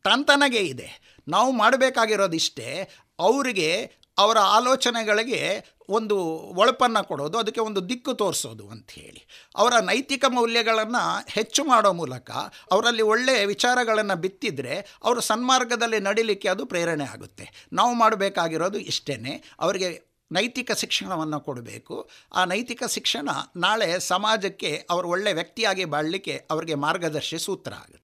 ತಾಂತನಗೆ 0.04 0.58
ಇದೆ. 0.58 0.90
ನಾವು 1.28 1.52
ಮಾಡಬೇಕಾಗಿರೋದಿಷ್ಟೇ, 1.52 2.90
ಅವರಿಗೆ 3.20 4.03
ಅವರ 4.18 4.38
ಆಲೋಚನೆಗಳಿಗೆ 4.58 5.42
ಒಂದು 5.90 6.16
ಒಳಪನ್ನು 6.62 7.02
ಕೊಡೋದು, 7.08 7.38
ಅದಕ್ಕೆ 7.38 7.62
ಒಂದು 7.62 7.82
ದಿಕ್ಕು 7.90 8.14
ತೋರಿಸೋದು 8.14 8.66
ಅಂತ 8.68 8.90
ಹೇಳಿ. 8.92 9.22
ಅವರ 9.56 9.74
ನೈತಿಕ 9.90 10.26
ಮೌಲ್ಯಗಳನ್ನು 10.38 11.04
ಹೆಚ್ಚು 11.28 11.64
ಮಾಡೋ 11.64 11.92
ಮೂಲಕ 11.94 12.32
ಅವರಲ್ಲಿ 12.72 13.02
ಒಳ್ಳೆಯ 13.14 13.46
ವಿಚಾರಗಳನ್ನು 13.46 14.16
ಬಿತ್ತಿದರೆ 14.26 14.76
ಅವರು 15.04 15.22
ಸನ್ಮಾರ್ಗದಲ್ಲಿ 15.22 16.00
ನಡಿಲಿಕ್ಕೆ 16.00 16.48
ಅದು 16.48 16.66
ಪ್ರೇರಣೆ 16.66 17.08
ಆಗುತ್ತೆ. 17.16 17.48
ನಾವು 17.74 17.94
ಮಾಡಬೇಕಾಗಿರೋದು 17.94 18.80
ಇಷ್ಟೇ 18.94 19.44
ಅವರಿಗೆ 19.60 19.90
ನೈತಿಕ 20.32 20.72
ಶಿಕ್ಷಣವನ್ನು 20.72 21.40
ಕೊಡಬೇಕು. 21.40 21.96
ಆ 22.34 22.46
ನೈತಿಕ 22.46 22.84
ಶಿಕ್ಷಣ 22.96 23.30
ನಾಳೆ 23.56 24.00
ಸಮಾಜಕ್ಕೆ 24.00 24.72
ಅವರು 24.90 25.08
ಒಳ್ಳೆಯ 25.08 25.34
ವ್ಯಕ್ತಿಯಾಗಿ 25.34 25.86
ಬಾಳಲಿಕ್ಕೆ 25.86 26.36
ಅವರಿಗೆ 26.50 26.76
ಮಾರ್ಗದರ್ಶಿ 26.76 27.38
ಸೂತ್ರ 27.38 27.74
ಆಗುತ್ತೆ. 27.74 28.00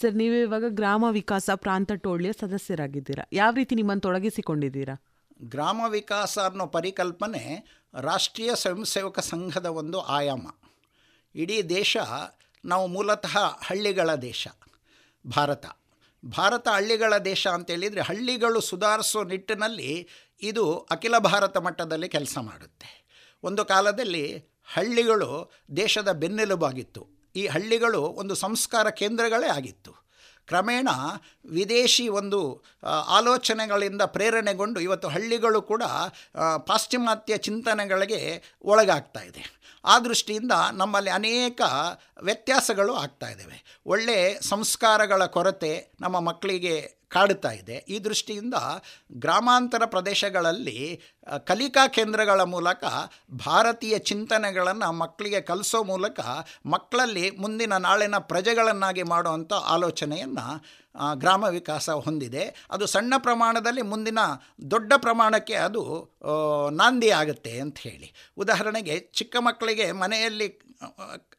ಸರ್, 0.00 0.14
ನೀವು 0.14 0.34
ಇವಾಗ 0.34 0.64
ಗ್ರಾಮ 0.68 1.04
ವಿಕಾಸ 1.10 1.50
ಪ್ರಾಂತ 1.54 1.92
ಟೋಳಿಯ 1.92 2.32
ಸದಸ್ಯರಾಗಿದ್ದೀರಾ. 2.32 3.24
ಯಾವ 3.32 3.52
ರೀತಿ 3.54 3.74
ನಿಮ್ಮನ್ನು 3.74 4.00
ತೊಡಗಿಸಿಕೊಂಡಿದ್ದೀರಾ? 4.00 4.96
ಗ್ರಾಮ 5.42 5.80
ವಿಕಾಸ 5.88 6.38
ಅನ್ನೋ 6.38 6.66
ಪರಿಕಲ್ಪನೆ 6.66 7.64
ರಾಷ್ಟ್ರೀಯ 8.00 8.50
ಸ್ವಯಂ 8.54 8.84
ಸೇವಕ 8.84 9.18
ಸಂಘದ 9.18 9.66
ಒಂದು 9.66 10.00
ಆಯಾಮ. 10.00 10.46
ಇಡೀ 11.34 11.62
ದೇಶ 11.62 11.96
ನಾವು 12.64 12.86
ಮೂಲತಃ 12.86 13.38
ಹಳ್ಳಿಗಳ 13.64 14.14
ದೇಶ, 14.14 14.48
ಭಾರತ. 15.36 15.66
ಭಾರತ 16.26 16.68
ಹಳ್ಳಿಗಳ 16.68 17.16
ದೇಶ 17.16 17.46
ಅಂತೇಳಿದರೆ 17.46 18.00
ಹಳ್ಳಿಗಳು 18.00 18.60
ಸುಧಾರಿಸೋ 18.60 19.24
ನಿಟ್ಟಿನಲ್ಲಿ 19.24 20.08
ಇದು 20.42 20.78
ಅಖಿಲ 20.78 21.18
ಭಾರತ 21.18 21.56
ಮಟ್ಟದಲ್ಲಿ 21.56 22.08
ಕೆಲಸ 22.08 22.38
ಮಾಡುತ್ತೆ. 22.38 23.06
ಒಂದು 23.42 23.64
ಕಾಲದಲ್ಲಿ 23.64 24.44
ಹಳ್ಳಿಗಳು 24.64 25.52
ದೇಶದ 25.76 26.12
ಬೆನ್ನೆಲುಬಾಗಿತ್ತು. 26.12 27.06
ಈ 27.36 27.46
ಹಳ್ಳಿಗಳು 27.46 28.02
ಒಂದು 28.02 28.34
ಸಂಸ್ಕಾರ 28.34 28.90
ಕೇಂದ್ರಗಳೇ 28.90 29.46
ಆಗಿತ್ತು. 29.46 30.07
ಕ್ರಮೇಣ 30.48 30.88
ವಿದೇಶಿ 31.50 32.08
ಒಂದು 32.08 32.62
ಆಲೋಚನೆಗಳಿಂದ 33.08 34.02
ಪ್ರೇರಣೆಗೊಂಡು 34.02 34.80
ಇವತ್ತು 34.80 35.08
ಹಳ್ಳಿಗಳು 35.08 35.62
ಕೂಡ 35.62 35.82
ಪಾಶ್ಚಿಮಾತ್ಯ 36.66 37.36
ಚಿಂತನೆಗಳಿಗೆ 37.36 38.20
ಒಳಗಾಗ್ತಾ 38.64 39.20
ಇದೆ. 39.20 39.44
ಆ 39.84 39.98
ದೃಷ್ಟಿಯಿಂದ 39.98 40.52
ನಮ್ಮಲ್ಲಿ 40.72 41.10
ಅನೇಕ 41.10 41.60
ವ್ಯತ್ಯಾಸಗಳು 42.22 42.94
ಆಗ್ತಾ 42.94 43.28
ಇದ್ದಾವೆ 43.28 43.82
ಒಳ್ಳೆಯ 43.86 44.40
ಸಂಸ್ಕಾರಗಳ 44.40 45.24
ಕೊರತೆ 45.26 45.72
ನಮ್ಮ 46.00 46.20
ಮಕ್ಕಳಿಗೆ 46.20 46.97
ಕಾಡುತ್ತಾ 47.10 47.50
ಇದೆ. 47.50 47.76
ಈ 47.88 47.98
ದೃಷ್ಟಿಯಿಂದ 47.98 48.56
ಗ್ರಾಮಾಂತರ 49.12 49.84
ಪ್ರದೇಶಗಳಲ್ಲಿ 49.84 50.78
ಕಲಿಕಾ 51.46 51.84
ಕೇಂದ್ರಗಳ 51.88 52.40
ಮೂಲಕ 52.54 52.84
ಭಾರತೀಯ 53.46 53.98
ಚಿಂತನೆಗಳನ್ನು 53.98 54.92
ಮಕ್ಕಳಿಗೆ 54.92 55.40
ಕಲಿಸೋ 55.40 55.82
ಮೂಲಕ 55.82 56.20
ಮಕ್ಕಳಲ್ಲಿ 56.66 57.24
ಮುಂದಿನ 57.30 57.76
ನಾಳಿನ 57.76 58.18
ಪ್ರಜೆಗಳನ್ನಾಗಿ 58.18 59.02
ಮಾಡುವಂಥ 59.02 59.52
ಆಲೋಚನೆಯನ್ನು 59.52 60.46
ಗ್ರಾಮ 61.14 61.44
ವಿಕಾಸ 61.50 61.88
ಹೊಂದಿದೆ. 61.90 62.44
ಅದು 62.70 62.84
ಸಣ್ಣ 62.86 63.14
ಪ್ರಮಾಣದಲ್ಲಿ 63.18 63.82
ಮುಂದಿನ 63.82 64.20
ದೊಡ್ಡ 64.70 64.92
ಪ್ರಮಾಣಕ್ಕೆ 64.96 65.56
ಅದು 65.66 65.82
ನಾಂದಿ 66.72 67.10
ಆಗುತ್ತೆ 67.10 67.52
ಅಂತ 67.60 67.78
ಹೇಳಿ. 67.78 68.08
ಉದಾಹರಣೆಗೆ 68.36 68.98
ಚಿಕ್ಕ 68.98 69.36
ಮಕ್ಕಳಿಗೆ 69.40 69.86
ಮನೆಯಲ್ಲಿ 69.92 70.48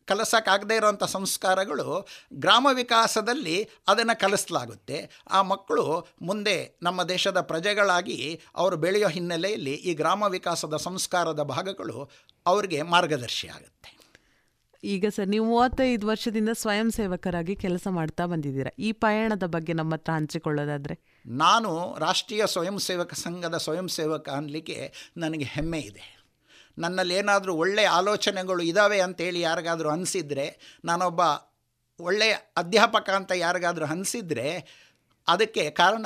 ಕಲಿಸೋಕ್ಕಾಗದೇ 0.06 0.76
ಇರೋವಂಥ 0.76 1.04
ಸಂಸ್ಕಾರಗಳು 1.04 2.08
ಗ್ರಾಮ 2.34 2.68
ವಿಕಾಸದಲ್ಲಿ 2.74 3.70
ಅದನ್ನು 3.88 4.20
ಕಲಿಸಲಾಗುತ್ತೆ. 4.20 5.26
ಆ 5.30 5.42
ಮಕ್ಕಳು 5.42 6.08
ಮುಂದೆ 6.22 6.80
ನಮ್ಮ 6.82 7.04
ದೇಶದ 7.04 7.42
ಪ್ರಜೆಗಳಾಗಿ 7.42 8.42
ಅವರು 8.56 8.78
ಬೆಳೆಯೋ 8.78 9.08
ಹಿನ್ನೆಲೆಯಲ್ಲಿ 9.08 9.74
ಈ 9.74 9.94
ಗ್ರಾಮ 9.94 10.24
ವಿಕಾಸದ 10.24 10.76
ಸಂಸ್ಕಾರದ 10.76 11.44
ಭಾಗಗಳು 11.44 12.10
ಅವರಿಗೆ 12.46 12.82
ಮಾರ್ಗದರ್ಶಿ 12.82 13.48
ಆಗುತ್ತೆ. 13.48 14.00
ಈಗ 14.84 15.06
ಸರ್ 15.10 15.28
ನೀವು 15.28 15.46
ಮೂವತ್ತೈದು 15.46 16.08
ವರ್ಷದಿಂದ 16.08 16.50
ಸ್ವಯಂ 16.54 16.92
ಸೇವಕರಾಗಿ 16.92 17.56
ಕೆಲಸ 17.56 17.88
ಮಾಡ್ತಾ 17.88 18.26
ಬಂದಿದ್ದೀರಾ. 18.26 18.72
ಈ 18.80 18.92
ಪಯಣದ 18.92 19.44
ಬಗ್ಗೆ 19.44 19.74
ನಮ್ಮ 19.74 19.94
ಹತ್ರ 19.94 20.14
ಹಂಚಿಕೊಳ್ಳೋದಾದರೆ? 20.14 21.24
ನಾನು 21.26 21.96
ರಾಷ್ಟ್ರೀಯ 21.98 22.46
ಸ್ವಯಂ 22.46 22.80
ಸೇವಕ 22.80 23.14
ಸಂಘದ 23.14 23.58
ಸ್ವಯಂ 23.58 23.88
ಸೇವಕ 23.88 24.30
ಅನ್ನಲಿಕ್ಕೆ 24.30 24.94
ನನಗೆ 25.18 25.44
ಹೆಮ್ಮೆ 25.44 25.80
ಇದೆ. 25.80 26.19
ನನ್ನಲ್ಲಿ 26.80 27.16
ಏನಾದರೂ 27.16 27.54
ಒಳ್ಳೆಯ 27.54 27.88
ಆಲೋಚನೆಗಳು 27.88 28.64
ಇದ್ದಾವೆ 28.64 29.02
ಅಂತೇಳಿ 29.02 29.40
ಯಾರಿಗಾದರೂ 29.40 29.90
ಅನಿಸಿದರೆ, 29.90 30.78
ನಾನೊಬ್ಬ 30.86 31.22
ಒಳ್ಳೆಯ 32.00 32.36
ಅಧ್ಯಾಪಕ 32.58 33.10
ಅಂತ 33.10 33.32
ಯಾರಿಗಾದರೂ 33.32 33.86
ಅನಿಸಿದರೆ, 33.86 34.80
ಅದಕ್ಕೆ 35.28 35.70
ಕಾರಣ 35.70 36.06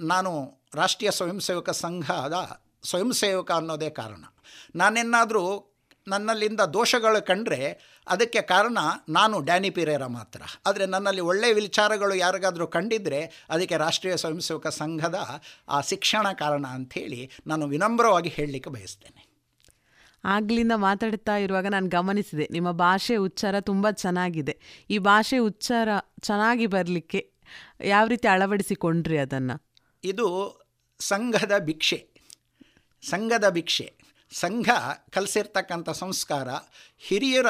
ನಾನು 0.00 0.60
ರಾಷ್ಟ್ರೀಯ 0.74 1.10
ಸ್ವಯಂ 1.10 1.40
ಸೇವಕ 1.40 1.70
ಸಂಘದ 1.70 2.60
ಸ್ವಯಂ 2.84 3.12
ಸೇವಕ 3.12 3.52
ಅನ್ನೋದೇ 3.52 3.90
ಕಾರಣ. 3.90 4.24
ನಾನೇನಾದರೂ 4.76 5.68
ನನ್ನಲ್ಲಿಂದ 6.08 6.60
ದೋಷಗಳು 6.60 7.26
ಕಂಡ್ರೆ 7.26 7.80
ಅದಕ್ಕೆ 8.08 8.42
ಕಾರಣ 8.42 8.78
ನಾನು 9.08 9.40
ಡ್ಯಾನಿ 9.40 9.70
ಪಿರೇರ 9.70 10.06
ಮಾತ್ರ. 10.06 10.42
ಆದರೆ 10.66 10.86
ನನ್ನಲ್ಲಿ 10.86 11.20
ಒಳ್ಳೆಯ 11.20 11.52
ವಿಚಾರಗಳು 11.52 12.14
ಯಾರಿಗಾದರೂ 12.14 12.66
ಕಂಡಿದ್ದರೆ 12.66 13.46
ಅದಕ್ಕೆ 13.50 13.76
ರಾಷ್ಟ್ರೀಯ 13.76 14.16
ಸ್ವಯಂ 14.16 14.40
ಸೇವಕ 14.40 14.66
ಸಂಘದ 14.66 15.18
ಆ 15.68 15.80
ಶಿಕ್ಷಣ 15.80 16.32
ಕಾರಣ 16.32 16.66
ಅಂಥೇಳಿ 16.66 17.30
ನಾನು 17.46 17.66
ವಿನಮ್ರವಾಗಿ 17.66 18.28
ಹೇಳಲಿಕ್ಕೆ 18.28 18.70
ಬಯಸ್ತೇನೆ. 18.70 19.21
ಆಗ್ಲಿಂದ 20.24 20.72
ಮಾತಾಡ್ತಾ 20.76 21.36
ಇರುವಾಗ 21.36 21.66
ನಾನು 21.66 21.88
ಗಮನಿಸಿದೆ. 21.88 22.48
ನಿಮ್ಮ 22.50 22.70
ಭಾಷೆ 22.70 23.16
ಉಚ್ಚಾರ 23.16 23.60
ತುಂಬ 23.60 23.90
ಚೆನ್ನಾಗಿದೆ. 23.90 24.84
ಈ 24.90 24.98
ಭಾಷೆ 24.98 25.38
ಉಚ್ಚಾರ 25.38 25.88
ಚೆನ್ನಾಗಿ 26.20 26.66
ಬರಲಿಕ್ಕೆ 26.66 27.32
ಯಾವ 27.84 28.06
ರೀತಿ 28.06 28.28
ಅಳವಡಿಸಿಕೊಂಡ್ರಿ 28.28 29.18
ಅದನ್ನು? 29.18 29.72
ಇದು 30.04 30.58
ಸಂಘದ 30.98 31.52
ಭಿಕ್ಷೆ. 31.58 32.08
ಸಂಘದ 33.02 33.44
ಭಿಕ್ಷೆ. 33.48 33.92
ಸಂಘ 34.32 34.68
ಕಲಿಸಿರ್ತಕ್ಕಂಥ 35.10 35.90
ಸಂಸ್ಕಾರ 35.90 36.48
ಹಿರಿಯರ 36.98 37.46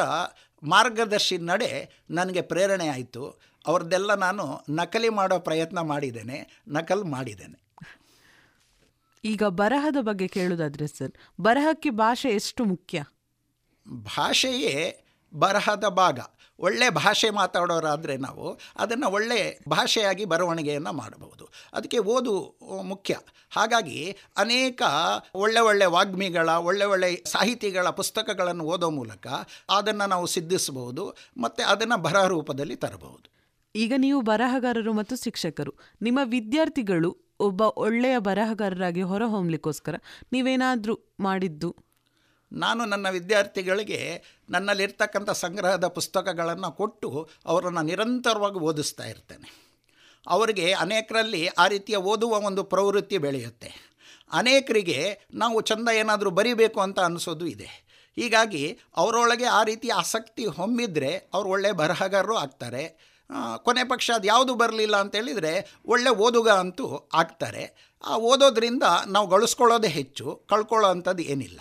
ಮಾರ್ಗದರ್ಶಿ 0.62 1.39
ನಡೆ 1.39 2.03
ನನಗೆ 2.11 2.40
ಪ್ರೇರಣೆ 2.40 2.89
ಆಯಿತು. 2.89 3.40
ಅವ್ರದ್ದೆಲ್ಲ 3.66 4.15
ನಾನು 4.15 4.65
ನಕಲಿ 4.70 5.09
ಮಾಡೋ 5.09 5.39
ಪ್ರಯತ್ನ 5.39 5.81
ಮಾಡಿದ್ದೇನೆ, 5.81 6.62
ನಕಲು 6.69 7.05
ಮಾಡಿದ್ದೇನೆ. 7.05 7.72
ಈಗ 9.24 9.43
ಬರಹದ 9.44 9.97
ಬಗ್ಗೆ 10.01 10.28
ಕೇಳುವುದಾದರೆ 10.28 10.86
ಸರ್ 10.86 11.12
ಬರಹಕ್ಕೆ 11.40 11.90
ಭಾಷೆ 11.90 12.28
ಎಷ್ಟು 12.28 12.65
ಮುಖ್ಯ? 12.65 13.05
ಭಾಷೆಯೇ 13.89 15.05
ಬರಹದ 15.35 15.85
ಭಾಗ. 15.89 16.19
ಒಳ್ಳೆ 16.59 16.90
ಭಾಷೆ 16.90 17.31
ಮಾತಾಡೋರಾದರೆ 17.31 18.16
ನಾವು 18.16 18.59
ಅದನ್ನು 18.77 19.09
ಒಳ್ಳೆ 19.09 19.59
ಭಾಷೆಯಾಗಿ 19.69 20.24
ಬರವಣಿಗೆಯನ್ನು 20.24 20.93
ಮಾಡಬಹುದು. 20.93 21.49
ಅದಕ್ಕೆ 21.73 21.99
ಓದು 21.99 22.59
ಮುಖ್ಯ. 22.82 23.19
ಹಾಗಾಗಿ 23.51 24.16
ಅನೇಕ 24.36 24.82
ಒಳ್ಳೆ 25.35 25.61
ಒಳ್ಳೆ 25.61 25.86
ವಾಗ್ಮಿಗಳ 25.86 26.49
ಒಳ್ಳೆ 26.49 26.85
ಒಳ್ಳೆ 26.85 27.24
ಸಾಹಿತಿಗಳ 27.27 27.89
ಪುಸ್ತಕಗಳನ್ನು 27.89 28.65
ಓದೋ 28.65 28.90
ಮೂಲಕ 28.90 29.27
ಅದನ್ನು 29.70 30.09
ನಾವು 30.09 30.27
ಸಿದ್ಧಿಸಬಹುದು 30.27 31.16
ಮತ್ತು 31.36 31.65
ಅದನ್ನು 31.65 31.97
ಬರಹ 31.97 32.27
ರೂಪದಲ್ಲಿ 32.27 32.77
ತರಬಹುದು. 32.77 33.32
ಈಗ 33.74 33.93
ನೀವು 33.97 34.20
ಬರಹಗಾರರು 34.20 34.93
ಮತ್ತು 34.93 35.16
ಶಿಕ್ಷಕರು. 35.16 35.74
ನಿಮ್ಮ 36.03 36.19
ವಿದ್ಯಾರ್ಥಿಗಳು 36.24 37.32
ಒಬ್ಬ 37.43 37.60
ಒಳ್ಳೆಯ 37.60 38.19
ಬರಹಗಾರರಾಗಿ 38.19 39.02
ಹೊರಹೊಮ್ಮಲಿಕ್ಕೋಸ್ಕರ 39.02 39.94
ನೀವೇನಾದರೂ 40.32 41.01
ಮಾಡಿದ್ದು? 41.20 41.77
ನಾನು 42.52 42.85
ನನ್ನ 42.85 43.09
ವಿದ್ಯಾರ್ಥಿಗಳಿಗೆ 43.10 44.24
ನನ್ನಲ್ಲಿರ್ತಕ್ಕಂಥ 44.51 45.31
ಸಂಗ್ರಹದ 45.31 45.86
ಪುಸ್ತಕಗಳನ್ನು 45.86 46.73
ಕೊಟ್ಟು 46.73 47.28
ಅವರನ್ನು 47.47 47.82
ನಿರಂತರವಾಗಿ 47.82 48.55
ಓದಿಸ್ತಾ 48.55 49.05
ಇರ್ತೇನೆ. 49.05 49.73
ಅವರಿಗೆ 50.27 50.73
ಅನೇಕರಲ್ಲಿ 50.73 51.47
ಆ 51.47 51.66
ರೀತಿಯ 51.66 51.97
ಓದುವ 51.97 52.32
ಒಂದು 52.47 52.64
ಪ್ರವೃತ್ತಿ 52.64 53.19
ಬೆಳೆಯುತ್ತೆ. 53.19 53.73
ಅನೇಕರಿಗೆ 54.32 55.20
ನಾವು 55.35 55.60
ಚಂದ 55.60 55.89
ಏನಾದರೂ 55.89 56.31
ಬರಿಬೇಕು 56.31 56.81
ಅಂತ 56.81 57.01
ಅನಿಸೋದು 57.01 57.47
ಇದೆ. 57.47 57.70
ಹೀಗಾಗಿ 58.16 58.78
ಅವರೊಳಗೆ 58.97 59.44
ಆ 59.44 59.62
ರೀತಿಯ 59.62 59.93
ಆಸಕ್ತಿ 59.93 60.47
ಹೊಮ್ಮಿದ್ರೆ 60.47 61.16
ಅವರು 61.35 61.48
ಒಳ್ಳೆಯ 61.48 61.73
ಬರಹಗಾರರು 61.73 62.36
ಆಗ್ತಾರೆ. 62.36 63.12
ಕೊನೆ 63.57 63.85
ಪಕ್ಷ 63.85 64.11
ಅದು 64.15 64.27
ಯಾವುದು 64.27 64.55
ಬರಲಿಲ್ಲ 64.55 64.97
ಅಂತೇಳಿದರೆ 64.97 65.77
ಒಳ್ಳೆ 65.86 66.11
ಓದುಗ 66.11 66.49
ಅಂತೂ 66.49 67.11
ಆಗ್ತಾರೆ. 67.15 67.97
ಆ 68.05 68.16
ಓದೋದ್ರಿಂದ 68.16 68.82
ನಾವು 69.09 69.28
ಗಳಿಸ್ಕೊಳ್ಳೋದೇ 69.28 69.89
ಹೆಚ್ಚು 69.89 70.43
ಕಳ್ಕೊಳ್ಳೋ 70.49 70.89
ಅಂಥದ್ದು 70.89 71.23
ಏನಿಲ್ಲ. 71.23 71.61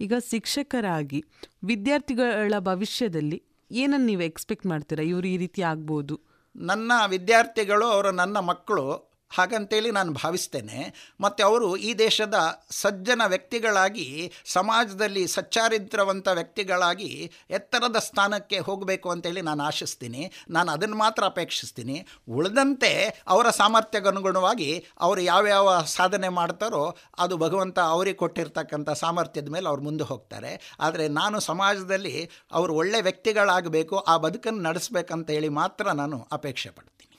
ಈಗ 0.00 0.12
ಶಿಕ್ಷಕರಾಗಿ 0.30 1.24
ವಿದ್ಯಾರ್ಥಿಗಳ 1.64 2.54
ಭವಿಷ್ಯದಲ್ಲಿ 2.58 3.42
ಏನನ್ನು 3.70 4.06
ನೀವು 4.06 4.22
ಎಕ್ಸ್ಪೆಕ್ಟ್ 4.22 4.66
ಮಾಡ್ತೀರಾ? 4.66 5.04
ಇವರು 5.04 5.26
ಈ 5.26 5.36
ರೀತಿ 5.36 5.62
ಆಗ್ಬೋದು. 5.62 6.20
ನನ್ನ 6.56 6.92
ವಿದ್ಯಾರ್ಥಿಗಳು 7.06 7.86
ಅವರು 7.86 8.10
ನನ್ನ 8.10 8.38
ಮಕ್ಕಳು 8.38 9.13
ಹಾಗಂತೇಳಿ 9.34 9.90
ನಾನು 9.90 10.12
ಭಾವಿಸ್ತೇನೆ. 10.12 10.80
ಮತ್ತು 11.20 11.44
ಅವರು 11.44 11.76
ಈ 11.76 11.94
ದೇಶದ 11.94 12.34
ಸಜ್ಜನ 12.70 13.22
ವ್ಯಕ್ತಿಗಳಾಗಿ, 13.26 14.32
ಸಮಾಜದಲ್ಲಿ 14.44 15.26
ಸಚ್ಚಾರಿತ್ರವಂತ 15.26 16.28
ವ್ಯಕ್ತಿಗಳಾಗಿ 16.28 17.32
ಎತ್ತರದ 17.50 17.98
ಸ್ಥಾನಕ್ಕೆ 17.98 18.58
ಹೋಗಬೇಕು 18.58 19.10
ಅಂತೇಳಿ 19.10 19.40
ನಾನು 19.40 19.62
ಆಶಿಸ್ತೀನಿ. 19.62 20.32
ನಾನು 20.50 20.72
ಅದನ್ನು 20.72 20.96
ಮಾತ್ರ 20.96 21.24
ಅಪೇಕ್ಷಿಸ್ತೀನಿ. 21.24 22.06
ಉಳಿದಂತೆ 22.28 22.92
ಅವರ 23.28 23.50
ಸಾಮರ್ಥ್ಯಕ್ಕನುಗುಣವಾಗಿ 23.50 24.86
ಅವರು 25.00 25.20
ಯಾವ್ಯಾವ 25.20 25.82
ಸಾಧನೆ 25.82 26.28
ಮಾಡ್ತಾರೋ 26.28 26.96
ಅದು 27.18 27.36
ಭಗವಂತ 27.36 27.78
ಅವರಿಗೆ 27.78 28.16
ಕೊಟ್ಟಿರ್ತಕ್ಕಂಥ 28.16 28.90
ಸಾಮರ್ಥ್ಯದ 28.90 29.48
ಮೇಲೆ 29.48 29.68
ಅವ್ರು 29.68 29.82
ಮುಂದೆ 29.82 30.04
ಹೋಗ್ತಾರೆ. 30.04 30.74
ಆದರೆ 30.80 31.08
ನಾನು 31.08 31.40
ಸಮಾಜದಲ್ಲಿ 31.40 32.30
ಅವರು 32.52 32.74
ಒಳ್ಳೆ 32.74 33.00
ವ್ಯಕ್ತಿಗಳಾಗಬೇಕು, 33.00 33.96
ಆ 33.96 34.16
ಬದುಕನ್ನು 34.16 34.62
ನಡೆಸಬೇಕಂತ 34.62 35.30
ಹೇಳಿ 35.30 35.48
ಮಾತ್ರ 35.48 35.90
ನಾನು 35.92 36.28
ಅಪೇಕ್ಷೆ 36.32 36.70
ಪಡ್ತೀನಿ. 36.70 37.13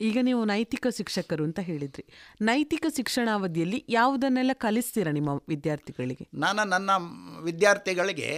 ಈಗ 0.00 0.18
ನೀವು 0.22 0.44
ನೈತಿಕ 0.44 0.86
ಶಿಕ್ಷಕರು 0.96 1.44
ಅಂತ 1.44 1.60
ಹೇಳಿದ್ರಿ. 1.60 2.04
ನೈತಿಕ 2.40 2.86
ಶಿಕ್ಷಣಾವಧಿಯಲ್ಲಿ 2.96 3.84
ಯಾವುದನ್ನೆಲ್ಲ 3.88 4.50
ಕಲಿಸ್ತೀರಾ 4.54 5.12
ನಿಮ್ಮ 5.12 5.30
ವಿದ್ಯಾರ್ಥಿಗಳಿಗೆ? 5.48 6.24
ನಾನು 6.34 6.64
ನನ್ನ 6.64 6.90
ವಿದ್ಯಾರ್ಥಿಗಳಿಗೆ 7.42 8.30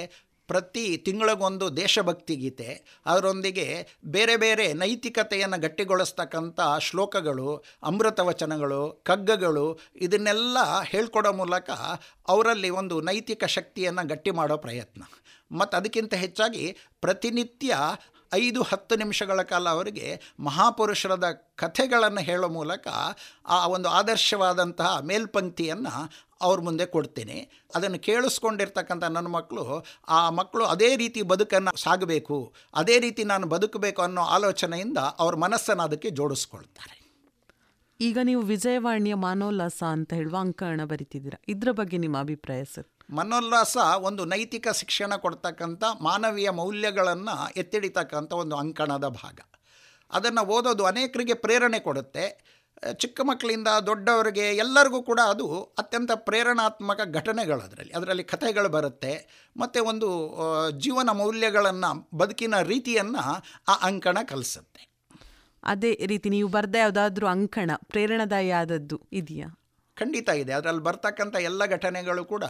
ಪ್ರತಿ 0.49 0.97
ತಿಂಗಳಿಗೊಂದು 0.97 1.77
ದೇಶಭಕ್ತಿ 1.77 2.37
ಗೀತೆ, 2.37 2.69
ಅದರೊಂದಿಗೆ 3.07 3.67
ಬೇರೆ 4.05 4.37
ಬೇರೆ 4.37 4.73
ನೈತಿಕತೆಯನ್ನು 4.73 5.61
ಗಟ್ಟಿಗೊಳಿಸ್ತಕ್ಕಂಥ 5.61 6.61
ಶ್ಲೋಕಗಳು, 6.81 7.51
ಅಮೃತ 7.83 8.21
ವಚನಗಳು 8.21 9.01
ಕಗ್ಗಗಳು 9.03 9.67
ಇದನ್ನೆಲ್ಲ 9.97 10.59
ಹೇಳ್ಕೊಡೋ 10.83 11.33
ಮೂಲಕ 11.33 11.71
ಅವರಲ್ಲಿ 12.29 12.71
ಒಂದು 12.71 13.01
ನೈತಿಕ 13.01 13.45
ಶಕ್ತಿಯನ್ನು 13.45 14.09
ಗಟ್ಟಿ 14.09 14.31
ಮಾಡೋ 14.31 14.57
ಪ್ರಯತ್ನ. 14.57 15.03
ಮತ್ತು 15.53 15.77
ಅದಕ್ಕಿಂತ 15.77 16.15
ಹೆಚ್ಚಾಗಿ 16.15 16.77
ಪ್ರತಿನಿತ್ಯ 17.01 17.77
ಐದು 18.33 18.63
ಹತ್ತು 18.63 18.97
ನಿಮಿಷಗಳ 18.97 19.43
ಕಾಲ 19.43 19.69
ಅವರಿಗೆ 19.69 20.35
ಮಹಾಪುರುಷರದ 20.41 21.25
ಕಥೆಗಳನ್ನು 21.55 22.21
ಹೇಳೋ 22.21 22.49
ಮೂಲಕ 22.49 22.89
ಆ 23.47 23.67
ಒಂದು 23.67 23.89
ಆದರ್ಶವಾದಂತಹ 23.89 25.01
ಮೇಲ್ಪಂಕ್ತಿಯನ್ನು 25.01 26.13
ಅವ್ರ 26.43 26.61
ಮುಂದೆ 26.61 26.87
ಕೊಡ್ತೀನಿ. 26.87 27.51
ಅದನ್ನು 27.75 27.99
ಕೇಳಿಸ್ಕೊಂಡಿರ್ತಕ್ಕಂಥ 27.99 29.05
ನನ್ನ 29.05 29.27
ಮಕ್ಕಳು, 29.27 29.85
ಆ 30.09 30.31
ಮಕ್ಕಳು 30.31 30.65
ಅದೇ 30.65 30.97
ರೀತಿ 30.97 31.23
ಬದುಕನ್ನು 31.23 31.77
ಸಾಗಬೇಕು, 31.77 32.55
ಅದೇ 32.75 32.99
ರೀತಿ 32.99 33.25
ನಾನು 33.25 33.47
ಬದುಕಬೇಕು 33.47 34.03
ಅನ್ನೋ 34.03 34.23
ಆಲೋಚನೆಯಿಂದ 34.23 34.99
ಅವ್ರ 34.99 35.35
ಮನಸ್ಸನ್ನು 35.35 35.83
ಅದಕ್ಕೆ 35.83 36.11
ಜೋಡಿಸ್ಕೊಳ್ತಾರೆ. 36.11 37.01
ಈಗ 38.01 38.19
ನೀವು 38.23 38.43
ವಿಜಯವಾಣಿಯ 38.43 39.15
ಮಾನೋಲ್ಲಾಸ 39.15 39.83
ಅಂತ 39.83 40.13
ಹೇಳುವ 40.13 40.37
ಅಂಕಣ 40.37 40.85
ಬರಿತಿದ್ದೀರಾ? 40.85 41.43
ಇದರ 41.49 41.69
ಬಗ್ಗೆ 41.71 41.99
ನಿಮ್ಮ 41.99 42.19
ಅಭಿಪ್ರಾಯ 42.19 42.65
ಸರ್? 42.65 43.00
ಮನೋಲ್ಲಾಸ 43.11 43.77
ಒಂದು 44.01 44.25
ನೈತಿಕ 44.25 44.69
ಶಿಕ್ಷಣ 44.69 45.17
ಕೊಡ್ತಕ್ಕಂಥ 45.17 45.85
ಮಾನವೀಯ 46.01 46.51
ಮೌಲ್ಯಗಳನ್ನು 46.51 47.55
ಎತ್ತಿಡಿತಕ್ಕಂಥ 47.57 48.33
ಒಂದು 48.33 48.57
ಅಂಕಣದ 48.57 49.09
ಭಾಗ. 49.09 49.41
ಅದನ್ನು 50.11 50.43
ಓದೋದು 50.47 50.85
ಅನೇಕರಿಗೆ 50.85 51.35
ಪ್ರೇರಣೆ 51.35 51.79
ಕೊಡುತ್ತೆ. 51.79 52.25
ಚಿಕ್ಕ 52.93 53.21
ಮಕ್ಕಳಿಂದ 53.21 53.69
ದೊಡ್ಡವರಿಗೆ 53.87 54.57
ಎಲ್ಲರಿಗೂ 54.57 55.03
ಕೂಡ 55.03 55.21
ಅದು 55.29 55.75
ಅತ್ಯಂತ 55.79 56.11
ಪ್ರೇರಣಾತ್ಮಕ 56.15 57.01
ಘಟನೆಗಳು 57.13 57.61
ಅದರಲ್ಲಿ. 57.61 57.93
ಅದರಲ್ಲಿ 57.93 58.25
ಕಥೆಗಳು 58.25 58.69
ಬರುತ್ತೆ. 58.69 59.13
ಮತ್ತು 59.57 59.85
ಒಂದು 59.85 60.09
ಜೀವನ 60.79 61.11
ಮೌಲ್ಯಗಳನ್ನು 61.13 62.09
ಬದುಕಿನ 62.17 62.55
ರೀತಿಯನ್ನು 62.63 63.23
ಆ 63.69 63.77
ಅಂಕಣ 63.83 64.19
ಕಲಿಸುತ್ತೆ. 64.23 64.91
ಅದೇ 65.65 66.07
ರೀತಿ 66.07 66.31
ನೀವು 66.31 66.49
ಬರೆದ 66.49 66.75
ಯಾವುದಾದ್ರೂ 66.75 67.27
ಅಂಕಣ 67.27 67.71
ಪ್ರೇರಣಾದಾಯಿ 67.85 68.51
ಆದದ್ದು 68.51 69.01
ಇದೆಯಾ? 69.13 69.57
ಖಂಡಿತ 69.97 70.29
ಇದೆ. 70.29 70.53
ಅದರಲ್ಲಿ 70.53 70.83
ಬರ್ತಕ್ಕಂಥ 70.83 71.37
ಎಲ್ಲ 71.37 71.67
ಘಟನೆಗಳು 71.67 72.25
ಕೂಡ 72.25 72.45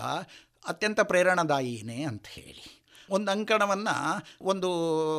ಅತ್ಯಂತ 0.67 1.01
ಪ್ರೇರಣಾದಾಯಿನೇ 1.01 2.03
ಅಂತ 2.03 2.27
ಹೇಳಿ. 2.29 2.83
ಒಂದು 3.11 3.31
ಅಂಕಣವನ್ನು, 3.31 4.27
ಒಂದು 4.43 4.69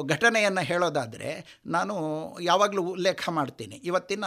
ಘಟನೆಯನ್ನು 0.04 0.62
ಹೇಳೋದಾದರೆ, 0.62 1.60
ನಾನು 1.66 1.96
ಯಾವಾಗಲೂ 2.42 2.84
ಉಲ್ಲೇಖ 2.84 3.30
ಮಾಡ್ತೀನಿ. 3.30 3.76
ಇವತ್ತಿನ 3.76 4.26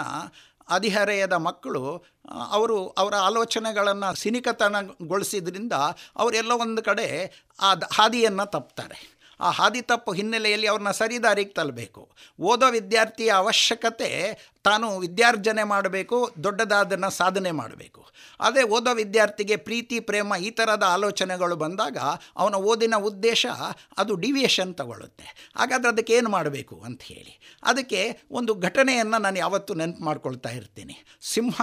ಅಧಿಹರೆಯದ 0.68 1.32
ಮಕ್ಕಳು, 1.32 2.04
ಅವರು 2.50 2.88
ಅವರ 2.88 3.14
ಆಲೋಚನೆಗಳನ್ನು 3.14 4.14
ಸಿನಿಕತನಗೊಳಿಸಿದ್ರಿಂದ 4.14 5.72
ಅವರೆಲ್ಲ 6.16 6.52
ಒಂದು 6.52 6.82
ಕಡೆ 6.82 7.32
ಆ 7.60 7.74
ಹಾದಿಯನ್ನು 7.92 8.50
ತಪ್ತಾರೆ. 8.50 9.13
ಆ 9.44 9.50
ಹಾದಿ 9.50 9.82
ತಪ್ಪು 9.82 10.12
ಹಿನ್ನೆಲೆಯಲ್ಲಿ 10.12 10.66
ಅವ್ರನ್ನ 10.66 10.90
ಸರಿದಾರಿಗೆ 10.90 11.52
ತಲ್ಲಬೇಕು 11.52 12.02
ಓದೋ 12.40 12.70
ವಿದ್ಯಾರ್ಥಿಯ 12.70 13.30
ಅವಶ್ಯಕತೆ 13.30 14.10
ತಾನು 14.64 14.98
ವಿದ್ಯಾರ್ಜನೆ 14.98 15.64
ಮಾಡಬೇಕು, 15.64 16.34
ದೊಡ್ಡದಾದನ್ನು 16.44 17.10
ಸಾಧನೆ 17.10 17.50
ಮಾಡಬೇಕು. 17.50 18.06
ಅದೇ 18.40 18.62
ಓದೋ 18.62 18.94
ವಿದ್ಯಾರ್ಥಿಗೆ 18.94 19.56
ಪ್ರೀತಿ, 19.56 20.00
ಪ್ರೇಮ 20.00 20.32
ಈ 20.40 20.50
ಥರದ 20.50 20.82
ಆಲೋಚನೆಗಳು 20.82 21.56
ಬಂದಾಗ 21.56 21.98
ಅವನ 22.36 22.54
ಓದಿನ 22.54 22.94
ಉದ್ದೇಶ 22.96 23.46
ಅದು 23.98 24.14
ಡಿವಿಯೇಷನ್ 24.14 24.74
ತಗೊಳ್ಳುತ್ತೆ. 24.74 25.52
ಹಾಗಾದರೆ 25.56 25.88
ಅದಕ್ಕೆ 25.88 26.12
ಏನು 26.12 26.30
ಮಾಡಬೇಕು 26.30 26.82
ಅಂತ 26.84 27.02
ಹೇಳಿ. 27.02 27.40
ಅದಕ್ಕೆ 27.62 28.20
ಒಂದು 28.30 28.54
ಘಟನೆಯನ್ನು 28.54 29.22
ನಾನು 29.22 29.38
ಯಾವತ್ತೂ 29.38 29.74
ನೆನಪು 29.74 30.04
ಮಾಡ್ಕೊಳ್ತಾ 30.04 30.48
ಇರ್ತೀನಿ. 30.48 31.04
ಸಿಂಹ 31.22 31.60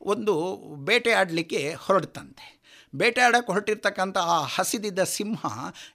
ಒಂದು 0.00 0.34
ಬೇಟೆ 0.76 1.12
ಆಡಲಿಕ್ಕೆ 1.12 1.74
ಹೊರಡ್ತಂತೆ. 1.78 2.59
ಬೇಟೆಯಾಡಕ್ಕೆ 2.94 3.52
ಹೊರಟಿರ್ತಕ್ಕಂಥ 3.52 4.18
ಆ 4.18 4.44
ಹಸಿದಿದ್ದ 4.44 4.98
ಸಿಂಹ 4.98 5.46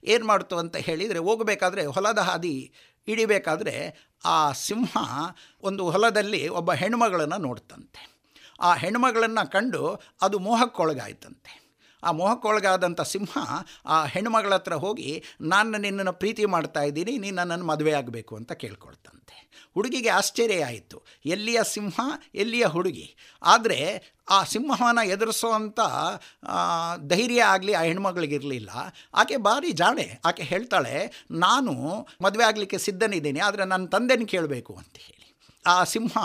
ಏನು 0.04 0.26
ಮಾಡ್ತು 0.26 0.56
ಅಂತ 0.56 0.76
ಹೇಳಿದರೆ 0.76 1.18
ಹೋಗಬೇಕಾದ್ರೆ 1.18 1.86
ಹೊಲದ 1.86 2.18
ಹಾದಿ 2.18 2.72
ಇಡಿಬೇಕಾದ್ರೆ 3.08 3.94
ಆ 4.24 4.52
ಸಿಂಹ 4.52 4.96
ಒಂದು 5.62 5.90
ಹೊಲದಲ್ಲಿ 5.90 6.48
ಒಬ್ಬ 6.48 6.72
ಹೆಣ್ಮಗಳನ್ನು 6.72 7.38
ನೋಡ್ತಂತೆ. 7.38 8.16
ಆ 8.60 8.74
ಹೆಣ್ಮಗಳನ್ನು 8.74 9.50
ಕಂಡು 9.50 10.00
ಅದು 10.22 10.38
ಮೋಹಕ್ಕೊಳಗಾಯ್ತಂತೆ. 10.38 11.65
ಆ 12.08 12.12
ಮೋಹಕ್ಕೊಳಗಾದಂಥ 12.20 13.00
ಸಿಂಹ 13.12 13.32
ಆ 13.94 13.98
ಹೆಣ್ಮಗಳ 14.14 14.54
ಹತ್ರ 14.58 14.74
ಹೋಗಿ, 14.84 15.10
ನಾನು 15.52 15.78
ನಿನ್ನನ್ನು 15.84 16.14
ಪ್ರೀತಿ 16.22 16.46
ಮಾಡ್ತಾ 16.54 16.82
ಇದ್ದೀನಿ, 16.90 17.14
ನೀನು 17.24 17.36
ನನ್ನನ್ನು 17.42 17.68
ಮದುವೆ 17.72 17.94
ಆಗಬೇಕು 18.00 18.32
ಅಂತ 18.40 18.52
ಕೇಳ್ಕೊಳ್ತಂತೆ. 18.64 19.36
ಹುಡುಗಿಗೆ 19.76 20.10
ಆಶ್ಚರ್ಯ 20.18 20.66
ಆಯಿತು. 20.68 20.98
ಎಲ್ಲಿಯ 21.34 21.60
ಸಿಂಹ, 21.72 21.96
ಎಲ್ಲಿಯ 22.42 22.66
ಹುಡುಗಿ? 22.74 23.06
ಆದರೆ 23.54 23.80
ಆ 24.36 24.38
ಸಿಂಹವನ್ನು 24.52 25.02
ಎದುರಿಸುವಂಥ 25.14 25.80
ಧೈರ್ಯ 27.12 27.42
ಆಗಲಿ 27.54 27.72
ಆ 27.80 27.82
ಹೆಣ್ಮಗಳಿಗಿರಲಿಲ್ಲ 27.88 28.70
ಆಕೆ 29.20 29.36
ಭಾರಿ 29.46 29.70
ಜಾಣೆ. 29.80 30.06
ಆಕೆ 30.28 30.44
ಹೇಳ್ತಾಳೆ, 30.52 30.94
ನಾನು 31.44 31.74
ಮದುವೆ 32.26 32.46
ಆಗಲಿಕ್ಕೆ 32.50 32.80
ಸಿದ್ಧನಿದ್ದೀನಿ, 32.86 33.42
ಆದರೆ 33.48 33.66
ನನ್ನ 33.74 33.86
ತಂದೆನ 33.94 34.26
ಕೇಳಬೇಕು 34.34 34.74
ಅಂತ 34.82 34.96
ಹೇಳಿ. 35.06 35.25
ಆ 35.74 35.76
ಸಿಂಹ 35.92 36.16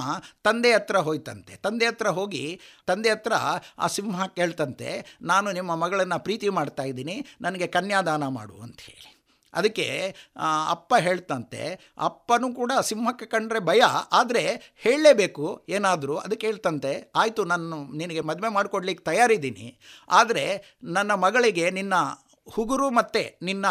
ತಂದೆ 0.45 0.72
ಹತ್ರ 0.76 0.97
ಹೋಯ್ತಂತೆ. 1.07 1.53
ತಂದೆ 1.65 1.85
ಹತ್ರ 1.89 2.09
ಹೋಗಿ, 2.18 2.45
ತಂದೆ 2.89 3.11
ಹತ್ರ 3.13 3.34
ಆ 3.84 3.88
ಸಿಂಹ 3.95 4.26
ಕೇಳ್ತಂತೆ, 4.39 4.89
ನಾನು 5.31 5.47
ನಿಮ್ಮ 5.57 5.72
ಮಗಳನ್ನು 5.84 6.19
ಪ್ರೀತಿ 6.27 6.49
ಮಾಡ್ತಾ 6.59 6.85
ಇದ್ದೀನಿ, 6.91 7.18
ನನಗೆ 7.41 7.68
ಕನ್ಯಾದಾನ 7.77 8.27
ಮಾಡು 8.38 8.57
ಅಂತ 8.68 8.80
ಹೇಳಿ. 8.89 9.07
ಅದಕ್ಕೆ 9.53 9.85
ಅಪ್ಪ 10.73 10.93
ಹೇಳ್ತಂತೆ, 11.05 11.63
ಅಪ್ಪನೂ 12.07 12.47
ಕೂಡ 12.59 12.72
ಸಿಂಹಕ್ಕೆ 12.89 13.26
ಕಂಡ್ರೆ 13.26 13.59
ಭಯ, 13.69 13.81
ಆದರೆ 14.19 14.43
ಹೇಳಲೇಬೇಕು, 14.85 15.45
ಏನಾದರೂ. 15.69 16.15
ಅದಕ್ಕೆ 16.26 16.45
ಹೇಳ್ತಂತೆ, 16.47 16.91
ಆಯಿತು, 17.15 17.43
ನಾನು 17.51 17.80
ನಿನಗೆ 18.01 18.22
ಮದುವೆ 18.30 18.51
ಮಾಡಿಕೊಡ್ಲಿಕ್ಕೆ 18.57 19.03
ತಯಾರಿದ್ದೀನಿ, 19.09 19.68
ಆದರೆ 20.19 20.45
ನನ್ನ 20.97 21.11
ಮಗಳಿಗೆ 21.26 21.65
ನಿನ್ನ 21.80 21.95
ಹುಗುರು 22.47 22.88
ಮತ್ತು 22.99 23.23
ನಿನ್ನ 23.45 23.65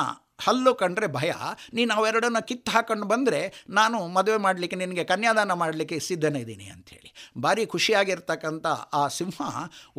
ಹಲ್ಲು 0.47 0.73
ಕಂಡ್ರೆ 0.83 1.09
ಭಯ. 1.19 1.33
ನೀನು 1.75 1.93
ಅವೆರಡನ್ನು 1.99 2.43
ಕಿತ್ತು 2.49 2.71
ಹಾಕೊಂಡು 2.75 3.07
ಬಂದರೆ 3.13 3.41
ನಾನು 3.79 3.99
ಮದುವೆ 4.17 4.39
ಮಾಡಲಿಕ್ಕೆ, 4.47 4.77
ನಿನಗೆ 4.83 5.05
ಕನ್ಯಾದಾನ 5.13 5.53
ಮಾಡಲಿಕ್ಕೆ 5.63 5.99
ಸಿದ್ಧನಿದ್ದೀನಿ 6.09 6.67
ಅಂಥೇಳಿ 6.75 7.11
ಭಾರಿ 7.45 7.65
ಖುಷಿಯಾಗಿರ್ತಕ್ಕಂಥ 7.67 8.67
ಆ 9.01 9.05
ಸಿಂಹ 9.19 9.41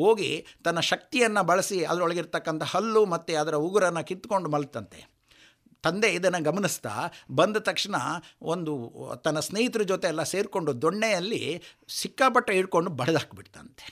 ಹೋಗಿ 0.02 0.32
ತನ್ನ 0.64 0.80
ಶಕ್ತಿಯನ್ನು 0.92 1.44
ಬಳಸಿ 1.52 1.80
ಅದರೊಳಗಿರ್ತಕ್ಕಂಥ 1.94 2.64
ಹಲ್ಲು 2.74 3.04
ಮತ್ತು 3.06 3.40
ಅದರ 3.44 3.56
ಉಗುರನ್ನು 3.70 4.04
ಕಿತ್ಕೊಂಡು 4.12 4.50
ಮಲ್ತಂತೆ. 4.50 5.02
ತಂದೆ 5.84 6.10
ಇದನ್ನು 6.16 6.40
ಗಮನಿಸ್ತಾ 6.44 6.92
ಬಂದ 7.38 7.58
ತಕ್ಷಣ 7.70 7.96
ಒಂದು 8.54 8.74
ತನ್ನ 9.24 9.40
ಸ್ನೇಹಿತರ 9.48 9.84
ಜೊತೆ 9.92 10.08
ಎಲ್ಲ 10.08 10.24
ಸೇರಿಕೊಂಡು 10.34 10.72
ದೊಣ್ಣೆಯಲ್ಲಿ 10.82 11.42
ಸಿಕ್ಕಾಪಟ್ಟೆ 12.02 12.54
ಹಿಡ್ಕೊಂಡು 12.58 12.92
ಬಡ್ದಾಕ್ಬಿಡ್ತಂತೆ. 13.00 13.88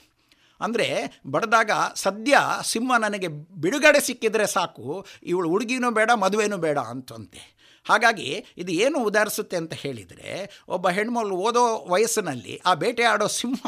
ಅಂದರೆ 0.60 0.88
ಬಡದಾಗ 1.26 1.70
ಸದ್ಯ 1.94 2.38
ಸಿಂಹ 2.62 2.98
ನನಗೆ 2.98 3.28
ಬಿಡುಗಡೆ 3.62 4.00
ಸಿಕ್ಕಿದರೆ 4.00 4.46
ಸಾಕು, 4.46 5.06
ಇವಳು 5.22 5.48
ಹುಡುಗಿನೂ 5.48 5.90
ಬೇಡ, 5.90 6.10
ಮದುವೆನೂ 6.10 6.56
ಬೇಡ 6.56 6.78
ಅಂತಂತೆ. 6.78 7.60
ಹಾಗಾಗಿ 7.86 8.46
ಇದು 8.58 8.72
ಏನು 8.72 8.98
ಉದಾಹರಿಸುತ್ತೆ 8.98 9.56
ಅಂತ 9.56 9.74
ಹೇಳಿದರೆ, 9.74 10.30
ಒಬ್ಬ 10.68 10.88
ಹೆಣ್ಮಗಳು 10.88 11.36
ಓದೋ 11.36 11.62
ವಯಸ್ಸಿನಲ್ಲಿ 11.88 12.60
ಆ 12.66 12.74
ಬೇಟೆ 12.74 13.02
ಆಡೋ 13.02 13.26
ಸಿಂಹ, 13.26 13.62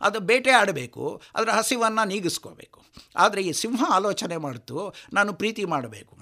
ಅದು 0.00 0.20
ಬೇಟೆ 0.20 0.50
ಆಡಬೇಕು, 0.50 1.22
ಅದರ 1.34 1.50
ಹಸಿವನ್ನು 1.50 2.08
ನೀಗಿಸ್ಕೋಬೇಕು. 2.08 2.80
ಆದರೆ 3.16 3.42
ಈ 3.42 3.52
ಸಿಂಹ 3.52 3.84
ಆಲೋಚನೆ 3.88 4.36
ಮಾಡ್ತು, 4.36 4.94
ನಾನು 5.12 5.32
ಪ್ರೀತಿ 5.32 5.64
ಮಾಡಬೇಕು 5.64 6.14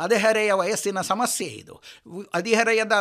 ಹದಿಹರೆಯ 0.00 0.52
ವಯಸ್ಸಿನ 0.60 1.00
ಸಮಸ್ಯೆ 1.10 1.48
ಇದು. 1.62 1.74
ಹದಿಹರೆಯದ 2.36 2.94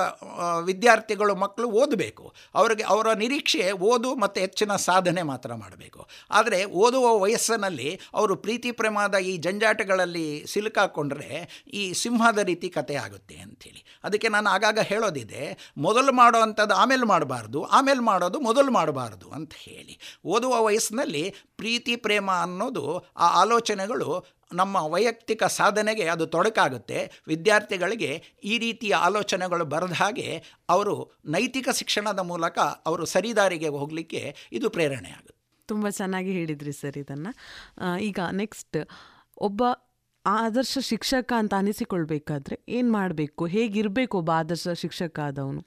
ವಿದ್ಯಾರ್ಥಿಗಳು 0.69 1.35
ಮಕ್ಕಳು 1.43 1.67
ಓದಬೇಕು. 1.81 2.25
ಅವರಿಗೆ 2.55 2.85
ಅವರ 2.93 3.07
ನಿರೀಕ್ಷೆ 3.23 3.65
ಓದು 3.91 4.09
ಮತ್ತು 4.15 4.39
ಹೆಚ್ಚಿನ 4.39 4.75
ಸಾಧನೆ 4.87 5.23
ಮಾತ್ರ 5.31 5.51
ಮಾಡಬೇಕು. 5.63 6.01
ಆದರೆ 6.31 6.59
ಓದುವ 6.83 7.05
ವಯಸ್ಸಿನಲ್ಲಿ 7.23 7.89
ಅವರು 8.13 8.35
ಪ್ರೀತಿ 8.45 8.71
ಪ್ರೇಮದ 8.71 9.17
ಈ 9.31 9.33
ಜಂಜಾಟಗಳಲ್ಲಿ 9.37 10.27
ಸಿಲುಕಾಕೊಂಡ್ರೆ 10.53 11.29
ಈ 11.73 11.83
ಸಿಂಹದ 11.93 12.39
ರೀತಿ 12.49 12.69
ಕತೆ 12.69 12.95
ಆಗುತ್ತೆ 13.05 13.37
ಅಂಥೇಳಿ. 13.45 13.81
ಅದಕ್ಕೆ 14.03 14.29
ನಾನು 14.29 14.49
ಆಗಾಗ 14.49 14.79
ಹೇಳೋದಿದೆ, 14.91 15.43
ಮೊದಲು 15.77 16.11
ಮಾಡೋ 16.13 16.39
ಅಂಥದ್ದು 16.39 16.75
ಆಮೇಲೆ 16.75 17.05
ಮಾಡಬಾರ್ದು, 17.13 17.59
ಆಮೇಲೆ 17.77 18.03
ಮಾಡೋದು 18.09 18.37
ಮೊದಲು 18.39 18.71
ಮಾಡಬಾರ್ದು 18.71 19.27
ಅಂತ 19.37 19.53
ಹೇಳಿ. 19.67 19.95
ಓದುವ 20.25 20.53
ವಯಸ್ಸಿನಲ್ಲಿ 20.65 21.23
ಪ್ರೀತಿ, 21.57 21.95
ಪ್ರೇಮ 21.95 22.29
ಅನ್ನೋದು 22.41 22.85
ಆ 23.17 23.27
ಆಲೋಚನೆಗಳು 23.41 24.09
ನಮ್ಮ 24.53 24.77
ವೈಯಕ್ತಿಕ 24.93 25.43
ಸಾಧನೆಗೆ 25.43 26.05
ಅದು 26.07 26.25
ತೊಡಕಾಗುತ್ತೆ. 26.27 26.99
ವಿದ್ಯಾರ್ಥಿಗಳಿಗೆ 27.27 28.11
ಈ 28.43 28.57
ರೀತಿಯ 28.57 28.93
ಆಲೋಚನೆಗಳು 29.07 29.65
ಬರದ 29.65 29.93
ಹಾಗೆ 29.93 30.27
ಅವರು 30.69 30.95
ನೈತಿಕ 31.25 31.69
ಶಿಕ್ಷಣದ 31.79 32.19
ಮೂಲಕ 32.31 32.59
ಅವರು 32.59 33.05
ಸರಿದಾರಿಗೆ 33.05 33.67
ಹೋಗಲಿಕ್ಕೆ 33.67 34.23
ಇದು 34.51 34.69
ಪ್ರೇರಣೆ 34.69 35.11
ಆಗುತ್ತೆ 35.11 35.37
ತುಂಬ 35.69 35.89
ಚೆನ್ನಾಗಿ 35.89 36.31
ಹೇಳಿದ್ರಿ 36.31 36.73
ಸರ್ 36.81 36.97
ಇದನ್ನು. 36.97 37.31
ಈಗ 38.01 38.19
ನೆಕ್ಸ್ಟ್ 38.31 38.77
ಒಬ್ಬ 39.37 39.63
ಆದರ್ಶ 40.25 40.77
ಶಿಕ್ಷಕ 40.81 41.33
ಅಂತ 41.37 41.53
ಅನಿಸಿಕೊಳ್ಬೇಕಾದ್ರೆ 41.57 42.55
ಏನು 42.69 42.91
ಮಾಡಬೇಕು? 42.91 43.43
ಹೇಗಿರಬೇಕು 43.45 44.15
ಒಬ್ಬ 44.17 44.31
ಆದರ್ಶ 44.31 44.67
ಶಿಕ್ಷಕ 44.81 45.19
ಆದವನು? 45.19 45.61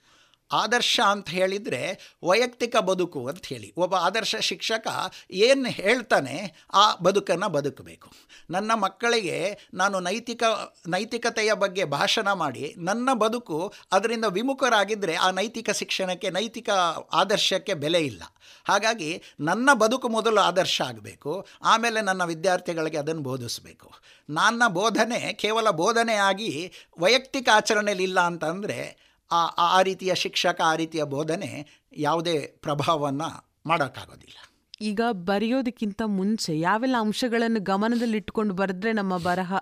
ಆದರ್ಶ 0.52 1.00
ಅಂತ 1.00 1.28
ಹೇಳಿದರೆ 1.28 2.14
ವೈಯಕ್ತಿಕ 2.24 2.76
ಬದುಕು 2.76 3.28
ಅಂತ 3.28 3.46
ಹೇಳಿ. 3.46 3.72
ಒಬ್ಬ 3.76 3.94
ಆದರ್ಶ 3.94 4.36
ಶಿಕ್ಷಕ 4.36 4.86
ಏನು 5.30 5.64
ಹೇಳ್ತಾನೆ 5.64 6.66
ಆ 6.74 6.94
ಬದುಕನ್ನು 6.94 7.48
ಬದುಕಬೇಕು. 7.48 8.12
ನನ್ನ 8.50 8.74
ಮಕ್ಕಳಿಗೆ 8.74 9.58
ನಾನು 9.74 10.00
ನೈತಿಕ, 10.00 10.42
ನೈತಿಕತೆಯ 10.88 11.52
ಬಗ್ಗೆ 11.52 11.84
ಭಾಷಣ 11.84 12.32
ಮಾಡಿ 12.32 12.74
ನನ್ನ 12.78 13.12
ಬದುಕು 13.12 13.72
ಅದರಿಂದ 13.92 14.24
ವಿಮುಖರಾಗಿದ್ದರೆ 14.24 15.14
ಆ 15.14 15.30
ನೈತಿಕ 15.30 15.70
ಶಿಕ್ಷಣಕ್ಕೆ, 15.70 16.30
ನೈತಿಕ 16.30 16.70
ಆದರ್ಶಕ್ಕೆ 17.12 17.74
ಬೆಲೆ 17.74 18.00
ಇಲ್ಲ. 18.00 18.22
ಹಾಗಾಗಿ 18.64 19.22
ನನ್ನ 19.40 19.70
ಬದುಕು 19.72 20.08
ಮೊದಲು 20.08 20.40
ಆದರ್ಶ 20.40 20.82
ಆಗಬೇಕು. 20.82 21.46
ಆಮೇಲೆ 21.62 22.00
ನನ್ನ 22.00 22.24
ವಿದ್ಯಾರ್ಥಿಗಳಿಗೆ 22.24 22.98
ಅದನ್ನು 22.98 23.22
ಬೋಧಿಸಬೇಕು. 23.22 23.92
ನನ್ನ 24.30 24.62
ಬೋಧನೆ 24.68 25.32
ಕೇವಲ 25.32 25.70
ಬೋಧನೆಯಾಗಿ 25.70 26.72
ವೈಯಕ್ತಿಕ 26.98 27.48
ಆಚರಣೆಯಲ್ಲಿ 27.52 28.04
ಇಲ್ಲ 28.04 28.20
ಅಂತಂದರೆ 28.20 29.03
ಆ 29.30 29.44
ಆ 29.46 29.82
ರೀತಿಯ 29.82 30.14
ಶಿಕ್ಷಕ 30.14 30.60
ಆ 30.64 30.74
ರೀತಿಯ 30.76 31.04
ಬೋಧನೆ 31.04 31.80
ಯಾವುದೇ 31.92 32.38
ಪ್ರಭಾವವನ್ನು 32.40 33.58
ಮಾಡೋಕ್ಕಾಗೋದಿಲ್ಲ. 33.66 34.36
ಈಗ 34.80 35.00
ಬರೆಯೋದಕ್ಕಿಂತ 35.12 36.02
ಮುಂಚೆ 36.06 36.60
ಯಾವೆಲ್ಲ 36.60 36.96
ಅಂಶಗಳನ್ನು 37.00 37.60
ಗಮನದಲ್ಲಿಟ್ಟುಕೊಂಡು 37.60 38.54
ಬರೆದ್ರೆ 38.54 38.92
ನಮ್ಮ 38.92 39.16
ಬರಹ 39.18 39.54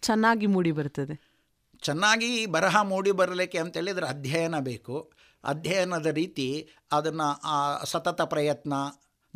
ಚೆನ್ನಾಗಿ 0.00 0.46
ಮೂಡಿ 0.46 0.72
ಬರ್ತದೆ? 0.72 1.36
ಚೆನ್ನಾಗಿ 1.82 2.46
ಬರಹ 2.46 2.82
ಮೂಡಿ 2.82 3.12
ಬರಲಿಕ್ಕೆ 3.12 3.58
ಅಂತೇಳಿದರೆ 3.58 4.06
ಅಧ್ಯಯನ 4.06 4.58
ಬೇಕು. 4.58 5.12
ಅಧ್ಯಯನದ 5.44 6.06
ರೀತಿ 6.06 6.68
ಅದನ್ನು 6.92 7.86
ಸತತ 7.86 8.22
ಪ್ರಯತ್ನ 8.22 8.72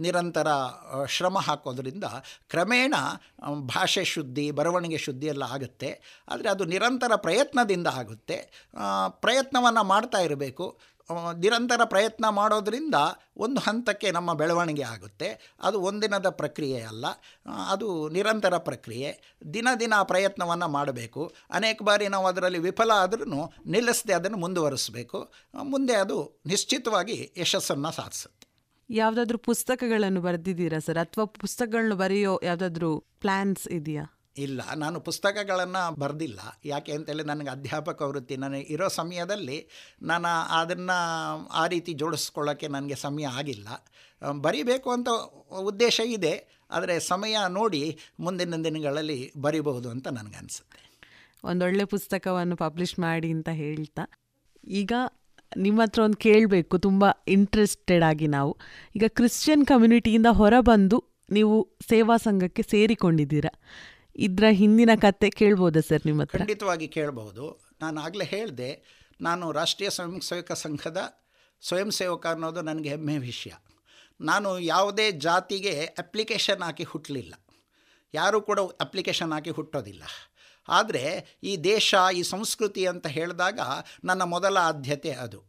ನಿರಂತರ 0.01 0.49
ಶ್ರಮ 1.09 1.39
ಹಾಕೋದ್ರಿಂದ 1.39 2.05
ಕ್ರಮೇಣ 2.49 2.95
ಭಾಷೆ 3.55 4.05
ಶುದ್ಧಿ, 4.05 4.51
ಬರವಣಿಗೆ 4.51 4.99
ಶುದ್ಧಿ 4.99 5.27
ಎಲ್ಲ 5.27 5.43
ಆಗುತ್ತೆ. 5.43 6.23
ಆದರೆ 6.29 6.49
ಅದು 6.49 6.65
ನಿರಂತರ 6.65 7.13
ಪ್ರಯತ್ನದಿಂದ 7.17 7.87
ಆಗುತ್ತೆ. 7.87 8.69
ಪ್ರಯತ್ನವನ್ನು 9.09 9.85
ಮಾಡ್ತಾ 9.85 10.19
ಇರಬೇಕು. 10.19 10.79
ನಿರಂತರ 11.37 11.81
ಪ್ರಯತ್ನ 11.85 12.29
ಮಾಡೋದರಿಂದ 12.29 12.95
ಒಂದು 13.37 13.61
ಹಂತಕ್ಕೆ 13.61 14.11
ನಮ್ಮ 14.11 14.35
ಬೆಳವಣಿಗೆ 14.35 14.83
ಆಗುತ್ತೆ. 14.83 15.57
ಅದು 15.63 15.81
ಒಂದಿನದ 15.81 16.29
ಪ್ರಕ್ರಿಯೆ 16.29 16.81
ಅಲ್ಲ. 16.81 17.07
ಅದು 17.69 18.09
ನಿರಂತರ 18.09 18.59
ಪ್ರಕ್ರಿಯೆ. 18.59 19.39
ದಿನ 19.55 19.69
ದಿನ 19.81 19.95
ಪ್ರಯತ್ನವನ್ನು 20.03 20.69
ಮಾಡಬೇಕು. 20.69 21.35
ಅನೇಕ 21.51 21.83
ಬಾರಿ 21.83 22.09
ನಾವು 22.09 22.27
ಅದರಲ್ಲಿ 22.27 22.59
ವಿಫಲ 22.59 22.91
ಆದ್ರೂ 22.91 23.53
ನಿಲ್ಲಿಸದೆ 23.67 24.13
ಅದನ್ನು 24.13 24.39
ಮುಂದುವರಿಸಬೇಕು. 24.39 25.33
ಮುಂದೆ 25.63 25.95
ಅದು 25.95 26.41
ನಿಶ್ಚಿತವಾಗಿ 26.47 27.33
ಯಶಸ್ಸನ್ನು 27.37 27.93
ಸಾಧಿಸುತ್ತೆ. 27.93 28.40
ಯಾವುದಾದ್ರೂ 28.91 29.39
ಪುಸ್ತಕಗಳನ್ನು 29.39 30.21
ಬರೆದಿದ್ದೀರಾ 30.21 30.79
ಸರ್? 30.79 30.99
ಅಥವಾ 30.99 31.25
ಪುಸ್ತಕಗಳನ್ನು 31.25 31.97
ಬರೆಯೋ 31.97 32.41
ಯಾವುದಾದ್ರೂ 32.43 32.99
ಪ್ಲಾನ್ಸ್ 32.99 33.69
ಇದೆಯಾ? 33.69 34.05
ಇಲ್ಲ 34.37 34.61
ನಾನು 34.77 35.01
ಪುಸ್ತಕಗಳನ್ನು 35.01 35.95
ಬರೆದಿಲ್ಲ. 35.95 36.41
ಯಾಕೆ 36.65 36.93
ಅಂತೇಳಿ 36.93 37.25
ನನಗೆ 37.25 37.51
ಅಧ್ಯಾಪಕ 37.51 38.03
ವೃತ್ತಿ 38.03 38.37
ನನಗೆ 38.37 38.61
ಇರೋ 38.61 38.89
ಸಮಯದಲ್ಲಿ 38.89 39.69
ನಾನು 40.03 40.55
ಅದನ್ನು 40.59 41.49
ಆ 41.49 41.67
ರೀತಿ 41.67 41.93
ಜೋಡಿಸ್ಕೊಳ್ಳೋಕ್ಕೆ 41.93 42.69
ನನಗೆ 42.69 42.95
ಸಮಯ 42.95 43.27
ಆಗಿಲ್ಲ. 43.27 43.69
ಬರಿಬೇಕು 44.41 44.91
ಅಂತ 44.91 45.09
ಉದ್ದೇಶ 45.61 46.01
ಇದೆ. 46.05 46.65
ಆದರೆ 46.71 47.01
ಸಮಯ 47.01 47.37
ನೋಡಿ 47.49 47.99
ಮುಂದಿನ 48.21 48.65
ದಿನಗಳಲ್ಲಿ 48.65 49.33
ಬರಿಬಹುದು 49.41 49.91
ಅಂತ 49.91 50.09
ನನಗನ್ಸುತ್ತೆ. 50.09 50.91
ಒಂದೊಳ್ಳೆ 51.45 51.85
ಪುಸ್ತಕವನ್ನು 51.85 52.57
ಪಬ್ಲಿಷ್ 52.57 52.99
ಮಾಡಿ 52.99 53.31
ಅಂತ 53.31 53.49
ಹೇಳ್ತಾ. 53.49 54.11
ಈಗ 54.65 54.93
ನಿಮ್ಮ 55.57 55.81
ಹತ್ರ 55.83 56.01
ಒಂದು 56.03 56.17
ಕೇಳಬೇಕು, 56.17 56.79
ತುಂಬ 56.79 57.05
ಇಂಟ್ರೆಸ್ಟೆಡ್ 57.29 58.05
ಆಗಿ 58.05 58.27
ನಾವು. 58.27 58.57
ಈಗ 58.97 59.05
ಕ್ರಿಶ್ಚಿಯನ್ 59.09 59.67
ಕಮ್ಯುನಿಟಿಯಿಂದ 59.67 60.27
ಹೊರಬಂದು 60.31 60.99
ನೀವು 61.31 61.77
ಸೇವಾ 61.89 62.17
ಸಂಘಕ್ಕೆ 62.17 62.63
ಸೇರಿಕೊಂಡಿದ್ದೀರಾ? 62.63 63.53
ಇದರ 64.17 64.45
ಹಿಂದಿನ 64.51 64.91
ಕತೆ 64.95 65.31
ಕೇಳ್ಬೋದಾ 65.31 65.81
ಸರ್ 65.81 66.07
ನಿಮ್ಮ 66.07 66.23
ಹತ್ರ 66.23 66.39
ಖಂಡಿತವಾಗಿ 66.39 66.89
ಕೇಳಬಹುದು. 66.89 67.45
ನಾನು 67.81 68.01
ಆಗಲೇ 68.01 68.25
ಹೇಳಿದೆ, 68.25 68.71
ನಾನು 69.21 69.53
ರಾಷ್ಟ್ರೀಯ 69.53 69.91
ಸ್ವಯಂ 69.91 70.21
ಸೇವಕ 70.21 70.53
ಸಂಘದ 70.53 71.21
ಸ್ವಯಂ 71.63 71.91
ಸೇವಕ 71.91 72.27
ಅನ್ನೋದು 72.27 72.61
ನನಗೆ 72.61 72.89
ಹೆಮ್ಮೆ 72.89 73.19
ವಿಷಯ. 73.19 73.53
ನಾನು 74.21 74.59
ಯಾವುದೇ 74.59 75.11
ಜಾತಿಗೆ 75.11 75.85
ಅಪ್ಲಿಕೇಶನ್ 75.99 76.63
ಹಾಕಿ 76.63 76.85
ಹುಟ್ಟಲಿಲ್ಲ 76.85 77.35
ಯಾರೂ 78.15 78.41
ಕೂಡ 78.41 78.61
ಅಪ್ಲಿಕೇಶನ್ 78.61 79.33
ಹಾಕಿ 79.33 79.51
ಹುಟ್ಟೋದಿಲ್ಲ. 79.51 80.03
ಆದರೆ 80.69 81.39
ಈ 81.43 81.57
ದೇಶ, 81.57 81.95
ಈ 82.15 82.23
ಸಂಸ್ಕೃತಿ 82.23 82.87
ಅಂತ 82.87 83.07
ಹೇಳಿದಾಗ 83.07 83.61
ನನ್ನ 84.05 84.23
ಮೊದಲ 84.23 84.57
ಆದ್ಯತೆ 84.57 85.11
ಅದು. 85.11 85.45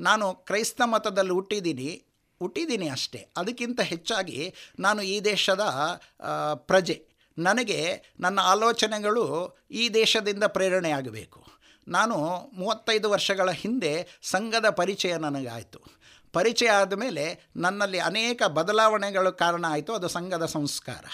ನಾನು 0.00 0.34
ಕ್ರೈಸ್ತ 0.34 0.82
ಮತದಲ್ಲಿ 0.84 1.32
ಹುಟ್ಟಿದ್ದೀನಿ 1.32 2.04
ಹುಟ್ಟಿದ್ದೀನಿ 2.38 2.88
ಅಷ್ಟೇ. 2.88 3.28
ಅದಕ್ಕಿಂತ 3.36 3.80
ಹೆಚ್ಚಾಗಿ 3.80 4.54
ನಾನು 4.78 5.02
ಈ 5.02 5.20
ದೇಶದ 5.20 5.60
ಪ್ರಜೆ. 6.54 7.06
ನನಗೆ 7.38 8.02
ನನ್ನ 8.20 8.40
ಆಲೋಚನೆಗಳು 8.40 9.56
ಈ 9.70 9.88
ದೇಶದಿಂದ 9.88 10.44
ಪ್ರೇರಣೆಯಾಗಬೇಕು. 10.44 11.46
ನಾನು 11.88 12.50
ಮೂವತ್ತೈದು 12.52 13.10
ವರ್ಷಗಳ 13.10 13.50
ಹಿಂದೆ 13.50 14.20
ಸಂಘದ 14.22 14.70
ಪರಿಚಯ 14.70 15.16
ನನಗಾಯಿತು. 15.16 16.01
ಪರಿಚಯ 16.32 16.68
ಆದಮೇಲೆ 16.68 17.50
ನನ್ನಲ್ಲಿ 17.56 17.98
ಅನೇಕ 17.98 18.42
ಬದಲಾವಣೆಗಳು 18.42 19.32
ಕಾರಣ 19.32 19.64
ಆಯಿತು, 19.68 19.92
ಅದು 19.94 20.08
ಸಂಘದ 20.08 20.46
ಸಂಸ್ಕಾರ. 20.46 21.04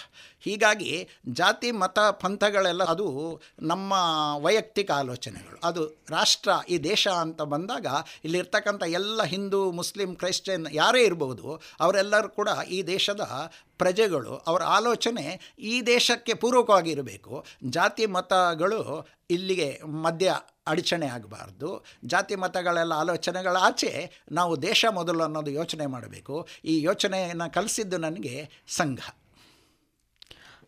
ಹೀಗಾಗಿ 0.41 1.09
ಜಾತಿ, 1.29 1.71
ಮತ, 1.71 1.99
ಪಂಥಗಳೆಲ್ಲ 1.99 2.85
ಅದು 2.85 3.41
ನಮ್ಮ 3.63 3.93
ವೈಯಕ್ತಿಕ 4.37 4.91
ಆಲೋಚನೆಗಳು. 4.91 5.59
ಅದು 5.65 5.85
ರಾಷ್ಟ್ರ, 6.11 6.51
ಈ 6.69 6.79
ದೇಶ 6.79 7.09
ಅಂತ 7.09 7.43
ಬಂದಾಗ 7.43 7.87
ಇಲ್ಲಿರ್ತಕ್ಕಂಥ 8.25 8.83
ಎಲ್ಲ 8.83 9.23
ಹಿಂದೂ, 9.23 9.71
ಮುಸ್ಲಿಂ, 9.71 10.15
ಕ್ರೈಶ್ಚಿಯನ್ 10.15 10.67
ಯಾರೇ 10.73 11.03
ಇರ್ಬೋದು, 11.03 11.61
ಅವರೆಲ್ಲರೂ 11.81 12.29
ಕೂಡ 12.29 12.49
ಈ 12.71 12.83
ದೇಶದ 12.83 13.53
ಪ್ರಜೆಗಳು 13.79 14.37
ಅವರ 14.47 14.63
ಆಲೋಚನೆ 14.63 15.55
ಈ 15.59 15.83
ದೇಶಕ್ಕೆ 15.83 16.35
ಪೂರ್ವಕವಾಗಿರಬೇಕು 16.35 17.45
ಜಾತಿ 17.65 18.07
ಮತಗಳು 18.07 19.09
ಇಲ್ಲಿಗೆ 19.31 19.81
ಮಧ್ಯ 19.83 20.35
ಅಡಚಣೆ 20.67 21.07
ಆಗಬಾರ್ದು. 21.07 21.85
ಜಾತಿ 22.05 22.35
ಮತಗಳೆಲ್ಲ 22.35 22.93
ಆಲೋಚನೆಗಳ 22.93 23.57
ಆಚೆ 23.57 24.11
ನಾವು 24.33 24.63
ದೇಶ 24.63 24.85
ಮೊದಲು 24.91 25.23
ಅನ್ನೋದು 25.25 25.51
ಯೋಚನೆ 25.51 25.87
ಮಾಡಬೇಕು. 25.87 26.49
ಈ 26.65 26.83
ಯೋಚನೆಯನ್ನು 26.83 27.53
ಕಲಿಸಿದ್ದು 27.53 27.99
ನನಗೆ 27.99 28.51
ಸಂಘ. 28.69 28.99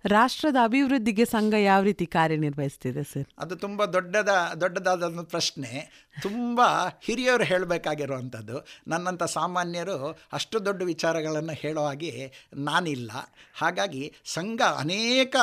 ರಾಷ್ಟ್ರದ 0.05 0.57
ಅಭಿವೃದ್ಧಿಗೆ 0.65 1.25
ಸಂಘ 1.25 1.55
ಯಾವ 1.55 1.83
ರೀತಿ 1.83 2.07
ಕಾರ್ಯನಿರ್ವಹಿಸ್ತಿದೆ 2.07 3.03
ಸರ್? 3.05 3.27
ಅದು 3.39 3.57
ತುಂಬ 3.57 3.85
ದೊಡ್ಡದ 3.85 4.57
ದೊಡ್ಡದಾದ 4.61 5.21
ಪ್ರಶ್ನೆ. 5.23 5.91
ತುಂಬ 6.23 6.61
ಹಿರಿಯವರು 7.03 7.45
ಹೇಳಬೇಕಾಗಿರುವಂಥದ್ದು, 7.45 8.67
ನನ್ನಂಥ 8.89 9.23
ಸಾಮಾನ್ಯರು 9.23 10.19
ಅಷ್ಟು 10.33 10.65
ದೊಡ್ಡ 10.65 10.83
ವಿಚಾರಗಳನ್ನು 10.83 11.53
ಹೇಳೋ 11.53 11.85
ಹಾಗೆ 11.85 12.33
ನಾನಿಲ್ಲ. 12.55 13.11
ಹಾಗಾಗಿ 13.55 14.13
ಸಂಘ 14.25 14.61
ಅನೇಕ 14.63 15.37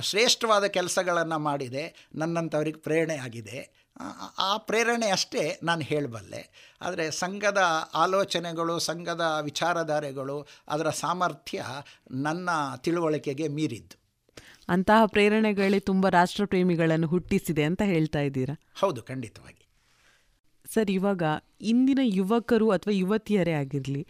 ಶ್ರೇಷ್ಠವಾದ 0.00 0.64
ಕೆಲಸಗಳನ್ನು 0.64 1.38
ಮಾಡಿದೆ, 1.38 2.08
ನನ್ನಂಥವ್ರಿಗೆ 2.14 2.78
ಪ್ರೇರಣೆ 2.78 3.16
ಆಗಿದೆ. 3.16 3.80
ಆ 4.38 4.56
ಪ್ರೇರಣೆ 4.56 5.10
ಅಷ್ಟೇ 5.10 5.60
ನಾನು 5.62 5.80
ಹೇಳಬಲ್ಲೆ. 5.80 6.69
ಆದರೆ 6.82 7.10
ಸಂಘದ 7.10 7.62
ಆಲೋಚನೆಗಳು 7.94 8.78
ಸಂಘದ 8.78 9.20
ವಿಚಾರಧಾರೆಗಳು 9.42 10.46
ಅದರ 10.68 10.90
ಸಾಮರ್ಥ್ಯ 10.90 11.64
ನನ್ನ 12.10 12.50
ತಿಳುವಳಿಕೆಗೆ 12.76 13.48
ಮೀರಿದ್ದು. 13.48 14.00
ಅಂತಹ 14.68 15.06
ಪ್ರೇರಣೆಗಳೇ 15.06 15.80
ತುಂಬ 15.80 16.08
ರಾಷ್ಟ್ರಪ್ರೇಮಿಗಳನ್ನು 16.08 17.06
ಹುಟ್ಟಿಸಿದೆ 17.06 17.62
ಅಂತ 17.62 17.82
ಹೇಳ್ತಾ 17.82 18.18
ಇದ್ದೀರಾ? 18.18 18.60
ಹೌದು 18.80 19.02
ಖಂಡಿತವಾಗಿ. 19.02 19.66
ಸರ್ 20.74 20.90
ಇವಾಗ 20.90 21.22
ಇಂದಿನ 21.60 21.98
ಯುವಕರು 22.02 22.70
ಅಥವಾ 22.70 22.92
ಯುವತಿಯರೇ 22.92 23.52
ಆಗಿರಲಿ 23.52 24.06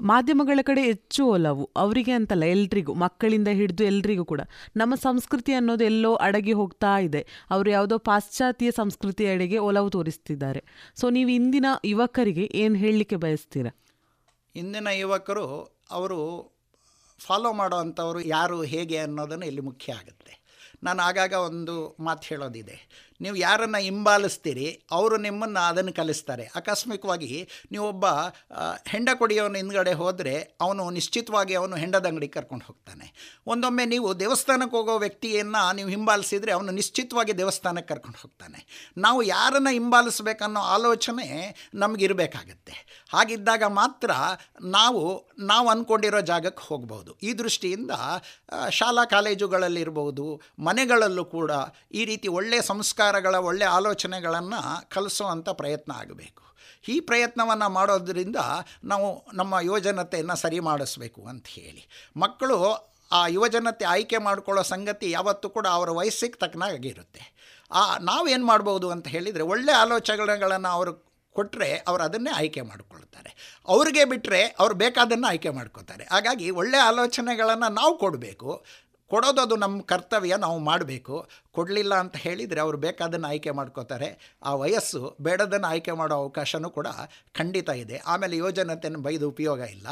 ಮಾಧ್ಯಮಗಳ 0.00 0.58
ಕಡೆ 0.62 0.82
ಹೆಚ್ಚು 0.82 1.26
ಒಲವು, 1.26 1.70
ಅವರಿಗೆ 1.76 2.12
ಅಂತಲ್ಲ, 2.12 2.44
ಎಲ್ರಿಗೂ, 2.44 2.94
ಮಕ್ಕಳಿಂದ 2.94 3.48
ಹಿಡಿದು 3.48 3.84
ಎಲ್ರಿಗೂ 3.84 4.24
ಕೂಡ. 4.24 4.40
ನಮ್ಮ 4.76 4.94
ಸಂಸ್ಕೃತಿ 4.94 5.52
ಅನ್ನೋದು 5.52 5.84
ಎಲ್ಲೋ 5.84 6.14
ಅಡಗಿ 6.14 6.52
ಹೋಗ್ತಾ 6.52 6.98
ಇದೆ. 6.98 7.26
ಅವರು 7.50 7.70
ಯಾವುದೋ 7.70 7.98
ಪಾಶ್ಚಾತ್ಯ 7.98 8.70
ಸಂಸ್ಕೃತಿಯೆಡೆಗೆ 8.70 9.58
ಒಲವು 9.58 9.90
ತೋರಿಸ್ತಿದ್ದಾರೆ. 9.90 10.64
ಸೊ 10.96 11.10
ನೀವು 11.10 11.30
ಇಂದಿನ 11.30 11.66
ಯುವಕರಿಗೆ 11.84 12.50
ಏನು 12.54 12.74
ಹೇಳಲಿಕ್ಕೆ 12.74 13.16
ಬಯಸ್ತೀರಾ? 13.16 13.76
ಇಂದಿನ 14.56 14.88
ಯುವಕರು, 14.92 15.78
ಅವರು 15.90 16.50
ಫಾಲೋ 17.18 17.52
ಮಾಡೋ 17.52 17.76
ಅಂಥವರು 17.76 18.20
ಯಾರು, 18.20 18.62
ಹೇಗೆ 18.62 18.98
ಅನ್ನೋದನ್ನು 18.98 19.46
ಇಲ್ಲಿ 19.46 19.60
ಮುಖ್ಯ 19.60 19.92
ಆಗುತ್ತೆ. 19.92 20.46
ನಾನು 20.82 21.02
ಆಗಾಗ 21.02 21.32
ಒಂದು 21.32 21.96
ಮಾತು 22.00 22.26
ಹೇಳೋದಿದೆ. 22.26 23.08
ನೀವು 23.24 23.36
ಯಾರನ್ನು 23.46 23.80
ಹಿಂಬಾಲಿಸ್ತೀರಿ, 23.88 24.68
ಅವರು 24.96 25.16
ನಿಮ್ಮನ್ನು 25.26 25.60
ಅದನ್ನು 25.70 25.92
ಕಲಿಸ್ತಾರೆ. 26.00 26.44
ಆಕಸ್ಮಿಕವಾಗಿ 26.58 27.30
ನೀವೊಬ್ಬ 27.74 28.06
ಹೆಂಡ 28.92 29.08
ಕೊಡಿಯವನ 29.20 29.56
ಹಿಂದ್ಗಡೆ 29.62 29.94
ಹೋದರೆ 30.02 30.34
ಅವನು 30.64 30.82
ನಿಶ್ಚಿತವಾಗಿ 30.98 31.54
ಅವನು 31.60 31.76
ಹೆಂಡದ 31.82 32.06
ಅಂಗಡಿಗೆ 32.10 32.34
ಕರ್ಕೊಂಡು 32.38 32.66
ಹೋಗ್ತಾನೆ. 32.68 33.06
ಒಂದೊಮ್ಮೆ 33.52 33.84
ನೀವು 33.94 34.08
ದೇವಸ್ಥಾನಕ್ಕೆ 34.24 34.76
ಹೋಗೋ 34.78 34.96
ವ್ಯಕ್ತಿಯನ್ನು 35.04 35.62
ನೀವು 35.78 35.90
ಹಿಂಬಾಲಿಸಿದರೆ 35.94 36.52
ಅವನು 36.56 36.72
ನಿಶ್ಚಿತವಾಗಿ 36.80 37.32
ದೇವಸ್ಥಾನಕ್ಕೆ 37.42 37.90
ಕರ್ಕೊಂಡು 37.92 38.20
ಹೋಗ್ತಾನೆ. 38.22 38.60
ನಾವು 39.06 39.20
ಯಾರನ್ನು 39.34 39.72
ಹಿಂಬಾಲಿಸ್ಬೇಕನ್ನೋ 39.78 40.62
ಆಲೋಚನೆ 40.76 41.26
ನಮಗಿರಬೇಕಾಗತ್ತೆ 41.82 42.74
ಹಾಗಿದ್ದಾಗ 43.14 43.64
ಮಾತ್ರ 43.80 44.10
ನಾವು 44.76 45.02
ನಾವು 45.50 45.66
ಅಂದ್ಕೊಂಡಿರೋ 45.72 46.20
ಜಾಗಕ್ಕೆ 46.30 46.62
ಹೋಗ್ಬೋದು. 46.68 47.10
ಈ 47.28 47.30
ದೃಷ್ಟಿಯಿಂದ 47.40 47.92
ಶಾಲಾ 48.78 49.04
ಕಾಲೇಜುಗಳಲ್ಲಿರ್ಬೋದು, 49.14 50.26
ಮನೆಗಳಲ್ಲೂ 50.68 51.24
ಕೂಡ 51.36 51.50
ಈ 51.98 52.02
ರೀತಿ 52.10 52.28
ಒಳ್ಳೆಯ 52.38 52.62
ಸಂಸ್ಕಾರಗಳ 53.06 53.34
ಒಳ್ಳೆಯ 53.34 53.68
ಆಲೋಚನೆಗಳನ್ನು 53.68 54.90
ಕಲಿಸುವಂಥ 54.90 55.48
ಪ್ರಯತ್ನ 55.48 55.92
ಆಗಬೇಕು. 55.92 56.42
ಈ 56.88 57.00
ಪ್ರಯತ್ನವನ್ನು 57.00 57.68
ಮಾಡೋದರಿಂದ 57.68 58.36
ನಾವು 58.84 59.24
ನಮ್ಮ 59.34 59.54
ಯುವಜನತೆಯನ್ನು 59.62 60.36
ಸರಿ 60.36 60.60
ಮಾಡಿಸ್ಬೇಕು 60.60 61.22
ಅಂತ 61.22 61.46
ಹೇಳಿ. 61.48 61.88
ಮಕ್ಕಳು 62.16 62.58
ಆ 63.12 63.26
ಯುವಜನತೆ 63.26 63.84
ಆಯ್ಕೆ 63.84 64.18
ಮಾಡಿಕೊಳ್ಳೋ 64.18 64.62
ಸಂಗತಿ 64.62 65.10
ಯಾವತ್ತೂ 65.10 65.48
ಕೂಡ 65.48 65.66
ಅವರ 65.66 65.90
ವಯಸ್ಸಿಗೆ 65.90 66.38
ತಕ್ಕನಾಗಿರುತ್ತೆ. 66.38 67.22
ಆ 67.70 67.98
ನಾವೇನು 67.98 68.46
ಮಾಡ್ಬೋದು 68.46 68.90
ಅಂತ 68.90 69.08
ಹೇಳಿದರೆ 69.08 69.42
ಒಳ್ಳೆಯ 69.42 69.74
ಆಲೋಚನೆಗಳನ್ನು 69.74 70.68
ಅವರು 70.68 71.06
ಕೊಟ್ಟರೆ 71.32 71.82
ಅವರು 71.88 72.02
ಅದನ್ನೇ 72.02 72.34
ಆಯ್ಕೆ 72.36 72.60
ಮಾಡಿಕೊಳ್ತಾರೆ. 72.60 73.60
ಅವ್ರಿಗೆ 73.68 74.04
ಬಿಟ್ಟರೆ 74.04 74.56
ಅವ್ರು 74.58 74.74
ಬೇಕಾದನ್ನು 74.74 75.26
ಆಯ್ಕೆ 75.26 75.50
ಮಾಡ್ಕೋತಾರೆ. 75.50 76.04
ಹಾಗಾಗಿ 76.10 76.50
ಒಳ್ಳೆಯ 76.50 76.80
ಆಲೋಚನೆಗಳನ್ನು 76.80 77.68
ನಾವು 77.68 77.98
ಕೊಡಬೇಕು. 77.98 78.64
ಕೊಡೋದು 79.08 79.40
ಅದು 79.40 79.56
ನಮ್ಮ 79.56 79.80
ಕರ್ತವ್ಯ, 79.80 80.36
ನಾವು 80.36 80.58
ಮಾಡಬೇಕು. 80.58 81.28
ಕೊಡಲಿಲ್ಲ 81.50 81.94
ಅಂತ 81.94 82.16
ಹೇಳಿದರೆ 82.16 82.60
ಅವರು 82.60 82.78
ಬೇಕಾದನ್ನು 82.78 83.28
ಆಯ್ಕೆ 83.28 83.50
ಮಾಡ್ಕೋತಾರೆ. 83.50 84.38
ಆ 84.42 84.54
ವಯಸ್ಸು 84.54 85.16
ಬೇಡದನ್ನು 85.20 85.66
ಆಯ್ಕೆ 85.66 85.92
ಮಾಡೋ 85.92 86.14
ಅವಕಾಶವೂ 86.14 86.70
ಕೂಡ 86.70 86.86
ಖಂಡಿತ 87.34 87.68
ಇದೆ. 87.68 87.98
ಆಮೇಲೆ 88.06 88.36
ಯೋಜನತೆಯನ್ನು 88.36 89.00
ಬೈದು 89.00 89.28
ಉಪಯೋಗ 89.28 89.60
ಇಲ್ಲ. 89.60 89.86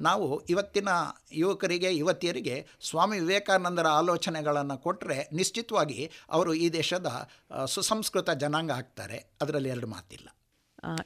ನಾವು 0.00 0.40
ಇವತ್ತಿನ 0.40 0.88
ಯುವಕರಿಗೆ, 1.32 1.96
ಯುವತಿಯರಿಗೆ 1.96 2.66
ಸ್ವಾಮಿ 2.90 3.18
ವಿವೇಕಾನಂದರ 3.18 3.86
ಆಲೋಚನೆಗಳನ್ನು 3.86 4.78
ಕೊಟ್ಟರೆ 4.78 5.28
ನಿಶ್ಚಿತವಾಗಿ 5.32 6.10
ಅವರು 6.30 6.54
ಈ 6.54 6.68
ದೇಶದ 6.70 7.28
ಸುಸಂಸ್ಕೃತ 7.64 8.30
ಜನಾಂಗ 8.30 8.70
ಆಗ್ತಾರೆ. 8.70 9.26
ಅದರಲ್ಲಿ 9.40 9.68
ಎರಡು 9.68 9.86
ಮಾತಿಲ್ಲ. 9.86 10.28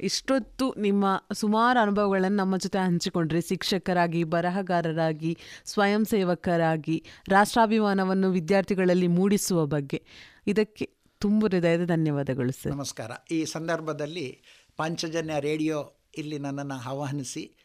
ಇಷ್ಟೊತ್ತು 0.01 0.75
ನಿಮ್ಮ 0.79 1.05
ಸುಮಾರು 1.33 1.81
ಅನುಭವಗಳನ್ನು 1.81 2.37
ನಮ್ಮ 2.37 2.57
ಜೊತೆ 2.57 2.79
ಹಂಚಿಕೊಂಡ್ರೆ. 2.79 3.41
ಶಿಕ್ಷಕರಾಗಿ, 3.41 4.25
ಬರಹಗಾರರಾಗಿ, 4.25 5.39
ಸ್ವಯಂ 5.65 6.05
ಸೇವಕರಾಗಿ, 6.05 7.05
ರಾಷ್ಟ್ರಾಭಿಮಾನವನ್ನು 7.29 8.31
ವಿದ್ಯಾರ್ಥಿಗಳಲ್ಲಿ 8.31 9.07
ಮೂಡಿಸುವ 9.07 9.67
ಬಗ್ಗೆ. 9.67 10.05
ಇದಕ್ಕೆ 10.47 10.91
ತುಂಬ 11.19 11.45
ಹೃದಯದ 11.45 11.85
ಧನ್ಯವಾದಗಳು 11.85 12.53
ಸರ್. 12.53 12.73
ನಮಸ್ಕಾರ. 12.73 13.11
ಈ 13.31 13.45
ಸಂದರ್ಭದಲ್ಲಿ 13.45 14.43
ಪಂಚಜನ್ಯ 14.77 15.41
ರೇಡಿಯೋ 15.41 16.03
ಇಲ್ಲಿ 16.19 16.39
ನನ್ನನ್ನು 16.39 16.75
ಆಹ್ವಾನಿಸಿ 16.75 17.57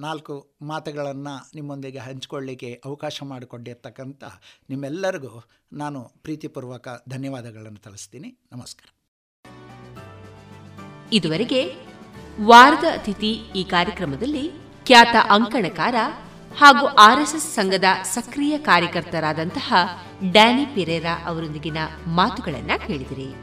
ನಾಲ್ಕು 0.00 0.56
ಮಾತುಗಳನ್ನು 0.62 1.50
ನಿಮ್ಮೊಂದಿಗೆ 1.54 1.98
ಹಂಚಿಕೊಳ್ಳಿಕ್ಕೆ 1.98 2.82
ಅವಕಾಶ 2.84 3.22
ಮಾಡಿಕೊಂಡಿರ್ತಕ್ಕಂಥ 3.22 4.24
ನಿಮ್ಮೆಲ್ಲರಿಗೂ 4.70 5.48
ನಾನು 5.72 6.04
ಪ್ರೀತಿಪೂರ್ವಕ 6.22 6.88
ಧನ್ಯವಾದಗಳನ್ನು 7.08 7.78
ತಿಳಿಸ್ತೀನಿ. 7.78 8.38
ನಮಸ್ಕಾರ. 8.52 8.97
ಇದುವರೆಗೆ 11.12 11.74
ವಾರದ 12.44 12.84
ಅತಿಥಿ 12.84 13.32
ಈ 13.32 13.64
ಕಾರ್ಯಕ್ರಮದಲ್ಲಿ 13.64 14.50
ಖ್ಯಾತ 14.86 15.16
ಅಂಕಣಕಾರ 15.30 15.94
ಹಾಗೂ 16.58 16.86
ಆರ್ಎಸ್ಎಸ್ 16.86 17.54
ಸಂಘದ 17.54 17.84
ಸಕ್ರಿಯ 18.04 18.58
ಕಾರ್ಯಕರ್ತರಾದಂತಹ 18.58 19.74
ಡ್ಯಾನಿ 20.30 20.64
ಪೆರೇರಾ 20.64 21.24
ಅವರೊಂದಿಗಿನ 21.26 21.76
ಮಾತುಗಳನ್ನ 22.06 22.70
ಕೇಳಿದಿರಿ. 22.86 23.34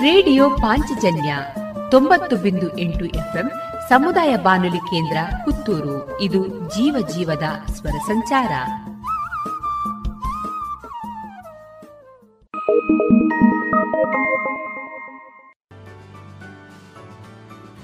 ರೇಡಿಯೋ 0.00 0.50
ಪಾಂಚಜನ್ಯ 0.50 1.36
ತೊಂಬತ್ತು 1.90 2.36
ಬಿಂದು 2.36 2.78
ಎಂಟು 2.78 3.04
ಎಫ್ಎಂ 3.04 3.50
ಸಮುದಾಯ 3.88 4.36
ಬಾನುಲಿ 4.36 4.78
ಕೇಂದ್ರ 4.78 5.16
ಪುತ್ತೂರು. 5.44 6.20
ಇದು 6.20 6.46
ಜೀವ 6.46 7.08
ಜೀವದ 7.16 7.42
ಸ್ವರ 7.72 7.98
ಸಂಚಾರ. 8.06 8.50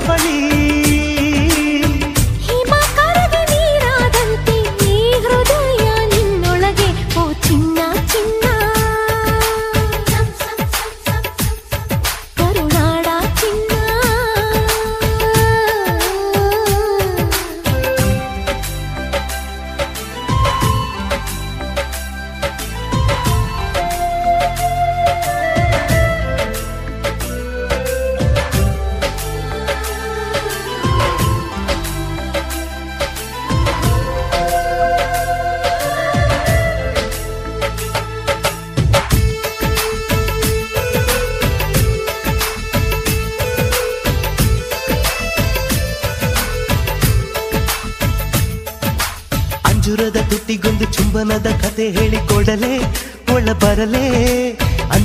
ಬಲಿ 0.00 0.61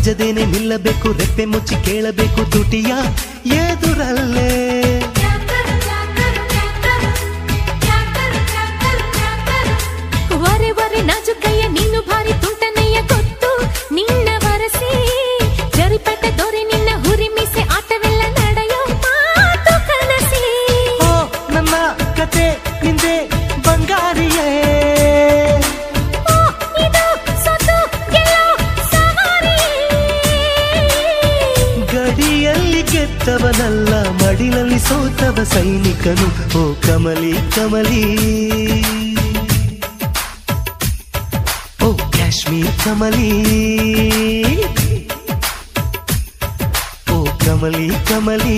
ಅಂಜದೇನೆ 0.08 0.46
ನಿಲ್ಲಬೇಕು 0.46 1.08
ರೆಪ್ಪೆ 1.12 1.46
ಮುಚ್ಚಿ 1.46 1.76
ಕೇಳಬೇಕು 1.86 2.52
ತುಟಿಯ 2.52 2.92
ಎದುರಲ್ಲೇ. 3.56 4.52
పాద 35.38 35.46
సైనికను 35.46 36.58
ఓ 36.58 36.74
కమలి 36.74 37.34
కమలి. 37.58 38.04
ఓ 41.86 41.96
కాశ్మీర్ 41.96 42.86
కమలి. 42.86 43.32
ఓ 47.14 47.26
కమలి 47.46 47.88
కమలీ. 48.10 48.58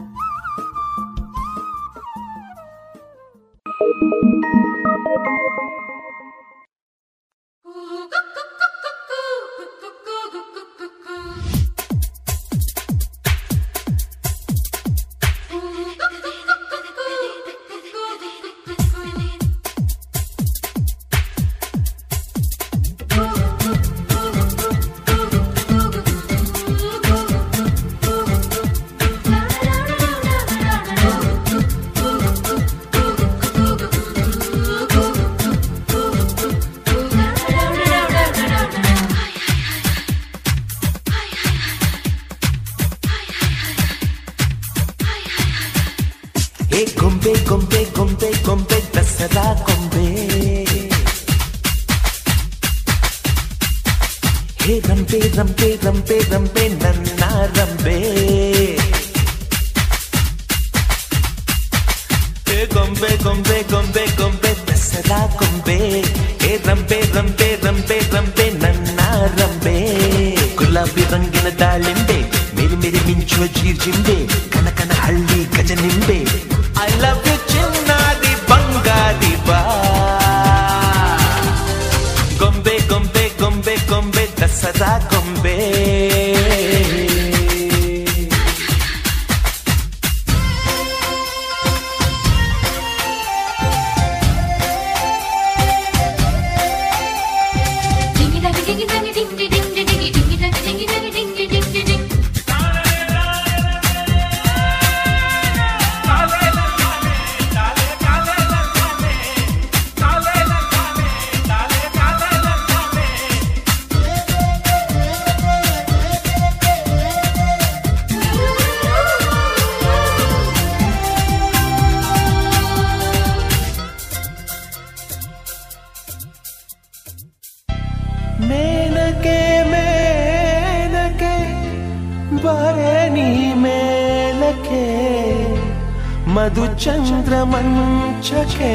ಚಂದ್ರ 136.83 137.43
ಮಂಚಕ್ಕೆ 137.43 138.71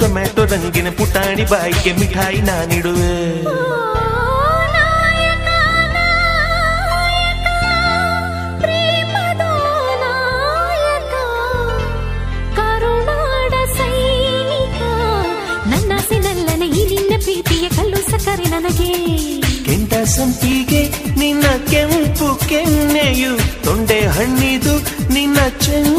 ಟೊಮ್ಯಾಟೊ 0.00 0.44
ರಂಗಿನ 0.44 0.88
ಪುಟಾಣಿ 0.98 1.44
ಬಾಯಿಗೆ 1.44 1.92
ಮಿಠಾಯಿ 1.92 2.40
ನಾನಿಡುವೆ. 2.40 3.14
ಕೆಂಡ 19.66 19.92
ಸಂಪಿಗೆ 20.04 20.82
ನಿನ್ನ 21.18 21.46
ಕೆಂಪು 21.70 22.48
ಕೆನ್ನೆಯು, 22.48 23.32
ತೊಂಡೆ 23.64 24.00
ಹಣ್ಣಿದು 24.06 24.74
ನಿನ್ನ 25.14 25.38
ಚೆನ್ನ 25.60 25.89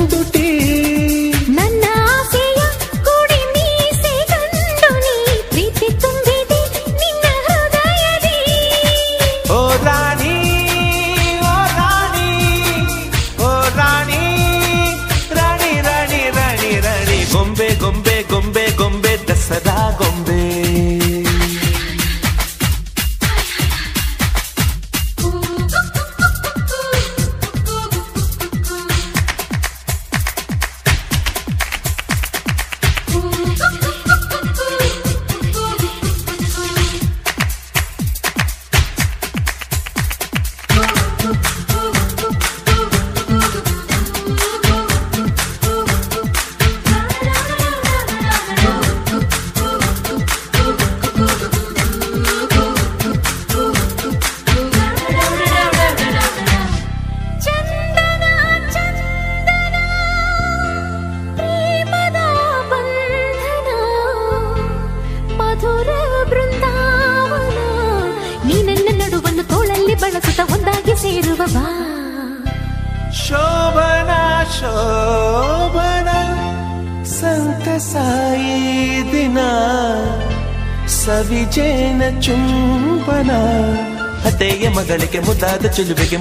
Bütün 85.72 85.98
bugün 85.98 86.20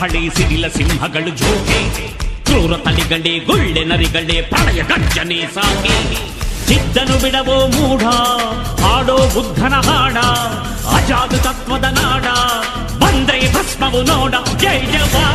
ಕಹಳೆ 0.00 0.20
ಸಿಡಿಲ 0.36 0.66
ಸಿಂಹಗಳು 0.68 1.30
ಜೋಕೆ 1.38 1.78
ಕ್ರೂರ 2.46 2.74
ತಳಿಗಳೇ 2.84 3.32
ಗುಳ್ಳೆ 3.46 3.82
ನರಿಗಳೆ 3.84 4.36
ಪ್ರಳಯ 4.50 4.80
ಗರ್ಜನೆ 4.90 5.38
ಸಾಕೆ 5.54 5.96
ಚಿದ್ದನು 6.68 7.16
ಬಿಡವೋ 7.18 7.56
ಮೂಢ 7.74 8.04
ಹಾಡೋ 8.82 9.16
ಬುದ್ಧನ 9.34 9.74
ಹಾಡ 9.88 10.16
ಅಜಾದು 10.96 11.38
ತತ್ವದ 11.38 11.86
ನಾಡ 11.98 12.26
ಬಂದ್ರೆ 13.02 13.40
ಭಸ್ಮವು 13.54 14.02
ನೋಡ 14.02 14.34
ಜೈ 14.62 14.78
ಜವಾ 14.92 15.26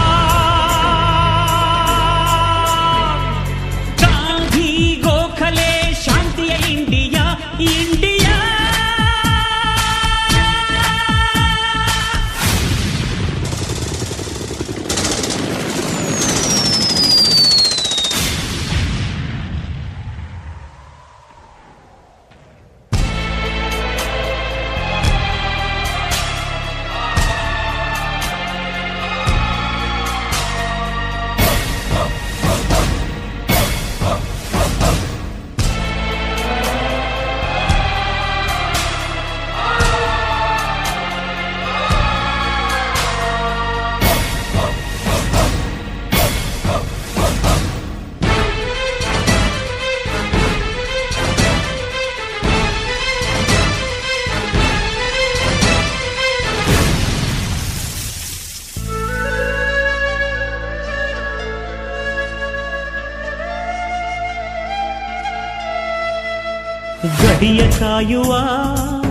ಕಾಯುವ 67.94 68.38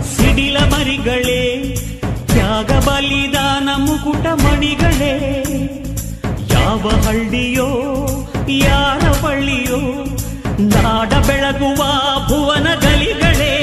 ಸಿಡಿಲ 0.03 0.57
ಮರಿಗಳೇ, 0.59 1.75
ತ್ಯಾಗ 2.27 2.71
ಬಲಿದಾನ 2.73 3.69
ಮುಕುಟ 3.77 4.27
ಮಣಿಗಳೇ. 4.27 5.45
ಯಾವ 6.51 6.89
ಹಳ್ಳಿಯೋ, 7.07 7.69
ಯಾರ 8.49 9.25
ಬಳ್ಳಿಯೋ, 9.25 10.05
ನಾಡ 10.61 11.13
ಬೆಳಗುವ 11.27 11.77
ಭುವನ 12.29 12.67
ಗಲಿಗಳೇ. 12.75 13.55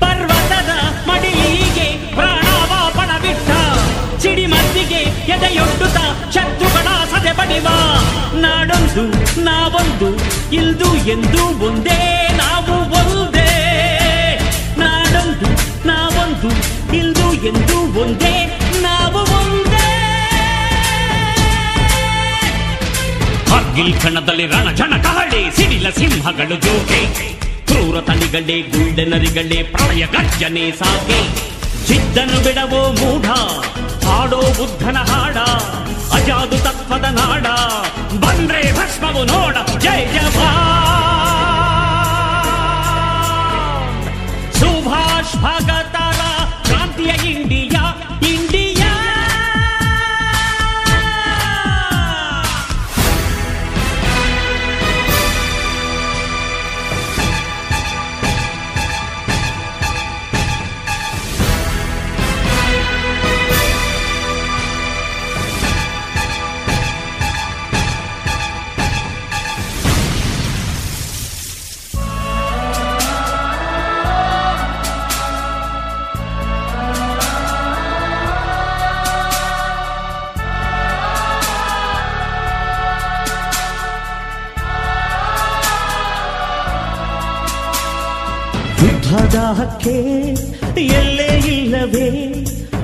ಪರ್ವತದ 0.00 0.70
ಮಡಿಲಿಗೆ 1.08 2.14
ಪ್ರಾಣಾವಾಪಣ 2.14 3.22
ಬಿಟ್ಟ 3.22 3.50
ಸಿಡಿಮದ್ದಿಗೆ 4.22 5.30
ಎದೆಯೊಡ್ಡುತ್ತ 5.32 5.98
ಶತ್ರುಗಳ 6.34 6.88
ಸದೆ 7.04 7.32
ಬಡಿವ. 7.32 7.68
ನಾಡೊಂದು, 8.40 9.04
ನಾವೊಂದು, 9.40 10.16
ಇಲ್ದು 10.54 10.96
ಎಂದು 10.96 11.66
ಒಂದೇ, 11.66 12.28
ನಾವು 12.36 12.76
ಒಂದೇ. 12.76 13.37
ಎಂದು 17.46 18.00
ಒಂದೇ, 18.00 18.34
ನಾವು 18.82 19.18
ಒಂದೇ. 19.18 19.84
ಕಣದಲ್ಲಿ 24.02 24.46
ರಣ 24.46 24.70
ಜನ 24.74 25.02
ಕಹಳೆ, 25.02 25.56
ಸಿಡಿಲ 25.56 25.90
ಸಿಂಹಗಳು 25.90 26.56
ಜೋಗೆ 26.60 27.00
ಕ್ರೂರ 27.64 28.00
ತಳಿಗಳೇ 28.00 28.62
ಗುಳ್ಳೆನರಿಗಳೇ 28.62 29.62
ಪ್ರಳಯ 29.62 30.06
ಗರ್ಜನೆ 30.06 30.70
ಸಾಕೆ. 30.70 31.18
ಚಿದ್ದನು 31.86 32.44
ಬಿಡವೋ 32.44 32.92
ಮೂಢ, 32.92 33.26
ಹಾಡೋ 34.06 34.40
ಬುದ್ಧನ 34.40 34.96
ಹಾಡ, 34.96 35.36
ಅಜಾದು 36.12 36.58
ತತ್ವದ 36.58 37.04
ನಾಡ. 37.04 37.46
ಬಂದ್ರೆ 38.16 38.72
ಭಸ್ಮವು 38.72 39.24
ನೋಡ, 39.24 39.56
ಜಯ 39.78 40.04
ಜವಾ 40.14 40.50
ಸುಭಾಷ್ 44.58 45.36
ಭಗತರ 45.36 46.20
జాతీయ 46.98 47.32
ఇండియా 47.32 47.82
ఇండియా. 48.30 48.67
ಹಕ್ಕೆ 89.68 89.96
ಎಲ್ಲೇ 90.80 91.38
ಇಲ್ಲವೇ? 91.46 92.08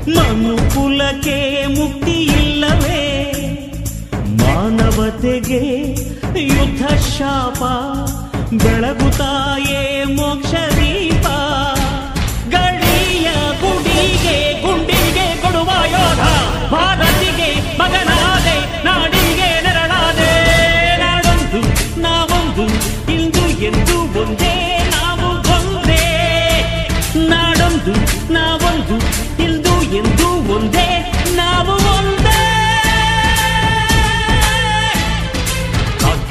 ಮನುಕುಲಕ್ಕೆ 0.09 1.67
ಮುಕ್ತಿ 1.79 2.13
ಇಲ್ಲವೇ? 2.13 3.01
ಮಾನವತೆಗೆ 4.39 5.63
ಯುದ್ಧ 6.41 6.87
ಶಾಪ 7.19 7.63
ಬೆಳಗುತ್ತಾಯೇ 8.53 9.83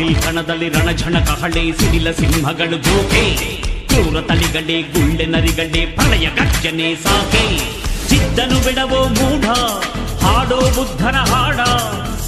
ಕಾರ್ಗಿಲ್ 0.04 0.24
ಕಣದಲ್ಲಿ 0.24 0.68
ರಣಝಣ 0.70 1.18
ಕಹಳೆ, 1.28 1.62
ಸಿಡಿಲ 1.72 2.08
ಸಿಂಹಗಳು 2.12 2.78
ಜೋಕೆ. 2.86 3.22
ಕ್ರೂರ 3.90 4.16
ತಳಿಗಳೇ 4.22 4.78
ಗುಳ್ಳೆ 4.94 5.26
ನರಿಗಳೇ 5.34 5.82
ಪ್ರಳಯ 5.96 6.26
ಗರ್ಜನೆ 6.38 6.90
ಸಾಕೆ. 7.04 7.44
ಚಿದ್ದನು 8.10 8.58
ಬಿಡವೋ 8.66 9.02
ಮೂಢ, 9.18 9.46
ಹಾಡೋ 10.24 10.60
ಬುದ್ಧನ 10.78 11.18
ಹಾಡ, 11.32 11.60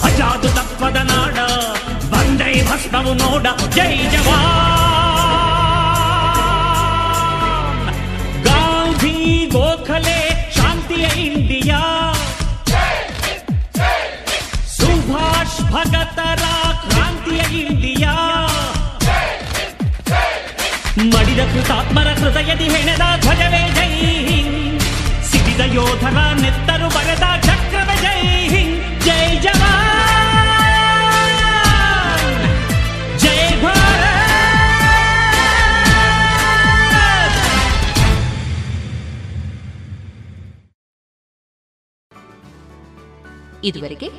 ಅಜಾದು 0.07 0.51
ತತ್ವದ 0.57 0.99
ನಾಡ. 1.11 1.37
ಬಂದ್ರೆ 2.13 2.53
ಭಸ್ಮವು 2.69 3.13
ನೋಡ 3.13 3.45
ಜೈ 3.75 3.95
ಜವಾನ್ 4.13 4.71
ಗಾಂಧಿ 8.47 9.15
ಗೋಖಲೆ, 9.55 10.19
ಶಾಂತಿಯ 10.57 11.05
ಇಂಡಿಯಾ. 11.27 11.81
ಸುಭಾಷ್ 14.77 15.59
ಭಗತರ 15.73 16.43
ಕ್ರಾಂತಿಯ 16.45 16.74
ಇಂಡಿಯಾ 17.61 18.13
ಮಡಿದ 21.13 21.41
ಕೃತಾತ್ಮರ 21.53 22.09
ಹೃದಯದಿ 22.19 22.67
ಹೆಣೆದ 22.73 23.05
ಧ್ವಜವೇ 23.23 23.63
ಜೈ 23.77 23.89
ಹಿಂದ್ 24.29 24.83
ಸಿಡಿದ 25.29 25.63
ಯೋಧರ 25.75 26.17
ನೆತ್ತರು 26.41 26.89
ಬರೆದ 26.95 27.25
ಚಕ್ರವೇ 27.47 27.97
ಜೈ 28.05 28.19
ಹಿಂದ್ 28.53 28.77
ಜೈ 29.05 29.19
ಜವಾನ್ 29.45 29.83
ಜೈ 33.23 33.37
ಭಾರತ್ 33.63 34.13
ಇದುವರೆಗೆ 43.63 44.09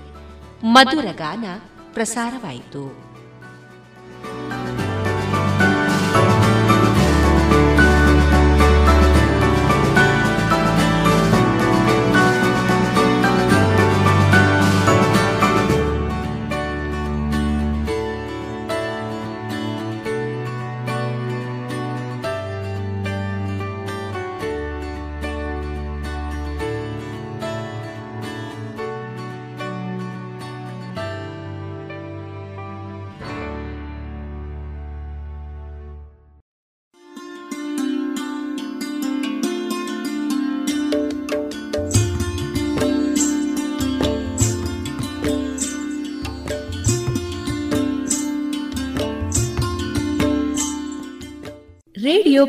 ಮಧುರ 0.75 1.09
ಗಾನ 1.19 1.47
ಪ್ರಸಾರವಾಯಿತು 1.95 2.83